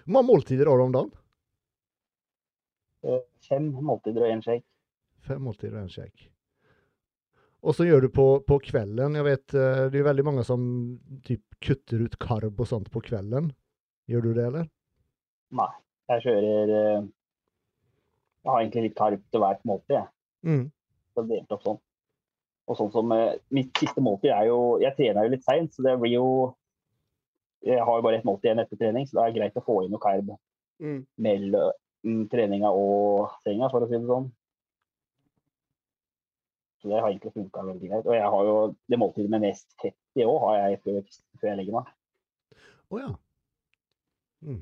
[0.05, 1.11] Hvor mange måltider har du om dagen?
[3.05, 4.65] Eh, Fem måltider og én shake.
[5.25, 6.29] Fem måltider og en shake.
[7.65, 9.15] Og så gjør du på, på kvelden.
[9.17, 10.61] Jeg vet, eh, Det er veldig mange som
[11.25, 13.47] typ kutter ut karb og sånt på kvelden.
[14.11, 14.67] Gjør du det, eller?
[15.57, 15.71] Nei.
[16.13, 17.05] Jeg kjører eh,
[18.45, 19.95] Jeg har egentlig litt karb til hvert måltid.
[19.97, 20.07] jeg.
[20.45, 20.67] Mm.
[21.15, 21.79] Så det delt opp sånn.
[22.69, 25.81] Og sånn som eh, Mitt siste måltid er jo Jeg trener jo litt seint, så
[25.85, 26.27] det blir jo
[27.65, 29.79] Jeg har jo bare ett måltid igjen etter trening, så det er greit å få
[29.85, 30.35] inn noe karb
[30.75, 31.05] Mm.
[31.23, 34.25] mellom treninga og senga, for å si det sånn.
[36.85, 38.05] Så det har egentlig funka veldig greit.
[38.05, 38.57] Og jeg har jo
[38.93, 40.99] det måltidet med mest fett i år har jeg før,
[41.41, 41.87] før jeg legger meg.
[42.93, 43.07] Å ja.
[44.45, 44.59] Mm.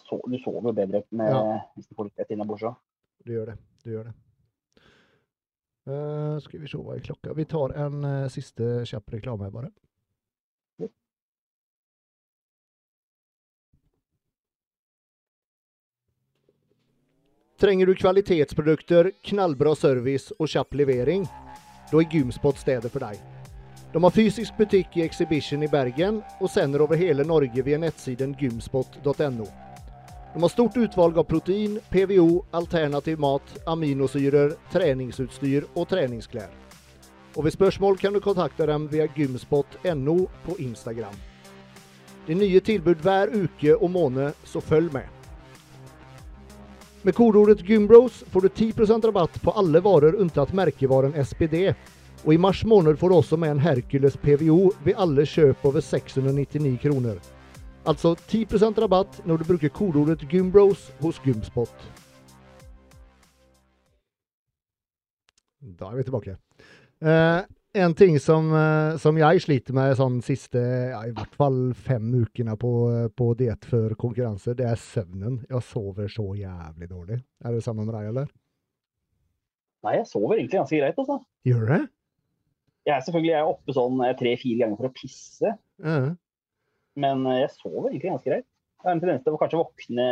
[0.00, 1.58] så, du sover jo bedre med, Ja.
[1.76, 2.80] hvis du får litt rett innabords òg.
[3.28, 3.58] Du gjør det.
[3.84, 4.14] Du gjør det.
[5.84, 9.68] Uh, skal vi se hva er klokka Vi tar en uh, siste kjapp reklame bare.
[10.80, 10.88] Ja.
[17.60, 21.28] Trenger du kvalitetsprodukter, knallbra service og kjapp levering?
[21.90, 23.20] Da er Gymspot stedet for deg.
[23.92, 28.34] De har fysisk butikk i Exhibition i Bergen, og sender over hele Norge via nettsiden
[28.36, 29.46] gymspot.no.
[30.34, 36.50] De har stort utvalg av protein, PVO, alternativ mat, aminosyrer, treningsutstyr og treningsklær.
[37.36, 41.16] Og ved spørsmål kan du kontakte dem via gymspot.no på Instagram.
[42.26, 45.15] Det er nye tilbud hver uke og måned, så følg med.
[47.06, 51.68] Med kodeordet GYMBROS får du 10% rabatt på alle varer unntatt merkevaren SPD.
[52.24, 55.84] Og i mars måned får du også med en Hercules PVO ved alle kjøp over
[55.86, 57.20] 699 kroner.
[57.86, 61.86] Altså 10% rabatt når du bruker kodeordet GYMBROS hos Gymspot.
[65.62, 66.34] Da er vi tilbake.
[67.06, 67.46] Eh,
[67.76, 70.60] en ting som, eh, som jeg sliter med sånn siste
[70.92, 72.70] ja, i hvert fall fem ukene på,
[73.16, 75.40] på diett før konkurranse, det er søvnen.
[75.50, 77.18] Jeg sover så jævlig dårlig.
[77.44, 78.30] Er det samme med deg, eller?
[79.86, 81.20] Nei, jeg sover egentlig ganske greit, altså.
[81.46, 81.80] Gjør det?
[82.86, 85.52] Jeg er selvfølgelig jeg er oppe sånn tre-fire ganger for å pisse,
[85.84, 85.98] Ja.
[86.96, 88.46] men eh, jeg sover egentlig ganske greit.
[88.46, 90.08] Jeg har en tendens til å kanskje våkne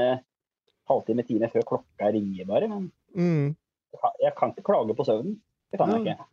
[0.91, 3.55] halvtime, time før klokka ringer bare, men Mm.
[3.95, 5.37] jeg kan- jeg kan ikke klage på søvnen.
[5.71, 6.25] Det kan jeg ikke.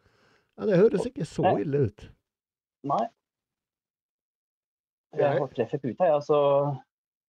[0.62, 2.03] Ja, det høres ikke så ille ut.
[2.88, 3.01] Nei.
[5.18, 6.38] Jeg- har får treffe puta, ja, så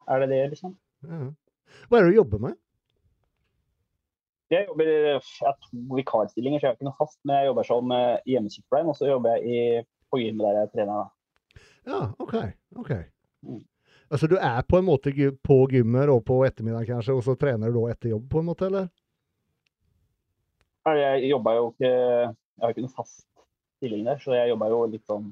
[0.09, 0.77] er det det, liksom.
[1.03, 1.31] Ja.
[1.89, 2.55] Hva er det du jobber med?
[4.53, 7.19] Jeg jobber jeg har to vikarstillinger, så jeg har ikke noe fast.
[7.25, 10.73] Men jeg jobber som eh, hjemmesykepleier, og så jobber jeg i, på gym der jeg
[10.75, 10.93] trener.
[11.01, 11.63] da.
[11.89, 12.35] Ja, OK.
[12.77, 12.91] ok.
[13.43, 13.65] Mm.
[14.13, 15.13] Altså du er på en måte
[15.43, 18.51] på gymmet og på ettermiddagen kanskje, og så trener du da etter jobb, på en
[18.51, 18.91] måte, eller?
[20.85, 21.93] Jeg jobber jo ikke
[22.57, 23.27] Jeg har ikke noe fast
[23.79, 25.31] stilling der, så jeg jobber jo litt sånn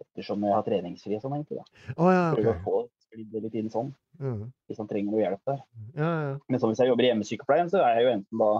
[0.00, 1.60] ettersom jeg har treningsfri og sånn, egentlig.
[1.60, 1.94] da.
[1.94, 4.40] Oh, ja, Prøver å få sklidd litt inn sånn, mm.
[4.68, 5.60] hvis han trenger noe hjelp der.
[5.98, 6.12] ja.
[6.28, 6.32] ja.
[6.48, 8.52] Men sånn hvis jeg jobber i hjemmesykepleien, så er jeg jo enten da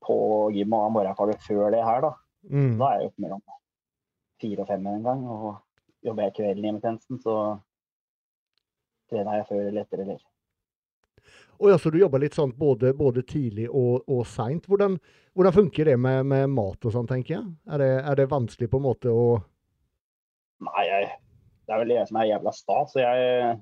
[0.00, 0.18] på
[0.56, 2.12] gym og har før det her, da.
[2.48, 2.76] Mm.
[2.80, 3.42] Da er jeg oppe mellom
[4.40, 5.26] fire og fem en gang.
[5.28, 7.36] Og jobber jeg kvelden i hjemmetjenesten, så
[9.10, 10.22] trener jeg før eller etter, eller
[11.60, 14.64] Og ja, så du jobber litt sånn både, både tidlig og, og seint.
[14.70, 14.96] Hvordan,
[15.36, 17.48] hvordan funker det med, med mat og sånn, tenker jeg?
[17.68, 19.24] Er det, er det vanskelig på en måte å
[20.60, 21.04] Nei, jeg,
[21.64, 23.52] det er vel jeg som er jævla sta, så jeg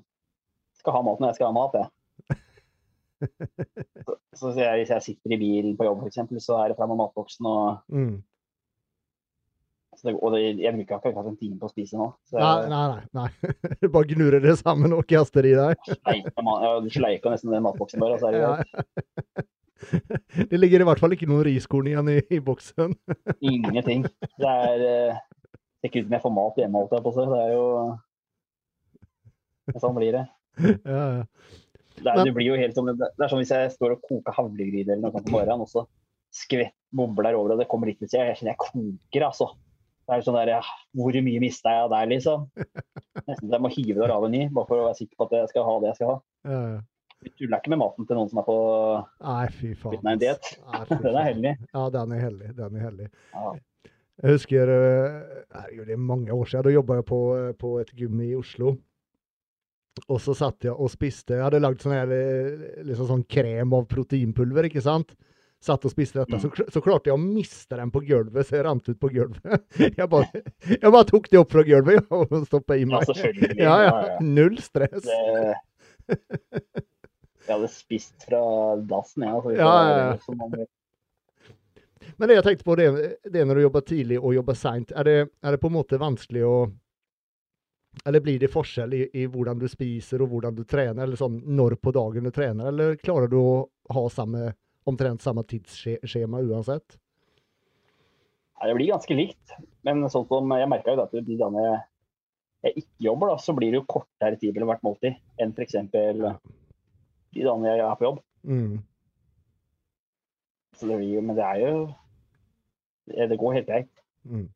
[0.79, 1.87] skal ha mat når jeg skal ha mat, jeg.
[4.39, 6.93] Så, så jeg, hvis jeg sitter i bilen på jobb, f.eks., så er det fram
[6.93, 7.47] med matboksen.
[7.49, 8.13] Og, mm.
[9.97, 12.09] Så det, og det, jeg bruker ikke akkurat en time på å spise nå.
[12.29, 13.03] Så Nei, nei, nei.
[13.17, 13.89] nei.
[13.93, 15.89] Bare gnurer det sammen og kaster i deg.
[16.85, 18.19] Du sleiker nesten den matboksen bare.
[18.29, 19.47] er det.
[20.51, 22.93] Det ligger i hvert fall ikke noen riskorn igjen i, i boksen.
[23.51, 24.03] Ingenting.
[24.35, 25.21] Det er eh,
[25.79, 27.25] ser ikke ut som jeg får mat hjemme, holdt jeg på å si.
[27.31, 27.65] Det er jo
[29.79, 30.25] Sånn blir det.
[30.59, 31.23] Ja, ja.
[31.99, 34.33] Det, er, det blir jo helt som det er som hvis jeg står og koker
[34.33, 35.83] havregryn eller noe sånt på morgenen, og så
[36.33, 39.51] skvett bobler over, og det kommer litt ut, jeg kjenner jeg koker, altså.
[40.09, 42.47] Det er sånn der, Hvor mye mista jeg der, liksom?
[43.29, 45.27] Nesten så jeg må hive det av en ny, bare for å være sikker på
[45.27, 46.17] at jeg skal ha det jeg skal ha.
[46.49, 46.79] ja, ja.
[47.19, 48.53] Vi tuller ikke med maten til noen som er på
[49.27, 49.97] Nei, fy faen.
[50.07, 50.37] Nei, en
[50.87, 51.01] faen.
[51.03, 51.51] Den er heldig.
[51.73, 52.51] Ja, den er heldig.
[52.55, 53.07] Den er heldig.
[53.33, 53.49] Ja.
[54.23, 56.69] Jeg husker eh, det er mange år siden.
[56.69, 58.77] Da jobba jeg på, eh, på et gym i Oslo.
[60.07, 63.87] Og så satt jeg og spiste Jeg hadde lagd sånn eh, liksom sånn krem av
[63.91, 65.11] proteinpulver, ikke sant?
[65.59, 66.37] Satt og spiste dette.
[66.39, 69.65] Så, så klarte jeg å miste den på gulvet, så jeg rant ut på gulvet.
[69.99, 73.03] Jeg bare, jeg bare tok det opp fra gulvet og stoppa i meg.
[73.11, 73.89] Ja, Ja, ja.
[74.07, 74.17] ja.
[74.23, 75.03] Null stress.
[75.03, 75.57] Det,
[77.49, 78.39] jeg hadde spist fra
[78.87, 79.33] dassen, jeg.
[79.35, 80.15] Altså, Ja, ja,
[80.59, 80.65] ja.
[82.19, 82.87] Men det jeg tenkte på, det,
[83.31, 84.91] det er når du jobber tidlig og jobber seint.
[84.95, 86.55] Er, det- er det på en måte vanskelig å
[88.05, 91.39] Eller blir det forskjell i, i hvordan du spiser og hvordan du trener, eller sånn
[91.57, 93.53] når på dagen du trener, eller klarer du å
[93.95, 94.53] ha samme,
[94.87, 96.97] omtrent samme tidsskjema uansett?
[98.59, 99.53] Ja, det blir ganske likt.
[99.87, 101.65] Men sånn som jeg merka jo at de dagene
[102.63, 105.77] jeg, ikke jobber, da, så blir det jo kortere tid mellom hvert måltid enn f.eks.
[105.93, 108.19] de dagene jeg er på jobb.
[108.43, 108.79] Mm.
[110.75, 111.73] Så det blir, jo- men det er jo
[113.09, 114.03] det det går helt greit.
[114.27, 114.47] Mm.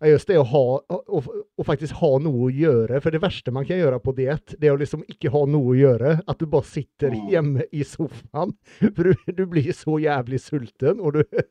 [0.00, 1.20] Ja, just det å ha, å,
[1.60, 3.00] å faktisk ha noe å gjøre.
[3.04, 5.74] For det verste man kan gjøre på diett, det er å liksom ikke ha noe
[5.74, 6.14] å gjøre.
[6.28, 7.26] At du bare sitter Mm.
[7.32, 8.54] hjemme i sofaen.
[8.96, 11.44] For du, du blir så jævlig sulten, og du Det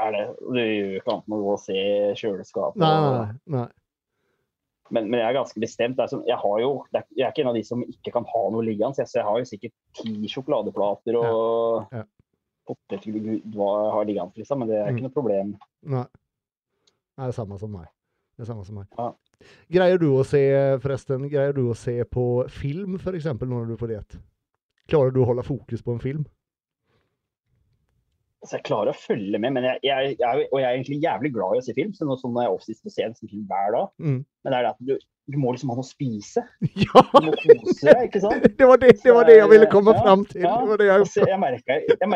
[0.00, 0.24] er det.
[0.40, 1.78] Du gjør ikke annet enn å gå og se
[2.20, 2.80] kjøleskapet.
[2.80, 3.26] Nei,
[3.58, 3.66] nei.
[4.90, 6.00] Men, men jeg er ganske bestemt.
[6.02, 9.04] Jeg, har jo, jeg er ikke en av de som ikke kan ha noe liggende.
[9.06, 12.00] Så jeg, har jo sikkert ti sjokoladeplater og Ja.
[12.00, 12.06] Ja.
[12.66, 13.38] potetgull
[13.94, 14.58] har liggende, liksom.
[14.64, 15.52] Men det er ikke noe problem.
[15.94, 16.04] Nei.
[17.20, 17.88] Det er samme som meg.
[18.36, 18.86] Det er samme som meg.
[18.96, 19.10] Ja.
[19.72, 20.40] Greier du å se,
[20.80, 24.16] forresten, greier du å se på film, eksempel, når du er på diett?
[24.88, 26.24] Klarer du å holde fokus på en film?
[28.40, 31.30] Altså, jeg klarer å følge med, men jeg, jeg, jeg, og jeg er egentlig jævlig
[31.34, 31.92] glad i å se film.
[31.92, 33.90] Så nå, når jeg er off-season, så ser jeg film hver dag.
[34.00, 34.20] Mm.
[34.24, 34.92] Men det er det at du,
[35.34, 36.44] du må liksom ha noe å spise.
[36.86, 37.02] Ja!
[37.12, 38.48] Du må kose deg, ikke sant?
[38.60, 40.46] Det var det, det var det jeg ville komme Ja, fram til.
[40.46, 40.56] ja.
[40.70, 41.28] Det det jeg altså,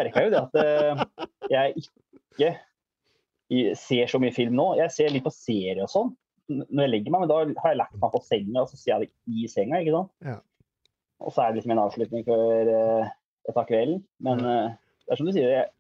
[0.01, 2.55] merka jo det at uh, jeg ikke
[3.79, 4.69] ser så mye film nå.
[4.81, 6.13] Jeg ser litt på serie og sånn
[6.49, 8.91] når jeg legger meg, men da har jeg lagt meg på senga, og så ser
[8.93, 9.79] jeg det i senga.
[9.81, 10.11] ikke sant?
[10.27, 10.35] Ja.
[11.25, 13.13] Og så er det liksom en avslutning før eh,
[13.49, 14.03] jeg tar kvelden.
[14.27, 14.75] Men uh,
[15.07, 15.71] det er som du sier, jeg,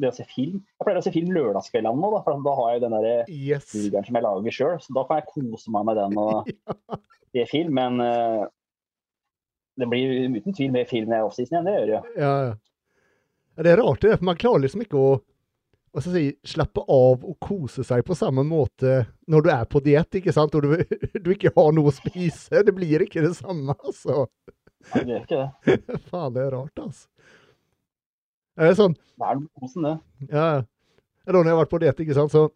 [0.00, 2.70] det å se film Jeg pleier å se film lørdagskveldene nå, da, for da har
[2.72, 3.68] jeg den der Yes.
[3.74, 6.48] burgeren som jeg lager sjøl, så da kan jeg kose meg med den og
[7.36, 7.76] se film.
[7.76, 8.48] Men uh,
[9.78, 12.02] det blir uten tvil mer film når jeg er offseason igjen, det gjør det jo.
[12.24, 12.56] Ja, ja.
[13.58, 14.16] Ja, Det er rart, det.
[14.16, 15.12] For man klarer liksom ikke å
[15.98, 19.66] hva skal jeg si, slappe av og kose seg på samme måte når du er
[19.68, 20.54] på diett, ikke sant?
[20.54, 22.62] Og du, du ikke har noe å spise.
[22.64, 24.28] Det blir ikke det samme, altså.
[24.94, 25.78] Nei, det er ikke det.
[26.12, 27.08] Faen, det er rart, altså.
[28.58, 29.96] Er Det sånn, Det er noe kosen, det.
[30.32, 30.66] ja, ja.
[31.28, 32.46] Da når jeg har vært på diett, ikke sant, så,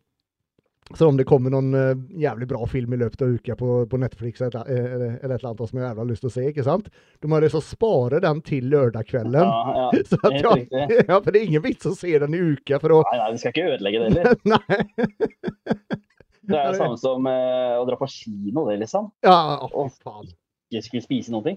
[0.98, 4.00] så om det kommer noen uh, jævlig bra film i løpet av uka på, på
[4.00, 6.44] Netflix eller, eller, eller et eller annet som jeg jævla har lyst til å se,
[6.50, 6.90] ikke sant?
[7.22, 9.38] Du må liksom spare den til lørdagskvelden.
[9.40, 10.02] Ja, ja.
[10.10, 10.98] Så at riktig.
[11.10, 13.30] ja, for det er ingen vits å se den i uka for å Nei, nei,
[13.34, 14.38] vi skal ikke ødelegge det heller.
[14.52, 14.82] Nei.
[16.42, 19.12] Det er det samme som uh, å dra på kino, det, liksom.
[19.24, 20.32] Ja, å, faen.
[20.72, 21.56] Ikke skulle spise noe.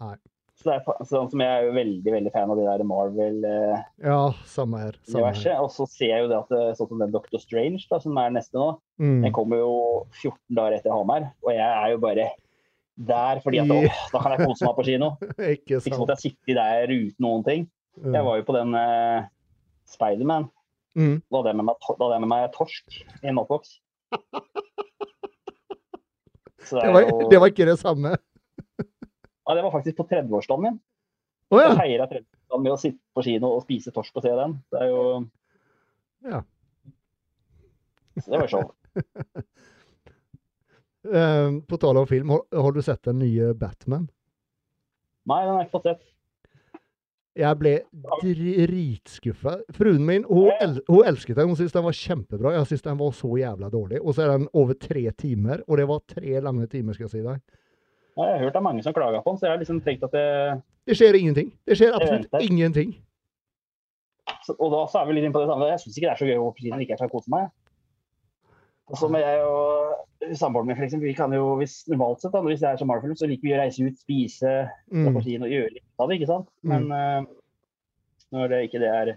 [0.00, 0.16] Nei.
[0.60, 3.84] Så er sånn som jeg er jo veldig veldig fan av de der Marvel-universet.
[4.04, 4.98] Ja, samme her.
[5.08, 5.54] Samme her.
[5.64, 8.34] Og så ser jeg jo det at sånn som den Doctor Strange, da, som er
[8.34, 8.66] neste nå,
[9.00, 9.22] Mm.
[9.24, 9.70] den kommer jo
[10.20, 11.30] 14 dager etter Hamar.
[11.40, 12.26] Og jeg er jo bare
[13.00, 15.08] der fordi at åh, da kan jeg kose meg på kino.
[15.54, 16.10] Ikke Ikke sånn sant.
[16.10, 17.64] at jeg sitter der uten noen ting.
[18.04, 19.24] Jeg var jo på den eh,
[19.88, 20.50] Spiderman.
[20.92, 21.22] Mm.
[21.30, 23.78] Da hadde jeg med meg, da hadde jeg med meg torsk i en matboks.
[26.70, 28.12] Det, Det var, det var ikke det samme.
[29.50, 30.78] Ja, det var faktisk på 30-årsdagen min.
[31.50, 31.74] Jeg ja.
[31.74, 34.56] feira 30-årsdagen med å sitte på kino og spise torsk og se den.
[34.70, 35.02] Det er jo
[36.30, 36.42] Ja.
[38.20, 38.70] Så det var show.
[41.00, 44.02] Eh, på tale om film, har, har du sett den nye Batman?
[45.24, 46.02] Nei, den har jeg ikke fått sett.
[47.40, 47.72] Jeg ble
[48.20, 49.54] dritskuffa.
[49.76, 51.48] Fruen min hun, el hun elsket den.
[51.48, 52.52] Hun syntes den var kjempebra.
[52.56, 54.00] Jeg syntes den var så jævla dårlig.
[54.02, 57.14] Og så er den over tre timer, og det var tre lange timer, skal jeg
[57.14, 57.59] si deg.
[58.26, 60.04] Jeg har hørt det er mange som klager på den, så jeg har liksom tenkt
[60.06, 60.26] at det
[60.90, 61.52] Det skjer ingenting.
[61.68, 62.92] Det skjer absolutt det ingenting.
[64.46, 65.68] så, Og da så er vi litt inne på det samme.
[65.70, 67.32] Jeg syns ikke det er så gøy å på kino når jeg ikke skal kose
[67.32, 67.50] meg.
[68.90, 72.32] Og så med jeg og samboeren min, for eksempel, vi kan jo, hvis normalt sett,
[72.34, 74.54] da, hvis det er som Marvel-film, så liker vi å reise ut, spise,
[74.90, 75.24] dra på Mm.
[75.24, 76.48] kino og gjøre litt av det, ikke sant?
[76.66, 77.20] Men eh,
[78.34, 79.12] når det ikke det er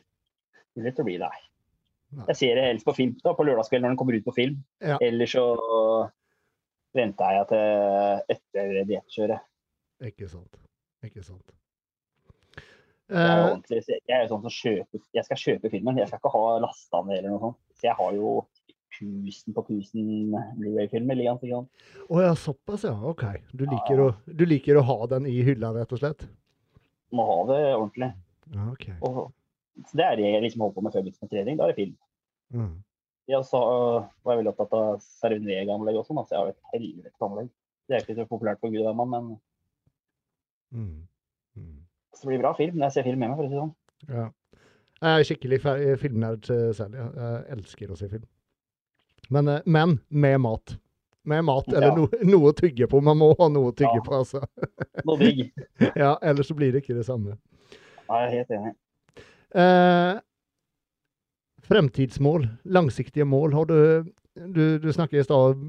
[0.78, 1.32] mulig, så blir det.
[2.14, 2.26] Nei.
[2.30, 4.60] Jeg ser det helst på film da, på lørdagskvelden når den kommer ut på film.
[4.86, 5.00] Ja.
[5.02, 5.44] Eller så
[6.94, 9.49] venter jeg til etter diettkjøret.
[10.10, 10.61] Ikke sant.
[11.03, 11.53] Ikke sant.
[13.14, 16.22] Jeg er, Eh, jeg er jo sånn som kjøper Jeg skal kjøpe filmen, jeg skal
[16.22, 17.60] ikke ha lasta ned eller noe sånt.
[17.76, 18.32] Så jeg har jo
[18.94, 20.07] tusen på tusen
[20.60, 21.64] Blu-ray-filmer liggende.
[22.07, 22.94] Å ja, såpass, ja.
[22.94, 23.26] OK.
[23.52, 26.26] Du liker, å, du liker å ha den i hylla, rett og slett?
[27.14, 28.11] Må ha det ordentlig.
[28.74, 28.95] Okay.
[29.02, 29.34] Og,
[29.90, 31.60] så det er det jeg liksom holder på med før business-trening.
[31.60, 31.95] Da er det film.
[32.53, 32.74] Mm.
[33.32, 36.72] Ja, så øh, var jeg veldig opptatt av Cervin-anlegg også, sånn, altså jeg har et
[36.74, 37.50] helvetes anlegg.
[37.88, 39.40] Det er ikke så populært på Gud, men
[40.74, 41.08] Mm.
[41.56, 41.84] Mm.
[42.18, 43.62] så blir det bra film når jeg ser film med meg, for å si det
[43.62, 43.74] sånn.
[44.10, 44.30] Ja.
[45.04, 45.60] Jeg er skikkelig
[46.02, 46.95] filmnerd eh, selv.
[46.98, 48.24] Jeg, jeg elsker å se film.
[49.30, 50.74] Men, eh, men med mat.
[51.30, 51.95] Med mat, eller Ja.
[51.95, 53.02] no, noe å tygge på.
[53.04, 54.06] Man må ha noe å tygge Ja.
[54.08, 54.41] på, altså.
[55.06, 55.52] Noe digg.
[56.00, 57.38] Ja, ellers så blir det ikke det samme.
[58.10, 58.74] Nei, jeg er helt enig.
[59.54, 60.20] Eh,
[61.69, 63.53] fremtidsmål, langsiktige mål.
[63.53, 65.60] Har du Du, du snakker i stad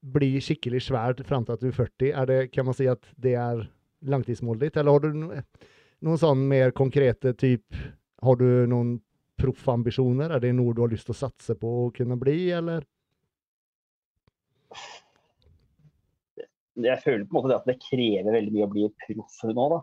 [0.00, 2.12] bli skikkelig svær fram til at du er 40.
[2.12, 3.60] Er det, kan man si at det er
[4.04, 5.28] langtidsmålet ditt, eller har du no,
[6.04, 7.76] noen sånn mer konkrete typ
[8.24, 8.94] Har du noen
[9.36, 10.32] proffambisjoner?
[10.32, 12.86] Er det noe du har lyst til å satse på å kunne bli, eller?
[16.80, 19.66] Jeg føler på en måte det at det krever veldig mye å bli proff nå,
[19.74, 19.80] da.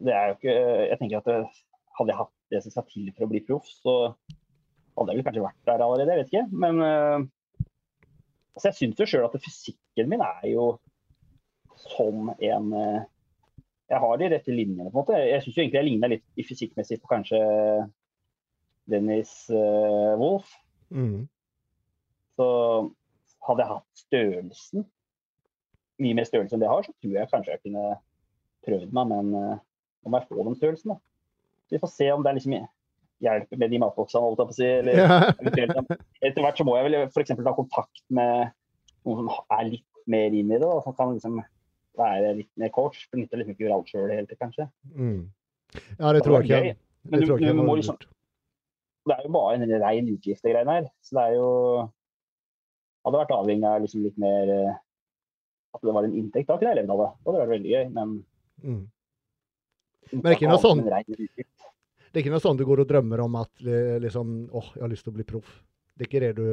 [0.00, 0.54] Det er jo ikke
[0.88, 1.40] Jeg tenker at det,
[1.98, 3.96] hadde jeg hatt det som skal til for å bli proff, så
[5.00, 6.60] hadde jeg vel kanskje vært der allerede, jeg vet ikke.
[6.64, 7.18] Men uh,
[8.54, 10.66] altså jeg syns jo sjøl at fysikken min er jo
[11.80, 13.00] som en uh,
[13.90, 15.18] Jeg har de rette linjene, på en måte.
[15.18, 17.40] Jeg syns egentlig jeg ligner litt i fysikkmessig på kanskje
[18.90, 20.52] Dennis uh, Wolff.
[20.94, 21.24] Mm.
[22.38, 22.46] Så
[23.48, 24.86] hadde jeg hatt størrelsen
[26.00, 27.88] mye mer størrelse enn det jeg har, så tror jeg kanskje jeg kunne
[28.64, 30.96] prøvd meg, men nå må jeg få den størrelsen, da.
[31.70, 32.54] Vi får se om det er liksom
[33.20, 34.68] hjelper med de matboksene, holdt jeg på å si.
[34.80, 35.18] Eller Ja.
[36.22, 37.32] etter hvert så må jeg vel f.eks.
[37.36, 38.50] ta kontakt med
[39.06, 41.40] noen som er litt mer inn i det, da, som kan liksom
[42.00, 43.06] være litt mer coach.
[43.10, 44.68] For nytter liksom ikke å gjøre alt sjøl helt, kanskje.
[44.94, 45.20] Mm.
[45.98, 46.76] Ja, det tror jeg ikke.
[47.10, 47.96] Men du, du må liksom,
[49.08, 50.88] det er jo bare en rein utgift, det greiene her.
[51.04, 51.50] Så det er jo
[53.00, 54.74] Hadde vært avhengig av liksom litt mer eh,
[55.72, 57.06] At det var en inntekt, da kunne jeg levd av det.
[57.24, 58.18] Da hadde vært veldig gøy, men
[58.60, 58.80] Mm.
[60.12, 60.82] Men det er ikke noe sånn-.
[62.10, 64.82] Det er ikke noe sånn du går og drømmer om at eh, liksom, åh, jeg
[64.82, 65.50] har lyst til å bli proff.
[65.94, 66.46] Det er ikke det du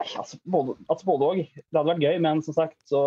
[0.00, 1.38] Nei, Altså både, altså både og.
[1.56, 3.02] Det hadde vært gøy, men som sagt så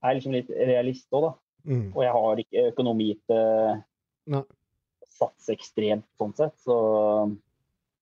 [0.00, 1.30] er jeg liksom litt realist òg, da.
[1.70, 1.86] mm.
[1.94, 3.80] Og jeg har ikke økonomi til
[4.34, 4.42] Nei.
[4.42, 6.56] å satse ekstremt sånn sett.
[6.64, 6.76] Så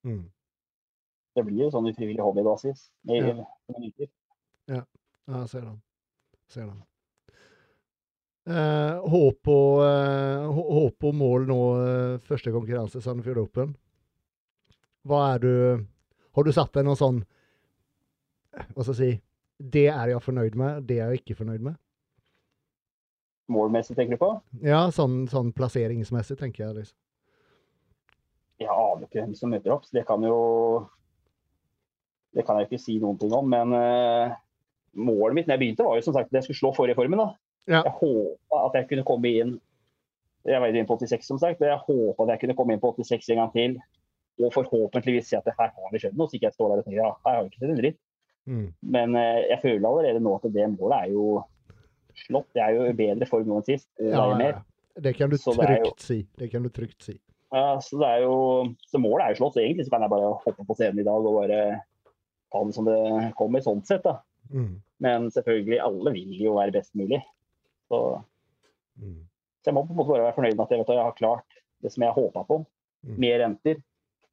[0.07, 0.23] Mm.
[1.35, 2.89] det blir jo sånn ufrivillig hobbybasis.
[3.11, 3.19] i
[4.69, 4.85] Ja.
[5.27, 5.83] Ja, jeg ser den.
[6.49, 6.83] Ser den.
[8.49, 13.75] Eh, håp, og, eh, håp og mål nå, eh, første konkurranse, Sandefjord Open.
[15.05, 15.87] Hva er du
[16.35, 17.23] Har du satt deg noe sånn
[18.75, 19.21] Hva skal jeg si
[19.73, 21.77] Det er jeg fornøyd med, det er jeg ikke fornøyd med?
[23.49, 24.31] Målmessig, tenker du på?
[24.63, 26.75] Ja, sånn, sånn plasseringsmessig, tenker jeg.
[26.77, 26.97] liksom.
[28.61, 30.89] Jeg aner ikke hvem som møter opp, så det kan jo
[32.37, 33.49] Det kan jeg ikke si noen ting om.
[33.49, 34.37] Men eh,
[35.01, 37.25] målet mitt når jeg begynte, var jo som sagt at jeg skulle slå forrige formen.
[37.25, 37.33] da.
[37.69, 37.83] Ja.
[37.85, 39.57] Jeg håpa at jeg kunne komme inn
[40.49, 41.61] Jeg var inn på 86, som sagt.
[41.61, 43.75] Jeg håpa at jeg kunne komme inn på 86 en gang til.
[44.39, 46.87] Og forhåpentligvis si at her har vi skjedd noe, så ikke jeg står der og
[46.87, 47.99] tenker ja, her har vi ikke sett en dritt.
[48.49, 48.67] Mm.
[48.95, 51.25] Men eh, jeg føler allerede nå at det målet er jo
[52.23, 52.49] slått.
[52.57, 53.89] Det er jo bedre form nå enn sist.
[53.99, 54.53] og Ja, ja,
[54.97, 56.23] Det kan du trygt si.
[56.39, 57.19] Det kan du trygt si.
[57.53, 58.39] Ja, så, det er jo,
[58.89, 59.57] så målet er jo slått.
[59.59, 61.61] Så egentlig så kan jeg bare hoppe på scenen i dag og bare
[62.53, 63.01] ta det som det
[63.39, 64.05] kommer, sånn sett.
[64.07, 64.21] da.
[64.53, 64.79] Mm.
[65.05, 67.21] Men selvfølgelig, alle vil jo være best mulig.
[67.89, 68.23] Så,
[68.99, 69.21] Mm.
[69.63, 71.15] så jeg må på en måte bare være fornøyd med at jeg, vet, jeg har
[71.19, 72.57] klart det som jeg håpa på.
[73.07, 73.19] Mm.
[73.23, 73.77] Med renter.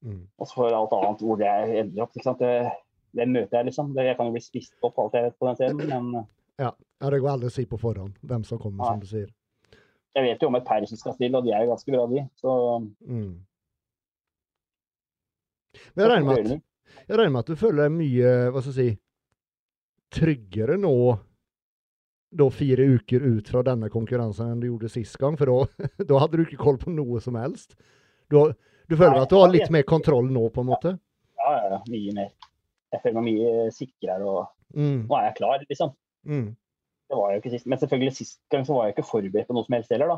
[0.02, 0.24] Mm.
[0.38, 1.50] Og så for alt annet hvor det
[1.80, 2.16] ender opp.
[2.16, 2.40] ikke sant?
[2.42, 2.72] Det,
[3.14, 3.92] det møter jeg, liksom.
[3.94, 6.26] Det, jeg kan jo bli spist opp alt jeg vet på den scenen, men
[6.58, 6.72] Ja,
[7.10, 8.90] det går aldri å si på forhånd hvem som kommer, ja.
[8.96, 9.30] som du sier.
[10.16, 12.06] jeg vet jo om et par som skal stille, og de er jo ganske bra,
[12.10, 12.22] de.
[12.40, 12.52] Så
[13.06, 13.34] Mm.
[15.94, 16.62] Men jeg regner, med at,
[17.08, 19.00] jeg regner med at du føler deg mye hva skal jeg si,
[20.16, 20.92] tryggere nå
[22.30, 26.36] da fire uker ut fra denne konkurransen enn du gjorde sist gang, for da, hadde
[26.40, 27.76] du ikke koll på noe som helst.
[28.30, 28.40] Du,
[28.90, 30.96] du føler Nei, at du har litt mer kontroll nå, på en måte?
[31.38, 32.30] ja, ja, ja, mye mer.
[32.92, 35.06] Jeg føler meg mye sikrere, og Mm.
[35.06, 35.92] nå er jeg klar, liksom.
[36.26, 36.48] Mm.
[37.06, 37.66] Det var jeg jo ikke sist.
[37.70, 40.16] Men selvfølgelig sist gang så var jeg ikke forberedt på noe som helst heller, da.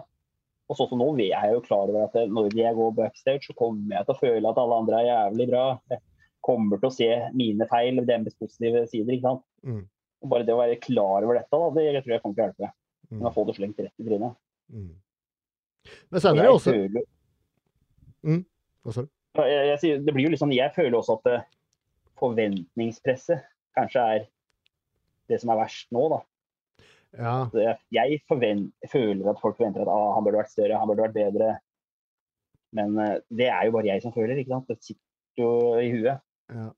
[0.72, 3.54] Og sånn som nå er jeg jo klar over at når jeg går backstage, så
[3.56, 5.66] kommer jeg til å føle at alle andre er jævlig bra.
[5.92, 6.00] Jeg
[6.48, 9.12] kommer til å se mine feil, deres positive sider.
[9.18, 9.44] ikke sant?
[9.68, 9.84] Mm.
[10.22, 12.42] Og bare det å være klar over dette, da, det jeg tror jeg kommer til
[12.42, 12.72] å hjelpe.
[13.08, 13.18] Mm.
[13.18, 14.38] Men å få det slengt rett i trynet.
[14.74, 14.88] Mm.
[16.12, 17.06] Men senere også føler-
[18.84, 19.12] Hva sa du?
[19.38, 21.46] Jeg, jeg, det blir jo litt sånn, jeg føler også at eh,
[22.18, 23.44] forventningspresset
[23.78, 24.26] kanskje er
[25.30, 26.02] det som er verst nå.
[26.10, 26.18] da.
[27.18, 27.34] Ja.
[27.54, 31.06] Jeg, jeg forvent, føler at folk forventer at ah, han burde vært større, han burde
[31.06, 31.52] vært bedre.
[32.76, 34.68] Men uh, det er jo bare jeg som føler, ikke sant.
[34.68, 36.24] Det sitter jo i huet.
[36.52, 36.68] ja.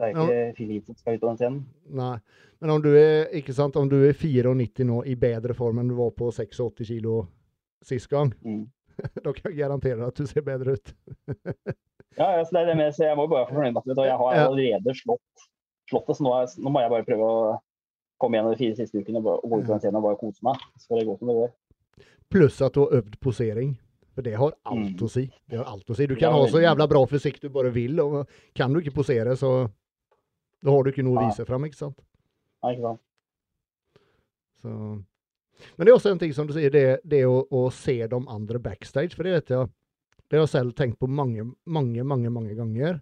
[0.00, 1.64] Det er ikke Filip som skal ut på den scenen.
[1.92, 2.14] Nei.
[2.60, 5.88] Men om du er ikke sant, om du er 94 nå i bedre form enn
[5.92, 7.26] du var på 86 kilo
[7.84, 8.66] sist gang, Mm.
[9.24, 10.94] da kan jeg garantere at du ser bedre ut.
[12.18, 14.00] Ja, ja, så det er det med, så jeg må bare være fornøyd med vet
[14.08, 15.44] jeg har allerede slått,
[15.88, 17.44] slått det, så nå, er, nå må jeg bare prøve å
[18.20, 20.02] komme igjen de fire siste ukene og bare- og gå ut på den scenen og
[20.08, 20.58] bare kose meg.
[20.76, 21.52] Så får det gå som det går.
[22.34, 23.70] Pluss at du har øvd posering.
[24.10, 25.06] For det har alt Mm.
[25.06, 25.24] å si.
[25.48, 26.06] Det har alt å si.
[26.10, 28.26] Du kan Ja, ha så jævla bra fysikk du bare vil, og
[28.58, 29.70] kan du ikke posere, så
[30.60, 32.00] da har du ikke noe å vise fram, ikke sant?
[32.60, 33.02] Ja, ikke sant?
[34.60, 34.72] Så.
[35.76, 38.18] Men det er også en ting som du sier, det, det å, å se de
[38.20, 39.70] andre backstage, for det vet jeg
[40.30, 43.00] Det har jeg selv tenkt på mange, mange, mange, mange ganger.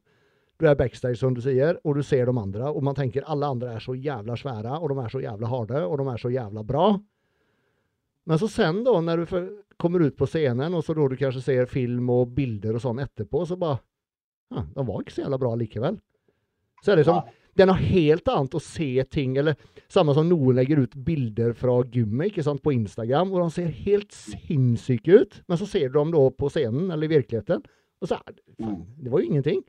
[0.59, 3.51] Du er backstage, som du sier, og du ser de andre, og man tenker alle
[3.53, 6.33] andre er så jævla svære, og de er så jævla harde, og de er så
[6.33, 6.87] jævla bra.
[8.29, 9.37] Men så sen da, når du
[9.79, 13.05] kommer ut på scenen, og så da du kanskje ser film og bilder og sånn
[13.05, 13.83] etterpå, så bare
[14.49, 16.01] ja, De var ikke så jævla bra likevel.
[16.81, 17.37] Så er det som Nei.
[17.59, 19.57] Det er noe helt annet å se ting, eller
[19.91, 23.73] samme som noen legger ut bilder fra gymmet ikke sant, på Instagram, hvor de ser
[23.89, 27.65] helt sinnssyke ut, men så ser du dem da på scenen, eller i virkeligheten,
[27.99, 29.65] og så er det faen, det var jo ingenting.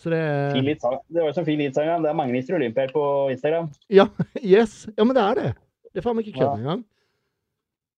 [0.00, 0.20] Så det.
[0.56, 1.70] Det var jo som fin ja.
[1.74, 2.54] Det er mange Mr.
[2.56, 3.02] Olympier på
[3.34, 3.66] Instagram.
[3.92, 4.06] Ja,
[4.40, 4.86] yes.
[4.96, 5.50] Ja, men det er det.
[5.90, 6.86] Det er faen meg ikke kødd engang.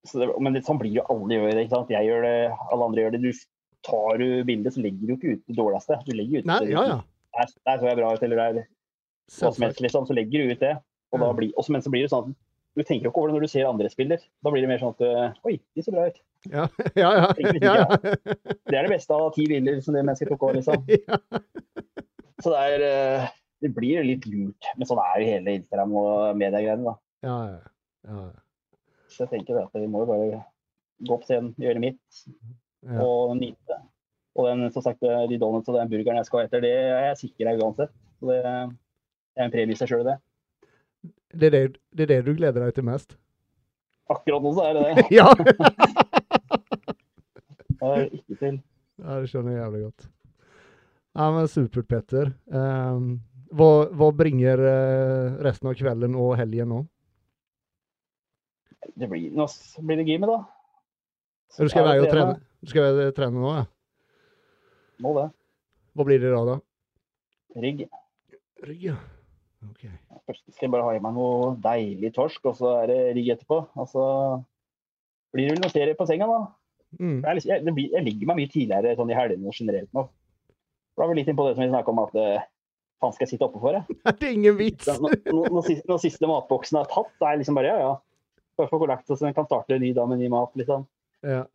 [0.08, 1.62] Så det, men det, sånn blir jo alle gjør det.
[1.62, 1.92] ikke sant?
[1.94, 2.36] Jeg gjør det,
[2.74, 3.20] alle andre gjør det.
[3.22, 3.44] Du
[3.86, 6.00] tar du bildet, så legger du ikke ut det dårligste.
[6.08, 6.98] Du legger ut Nei, det ja, ja.
[7.32, 8.64] Der, der så jeg bra ut, eller der
[9.32, 10.72] hva som helst, liksom, så legger du ut det.
[11.12, 12.38] Og da blir, også, men så blir det sånn at
[12.72, 14.22] du tenker jo ikke over det når du ser andre spiller.
[14.44, 16.20] Da blir det mer sånn at øh, Oi, de ser bra ut.
[16.48, 16.64] Ja,
[16.96, 17.10] ja.
[17.36, 17.98] ja, ja, ja.
[18.00, 20.86] Det er det beste av ti bilder som det mennesket tok over, liksom.
[22.42, 23.26] Så det er øh,
[23.62, 24.70] Det blir litt lurt.
[24.78, 26.96] Men sånn er jo hele Instagram og mediegreiene, da.
[27.28, 27.60] ja, ja.
[28.08, 28.24] ja.
[29.12, 30.40] Så jeg tenker det at vi må jo bare
[31.04, 32.22] gå opp scenen, gjøre mitt
[32.96, 33.76] og nyte.
[34.38, 37.18] Og den, som sagt, de donuts og den burgeren jeg skal etter, det er jeg
[37.26, 37.92] sikker er uansett.
[38.20, 38.70] Så det er
[39.44, 40.16] en premie i seg sjøl, det.
[41.32, 43.16] Det, er det, det er det du gleder deg til mest?
[44.12, 45.06] Akkurat nå så er det det.
[45.18, 45.28] Ja!
[47.82, 48.58] Det er ikke til.
[49.02, 50.08] ja, det skjønner jeg jævlig godt.
[51.18, 52.30] Ja, men supert, Petter.
[52.46, 53.08] Um,
[53.52, 56.78] hva, hva bringer eh, resten av kvelden og helgen nå?
[58.96, 59.44] Det blir, nå
[59.84, 60.38] blir det gamet, da.
[61.52, 63.66] Så Du skal det være og trene, du skal være og trene nå, ja?
[65.02, 65.26] Må det.
[65.96, 66.60] Hva blir det da, da?
[67.62, 67.84] Rygg.
[68.62, 68.96] Rygg, ja.
[69.68, 69.84] Ok.
[70.26, 73.32] Først skal jeg bare ha i meg noe deilig torsk, og så er det rygg
[73.34, 73.58] etterpå.
[73.78, 74.04] Og så
[75.34, 76.40] blir det vel noe serie på senga, da.
[77.00, 77.20] Mm.
[77.24, 80.06] Jeg, jeg, det blir, jeg ligger meg mye tidligere sånn i helgene generelt nå.
[80.92, 82.46] Da er vi litt inn på det som vi snakka om, at eh,
[83.00, 83.78] faen skal jeg sitte oppe for?
[83.78, 83.98] Jeg?
[84.20, 84.90] Det er ingen vits!
[85.00, 87.92] Når, når, siste, når siste matboksen er tatt, da er jeg liksom bare ja, ja.
[88.60, 90.84] Bare få kollekt, så jeg kan starte en ny dag med ny mat, liksom.
[91.24, 91.46] Ja.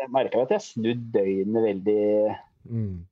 [0.00, 2.04] Jeg merka at jeg snudd døgnet veldig
[2.68, 3.06] Mm.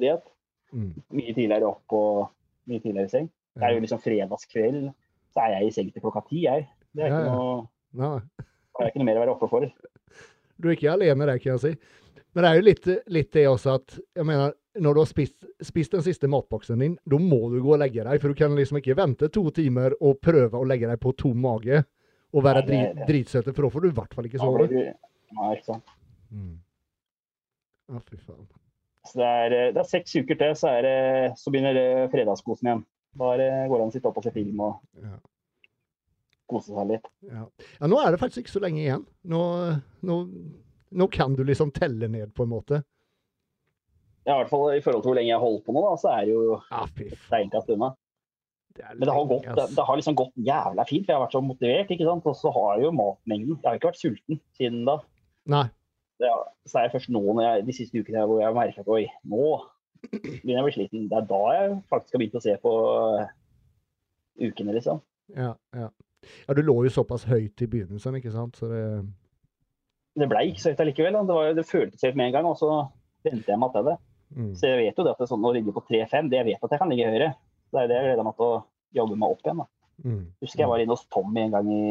[0.00, 0.26] diett.
[0.72, 0.90] Mm.
[1.16, 2.28] Mye tidligere opp og
[2.68, 3.30] mye tidligere i seng.
[3.58, 4.82] Det er jo liksom fredagskveld,
[5.34, 6.68] så er jeg i seng til klokka ti, jeg.
[6.94, 7.32] Det er Ja, ikke ja.
[7.34, 7.68] noe,
[7.98, 8.20] Nei.
[8.38, 9.66] det er ikke noe mer å være oppe for.
[10.58, 11.72] Du er ikke alene der, kan jeg si.
[12.34, 15.36] Men det er jo litt, litt det også at jeg mener, når du har spist,
[15.64, 18.20] spist den siste matboksen din, da må du gå og legge deg.
[18.20, 21.40] For du kan liksom ikke vente to timer og prøve å legge deg på tom
[21.42, 21.80] mage
[22.36, 23.06] og være Nei, det dri, det.
[23.08, 24.68] dritsøte, for da får du i hvert fall ikke sove.
[24.68, 25.90] Ja, ikke sant.
[26.30, 26.54] Mm.
[27.88, 28.46] Ja, fy faen.
[29.08, 30.94] Så det er, eh, det er seks uker til, så, det,
[31.40, 32.84] så begynner det fredagskosen igjen.
[33.18, 35.16] Da går det an å sitte opp og se film og Ja.
[36.48, 37.08] kose seg litt.
[37.28, 37.46] Ja.
[37.80, 39.06] ja, nå er det faktisk ikke så lenge igjen.
[39.28, 39.40] Nå,
[40.08, 40.18] nå,
[40.92, 42.82] nå kan du liksom telle ned, på en måte.
[44.28, 46.12] Ja, I hvert fall i forhold til hvor lenge jeg holder på nå, da, så
[46.12, 46.58] er det jo
[47.80, 47.94] da.
[48.78, 51.18] Det er Men det har, gått, det, det har liksom gått jævla fint, for jeg
[51.18, 51.92] har vært så motivert.
[51.94, 52.26] ikke sant?
[52.28, 54.98] Og så har jeg jo matmengden Jeg har ikke vært sulten siden da.
[55.48, 55.64] Nei.
[56.18, 58.82] Det er, så er jeg først nå, når jeg, de siste ukene, hvor jeg merker
[58.82, 59.52] at oi, nå
[60.08, 61.06] begynner jeg å bli sliten.
[61.10, 63.30] Det er da jeg faktisk har begynt å se på øh,
[64.48, 65.00] ukene, liksom.
[65.36, 65.88] Ja, ja.
[66.46, 68.58] ja, du lå jo såpass høyt i begynnelsen, ikke sant?
[68.58, 68.82] Så det
[70.18, 71.18] Det ble ikke så høyt allikevel.
[71.18, 72.70] Det, var, det føltes høyt med en gang, og så
[73.26, 73.96] venter jeg meg til det.
[74.36, 74.54] mm.
[74.58, 76.50] Så jeg vet jo det at det er sånn å ligge på 3-5, det jeg
[76.52, 77.34] vet at jeg kan ligge høyere.
[77.68, 78.62] Det er det jeg gleder meg til å
[78.98, 79.62] jobbe meg opp igjen.
[79.62, 79.68] da.
[80.06, 80.24] Mm.
[80.44, 81.84] Husker jeg var inne hos Tommy en gang i,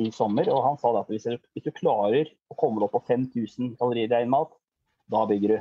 [0.00, 2.96] i sommer, og han sa at hvis du, hvis du klarer å komme deg opp
[2.96, 4.50] på 5000 kalorier i mat,
[5.10, 5.58] da bygger du.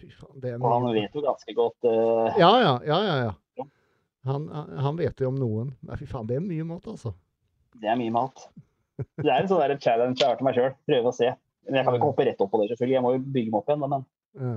[0.00, 3.66] Fy faen, det Og han vet jo ganske godt uh, Ja, ja, ja, ja, ja.
[4.28, 5.70] Han, han vet jo om noen.
[5.88, 7.14] Nei, fy faen, det er mye mat, altså.
[7.80, 8.42] Det er mye mat.
[9.16, 10.74] Det er en sånn der challenge jeg har til meg sjøl.
[10.88, 11.30] Prøve å se.
[11.64, 12.96] Men jeg kan ikke hoppe rett opp på det, selvfølgelig.
[12.98, 13.84] Jeg må jo bygge meg opp igjen.
[13.84, 14.04] Men
[14.40, 14.54] Ja.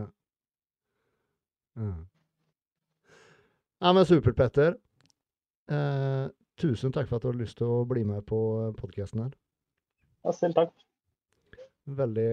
[1.73, 1.91] Ja.
[3.81, 4.75] ja, men supert, Petter.
[5.71, 6.25] Eh,
[6.63, 8.39] tusen takk for at du har lyst til å bli med på
[8.79, 9.35] podkasten her.
[10.23, 10.71] ja, selv takk.
[11.83, 12.27] Veldig,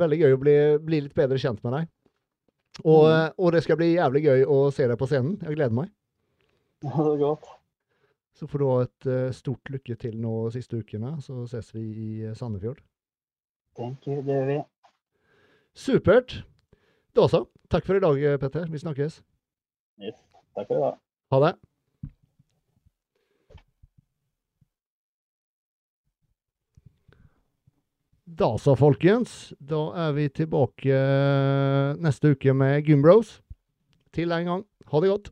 [0.00, 1.88] veldig gøy å bli, bli litt bedre kjent med deg.
[2.84, 3.32] Og, Mm.
[3.38, 5.34] og det skal bli jævlig gøy å se deg på scenen.
[5.42, 5.90] Jeg gleder meg.
[6.80, 7.48] Det er godt.
[8.38, 11.82] Så får du ha et eh, stort lykke til nå siste ukene, så ses vi
[11.82, 12.78] i eh, Sandefjord.
[13.76, 14.58] Thank you, det gjør vi.
[15.74, 16.36] Supert.
[17.18, 17.44] Da så.
[17.68, 18.66] Takk for i dag, eh, Petter.
[18.70, 19.20] Vi snakkes.
[20.00, 20.16] Yes.
[20.54, 21.00] Takk for i dag.
[21.34, 21.52] Ha det.
[28.28, 29.54] Da så, folkens.
[29.58, 33.38] Da er vi tilbake eh, neste uke med Gymbros.
[34.12, 34.64] Til en gang.
[34.92, 35.30] Ha det godt.